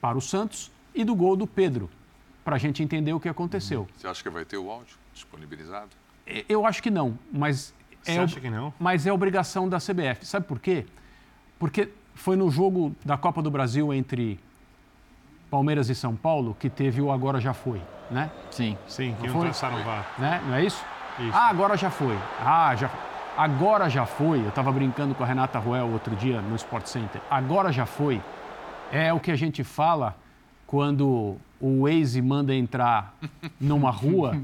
para 0.00 0.18
o 0.18 0.20
Santos 0.20 0.72
e 0.92 1.04
do 1.04 1.14
gol 1.14 1.36
do 1.36 1.46
Pedro, 1.46 1.88
para 2.44 2.56
a 2.56 2.58
gente 2.58 2.82
entender 2.82 3.12
o 3.12 3.20
que 3.20 3.28
aconteceu. 3.28 3.86
Você 3.96 4.08
acha 4.08 4.20
que 4.20 4.28
vai 4.28 4.44
ter 4.44 4.56
o 4.56 4.68
áudio 4.68 4.96
disponibilizado? 5.14 5.90
Eu 6.48 6.66
acho 6.66 6.82
que 6.82 6.90
não, 6.90 7.16
mas 7.32 7.72
Você 8.02 8.10
é, 8.10 8.18
acha 8.18 8.40
que 8.40 8.50
não? 8.50 8.74
mas 8.80 9.06
é 9.06 9.12
obrigação 9.12 9.68
da 9.68 9.78
CBF. 9.78 10.26
Sabe 10.26 10.48
por 10.48 10.58
quê? 10.58 10.84
Porque 11.62 11.90
foi 12.16 12.34
no 12.34 12.50
jogo 12.50 12.92
da 13.04 13.16
Copa 13.16 13.40
do 13.40 13.48
Brasil 13.48 13.94
entre 13.94 14.36
Palmeiras 15.48 15.88
e 15.88 15.94
São 15.94 16.16
Paulo 16.16 16.56
que 16.58 16.68
teve 16.68 17.00
o 17.00 17.12
agora 17.12 17.40
já 17.40 17.54
foi, 17.54 17.80
né? 18.10 18.32
Sim. 18.50 18.76
Sim, 18.88 19.14
que 19.20 19.28
Não 19.28 19.38
o 19.38 19.84
VAR. 19.84 20.12
né? 20.18 20.42
Não 20.44 20.54
é 20.56 20.64
isso? 20.64 20.84
Isso. 21.20 21.30
Ah, 21.32 21.48
agora 21.48 21.76
já 21.76 21.88
foi. 21.88 22.18
Ah, 22.44 22.74
já 22.74 22.90
Agora 23.36 23.88
já 23.88 24.04
foi. 24.04 24.40
Eu 24.40 24.48
estava 24.48 24.72
brincando 24.72 25.14
com 25.14 25.22
a 25.22 25.26
Renata 25.26 25.60
Ruel 25.60 25.88
outro 25.92 26.16
dia 26.16 26.42
no 26.42 26.56
Sport 26.56 26.86
Center. 26.86 27.22
Agora 27.30 27.70
já 27.70 27.86
foi. 27.86 28.20
É 28.90 29.12
o 29.12 29.20
que 29.20 29.30
a 29.30 29.36
gente 29.36 29.62
fala 29.62 30.16
quando 30.66 31.36
o 31.60 31.84
Waze 31.84 32.20
manda 32.20 32.52
entrar 32.52 33.14
numa 33.60 33.92
rua 33.92 34.36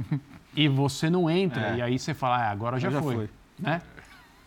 e 0.55 0.69
você 0.69 1.11
não 1.11 1.29
entra. 1.29 1.71
É. 1.71 1.77
E 1.79 1.83
aí 1.83 1.99
você 1.99 2.15
fala, 2.15 2.37
ah, 2.37 2.51
agora 2.53 2.79
já, 2.79 2.91
Já 2.91 3.03
foi. 3.03 3.15
foi. 3.17 3.31
Né? 3.59 3.83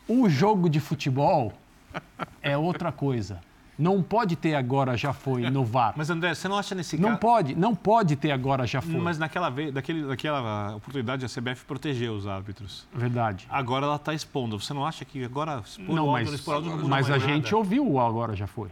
O 0.08 0.30
jogo 0.30 0.70
de 0.70 0.80
futebol 0.80 1.52
é 2.42 2.58
outra 2.58 2.92
coisa. 2.92 3.39
Não 3.78 4.04
pode 4.04 4.36
ter 4.36 4.54
agora 4.54 4.96
já 4.96 5.12
foi 5.12 5.50
no 5.50 5.66
VAR. 5.66 5.94
Mas, 5.96 6.10
André, 6.12 6.36
você 6.36 6.48
não 6.48 6.56
acha 6.58 6.76
nesse 6.76 6.98
Não 6.98 7.10
caso... 7.10 7.20
pode, 7.20 7.56
não 7.56 7.74
pode 7.74 8.16
ter 8.16 8.30
agora 8.30 8.68
já 8.68 8.80
foi. 8.80 9.00
Mas 9.00 9.18
naquela, 9.18 9.50
vez, 9.50 9.74
daquele, 9.74 10.04
daquela 10.04 10.76
oportunidade 10.76 11.26
a 11.26 11.28
CBF 11.28 11.66
protegeu 11.66 12.14
os 12.14 12.28
árbitros. 12.28 12.86
Verdade. 12.94 13.48
Agora 13.50 13.88
ela 13.88 13.96
está 13.96 14.14
expondo. 14.14 14.60
Você 14.60 14.72
não 14.72 14.86
acha 14.86 15.04
que 15.04 15.24
agora 15.24 15.64
expor 15.66 15.96
Não, 15.96 16.10
o 16.10 16.12
mas, 16.12 16.32
expor 16.32 16.62
não 16.62 16.88
mas 16.88 17.08
a 17.08 17.12
mais 17.12 17.24
gente 17.24 17.46
nada? 17.46 17.58
ouviu 17.58 17.89
o 17.89 18.00
agora 18.00 18.36
já 18.36 18.46
foi. 18.46 18.70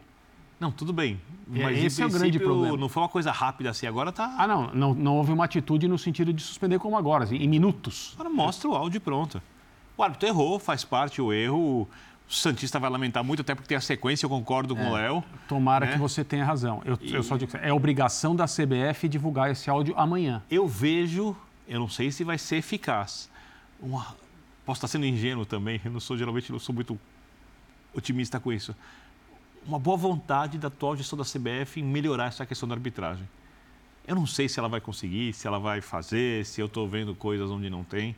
Não, 0.59 0.71
tudo 0.71 0.91
bem. 0.91 1.19
É, 1.55 1.63
Mas 1.63 1.83
esse 1.83 2.01
é 2.01 2.05
o 2.05 2.09
grande 2.09 2.37
problema. 2.37 2.75
Não 2.75 2.89
foi 2.89 3.01
uma 3.01 3.09
coisa 3.09 3.31
rápida 3.31 3.69
assim. 3.69 3.87
Agora 3.87 4.11
tá. 4.11 4.35
Ah, 4.37 4.45
não, 4.45 4.67
não, 4.73 4.93
não 4.93 5.15
houve 5.15 5.31
uma 5.31 5.45
atitude 5.45 5.87
no 5.87 5.97
sentido 5.97 6.33
de 6.33 6.43
suspender 6.43 6.77
como 6.79 6.97
agora, 6.97 7.23
assim, 7.23 7.37
em 7.37 7.47
minutos. 7.47 8.11
Agora 8.15 8.29
mostra 8.29 8.69
o 8.69 8.75
áudio 8.75 8.99
pronto. 8.99 9.41
O 9.97 10.03
árbitro 10.03 10.27
errou, 10.27 10.59
faz 10.59 10.83
parte 10.83 11.21
o 11.21 11.31
erro. 11.31 11.87
O 12.29 12.33
Santista 12.33 12.79
vai 12.79 12.91
lamentar 12.91 13.23
muito, 13.23 13.41
até 13.41 13.55
porque 13.55 13.67
tem 13.67 13.77
a 13.77 13.81
sequência, 13.81 14.23
eu 14.23 14.29
concordo 14.29 14.75
com 14.75 14.89
o 14.89 14.93
Léo. 14.93 15.23
Tomara 15.47 15.87
né? 15.87 15.93
que 15.93 15.97
você 15.97 16.23
tenha 16.23 16.45
razão. 16.45 16.79
Eu, 16.85 16.97
eu 17.01 17.23
só 17.23 17.35
digo 17.35 17.51
é 17.57 17.73
obrigação 17.73 18.35
da 18.35 18.45
CBF 18.45 19.07
divulgar 19.09 19.49
esse 19.49 19.67
áudio 19.67 19.95
amanhã. 19.97 20.43
Eu 20.49 20.67
vejo, 20.67 21.35
eu 21.67 21.79
não 21.79 21.89
sei 21.89 22.11
se 22.11 22.23
vai 22.23 22.37
ser 22.37 22.57
eficaz. 22.57 23.31
Uma- 23.79 24.15
posso 24.63 24.77
estar 24.77 24.87
sendo 24.87 25.07
ingênuo 25.07 25.43
também, 25.43 25.81
eu 25.83 25.89
não 25.89 25.99
sou, 25.99 26.15
geralmente 26.15 26.51
não 26.51 26.59
sou 26.59 26.75
muito 26.75 26.99
otimista 27.95 28.39
com 28.39 28.53
isso. 28.53 28.75
Uma 29.65 29.79
boa 29.79 29.97
vontade 29.97 30.59
da 30.59 30.67
atual 30.67 30.95
gestão 30.95 31.17
da 31.17 31.25
CBF 31.25 31.79
em 31.79 31.83
melhorar 31.83 32.27
essa 32.27 32.45
questão 32.45 32.69
da 32.69 32.75
arbitragem. 32.75 33.27
Eu 34.07 34.15
não 34.15 34.27
sei 34.27 34.47
se 34.47 34.59
ela 34.59 34.69
vai 34.69 34.79
conseguir, 34.79 35.33
se 35.33 35.47
ela 35.47 35.57
vai 35.57 35.81
fazer, 35.81 36.45
se 36.45 36.61
eu 36.61 36.67
estou 36.67 36.87
vendo 36.87 37.15
coisas 37.15 37.49
onde 37.49 37.71
não 37.71 37.83
tem, 37.83 38.15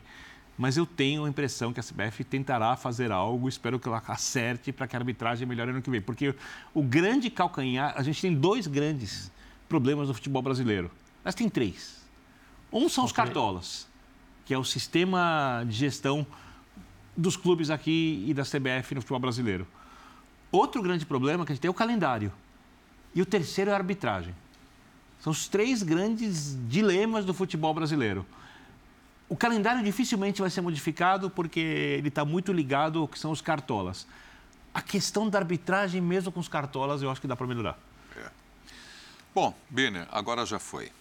mas 0.56 0.76
eu 0.76 0.84
tenho 0.84 1.24
a 1.24 1.28
impressão 1.28 1.72
que 1.72 1.80
a 1.80 1.82
CBF 1.82 2.24
tentará 2.24 2.76
fazer 2.76 3.10
algo, 3.10 3.48
espero 3.48 3.78
que 3.78 3.88
ela 3.88 4.02
acerte 4.06 4.72
para 4.72 4.86
que 4.86 4.94
a 4.94 4.98
arbitragem 4.98 5.46
melhore 5.46 5.70
ano 5.70 5.82
que 5.82 5.90
vem. 5.90 6.00
Porque 6.00 6.34
o 6.74 6.82
grande 6.82 7.30
calcanhar, 7.30 7.94
a 7.96 8.02
gente 8.02 8.20
tem 8.20 8.34
dois 8.34 8.66
grandes 8.66 9.30
problemas 9.68 10.08
no 10.08 10.14
futebol 10.14 10.42
brasileiro. 10.42 10.90
Mas 11.24 11.34
tem 11.34 11.48
três. 11.48 12.02
Um 12.72 12.88
são 12.88 13.04
os 13.04 13.12
cartolas, 13.12 13.86
que 14.44 14.52
é 14.52 14.58
o 14.58 14.64
sistema 14.64 15.64
de 15.66 15.72
gestão 15.72 16.26
dos 17.16 17.36
clubes 17.36 17.70
aqui 17.70 18.24
e 18.26 18.34
da 18.34 18.42
CBF 18.42 18.94
no 18.94 19.00
futebol 19.00 19.20
brasileiro. 19.20 19.66
Outro 20.50 20.82
grande 20.82 21.06
problema 21.06 21.44
que 21.46 21.52
a 21.52 21.54
gente 21.54 21.62
tem 21.62 21.68
é 21.68 21.70
o 21.70 21.74
calendário. 21.74 22.32
E 23.14 23.22
o 23.22 23.26
terceiro 23.26 23.70
é 23.70 23.74
a 23.74 23.76
arbitragem. 23.76 24.34
São 25.20 25.30
os 25.30 25.48
três 25.48 25.82
grandes 25.82 26.58
dilemas 26.68 27.24
do 27.24 27.32
futebol 27.32 27.72
brasileiro. 27.72 28.26
O 29.32 29.36
calendário 29.36 29.82
dificilmente 29.82 30.42
vai 30.42 30.50
ser 30.50 30.60
modificado 30.60 31.30
porque 31.30 31.58
ele 31.58 32.08
está 32.08 32.22
muito 32.22 32.52
ligado 32.52 32.98
ao 32.98 33.08
que 33.08 33.18
são 33.18 33.30
os 33.30 33.40
cartolas. 33.40 34.06
A 34.74 34.82
questão 34.82 35.26
da 35.26 35.38
arbitragem, 35.38 36.02
mesmo 36.02 36.30
com 36.30 36.38
os 36.38 36.48
cartolas, 36.48 37.00
eu 37.00 37.10
acho 37.10 37.18
que 37.18 37.26
dá 37.26 37.34
para 37.34 37.46
melhorar. 37.46 37.78
Bom, 39.34 39.54
Biner, 39.70 40.06
agora 40.12 40.44
já 40.44 40.58
foi. 40.58 40.92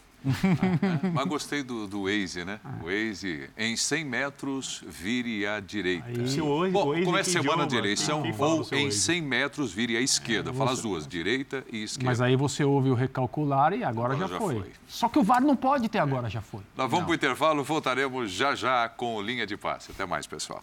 Mas 1.13 1.25
gostei 1.27 1.63
do, 1.63 1.87
do 1.87 2.03
Waze, 2.03 2.45
né? 2.45 2.59
O 2.81 2.85
Waze, 2.85 3.49
em 3.57 3.75
100 3.75 4.05
metros, 4.05 4.83
vire 4.87 5.45
à 5.47 5.59
direita. 5.59 6.27
Se 6.27 6.39
o 6.41 6.59
Waze- 6.59 6.71
Bom, 6.71 6.89
Waze 6.89 7.03
como 7.05 7.17
é 7.17 7.23
semana 7.23 7.65
de 7.67 7.75
eleição, 7.75 8.23
ou 8.37 8.63
seu 8.63 8.77
em 8.77 8.85
Waze? 8.85 8.99
100 8.99 9.21
metros, 9.21 9.71
vire 9.73 9.97
à 9.97 10.01
esquerda. 10.01 10.53
Fala 10.53 10.71
as 10.71 10.81
duas, 10.81 11.07
direita 11.07 11.63
e 11.71 11.83
esquerda. 11.83 12.05
Mas 12.09 12.21
aí 12.21 12.35
você 12.35 12.63
ouve 12.63 12.89
o 12.89 12.93
recalcular 12.93 13.73
e 13.73 13.83
agora, 13.83 14.13
Agora 14.13 14.27
já, 14.27 14.33
já 14.33 14.39
foi. 14.39 14.55
foi. 14.59 14.71
Só 14.87 15.09
que 15.09 15.17
o 15.19 15.23
VAR 15.23 15.41
não 15.41 15.55
pode 15.55 15.89
ter 15.89 15.99
agora, 15.99 16.29
já 16.29 16.41
foi. 16.41 16.61
Nós 16.77 16.89
vamos 16.89 17.05
para 17.05 17.11
o 17.11 17.15
intervalo, 17.15 17.63
voltaremos 17.63 18.31
já 18.31 18.53
já 18.55 18.87
com 18.89 19.21
Linha 19.21 19.45
de 19.47 19.57
Passe. 19.57 19.91
Até 19.91 20.05
mais, 20.05 20.27
pessoal. 20.27 20.61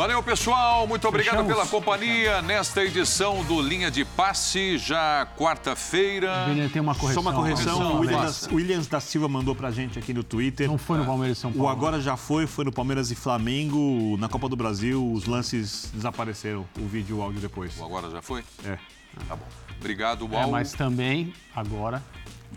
Valeu, 0.00 0.22
pessoal. 0.22 0.86
Muito 0.86 1.06
obrigado 1.06 1.44
Fechamos. 1.44 1.52
pela 1.52 1.66
companhia 1.66 2.40
nesta 2.40 2.82
edição 2.82 3.44
do 3.44 3.60
Linha 3.60 3.90
de 3.90 4.02
Passe, 4.02 4.78
já 4.78 5.28
quarta-feira. 5.36 6.46
Tem 6.72 6.80
uma 6.80 6.94
correção. 6.94 7.22
Só 7.22 7.28
uma 7.28 7.36
correção, 7.38 7.76
Correção, 7.76 7.96
o 7.96 8.00
Williams, 8.00 8.48
Williams 8.50 8.86
da 8.86 8.98
Silva 8.98 9.28
mandou 9.28 9.54
pra 9.54 9.70
gente 9.70 9.98
aqui 9.98 10.14
no 10.14 10.24
Twitter. 10.24 10.66
Não 10.68 10.78
foi 10.78 10.96
no 10.96 11.04
Palmeiras 11.04 11.36
e 11.36 11.40
São 11.42 11.52
Paulo. 11.52 11.66
O 11.66 11.68
agora 11.68 12.00
já 12.00 12.16
foi, 12.16 12.46
foi 12.46 12.64
no 12.64 12.72
Palmeiras 12.72 13.10
e 13.10 13.14
Flamengo. 13.14 14.16
Na 14.18 14.26
Copa 14.26 14.48
do 14.48 14.56
Brasil, 14.56 15.06
os 15.12 15.26
lances 15.26 15.90
desapareceram. 15.92 16.66
O 16.78 16.86
vídeo 16.86 17.16
e 17.16 17.18
o 17.18 17.22
áudio 17.22 17.42
depois. 17.42 17.78
O 17.78 17.84
agora 17.84 18.10
já 18.10 18.22
foi? 18.22 18.42
É. 18.64 18.78
Tá 19.28 19.36
bom. 19.36 19.44
Obrigado, 19.78 20.26
É, 20.32 20.36
Uau. 20.36 20.50
mas 20.50 20.72
também, 20.72 21.34
agora, 21.54 22.02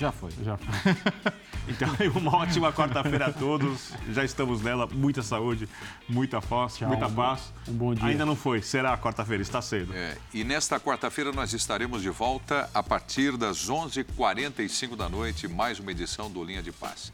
Já 0.04 0.12
foi. 0.12 0.32
já 0.44 0.58
foi. 0.58 1.34
Então, 1.66 1.88
uma 2.20 2.36
ótima 2.36 2.74
quarta-feira 2.74 3.28
a 3.28 3.32
todos. 3.32 3.94
Já 4.12 4.22
estamos 4.26 4.62
nela. 4.62 4.86
Muita 4.92 5.22
saúde, 5.24 5.70
muita 6.10 6.42
força, 6.42 6.80
Tchau, 6.80 6.90
muita 6.90 7.08
um 7.08 7.14
paz. 7.14 7.54
bom- 7.66 7.72
um 7.72 7.76
bom 7.78 7.94
dia. 7.96 8.06
Ainda 8.10 8.26
não 8.26 8.36
foi. 8.36 8.62
Será 8.62 8.98
quarta-feira? 8.98 9.42
Está 9.42 9.62
cedo. 9.62 9.94
É, 9.96 10.18
e 10.34 10.44
nesta 10.44 10.78
quarta-feira 10.78 11.32
nós 11.32 11.54
estaremos 11.54 12.02
de 12.02 12.10
volta 12.10 12.70
a 12.74 12.84
partir 12.84 13.38
das 13.38 13.70
11h45 13.70 14.98
da 14.98 15.08
noite, 15.08 15.48
mais 15.48 15.80
uma 15.80 15.92
edição 15.92 16.30
do 16.30 16.44
Linha 16.44 16.62
de 16.62 16.74
Passe. 16.74 17.14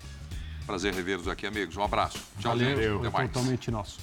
Prazer 0.66 0.96
revê-los 0.96 1.28
aqui, 1.28 1.46
amigos. 1.46 1.78
Um 1.78 1.84
abraço. 1.84 2.18
Tchau, 2.40 2.58
Valeu, 2.58 3.00
Até 3.02 3.10
mais. 3.12 3.32
totalmente 3.32 3.70
nosso. 3.70 4.00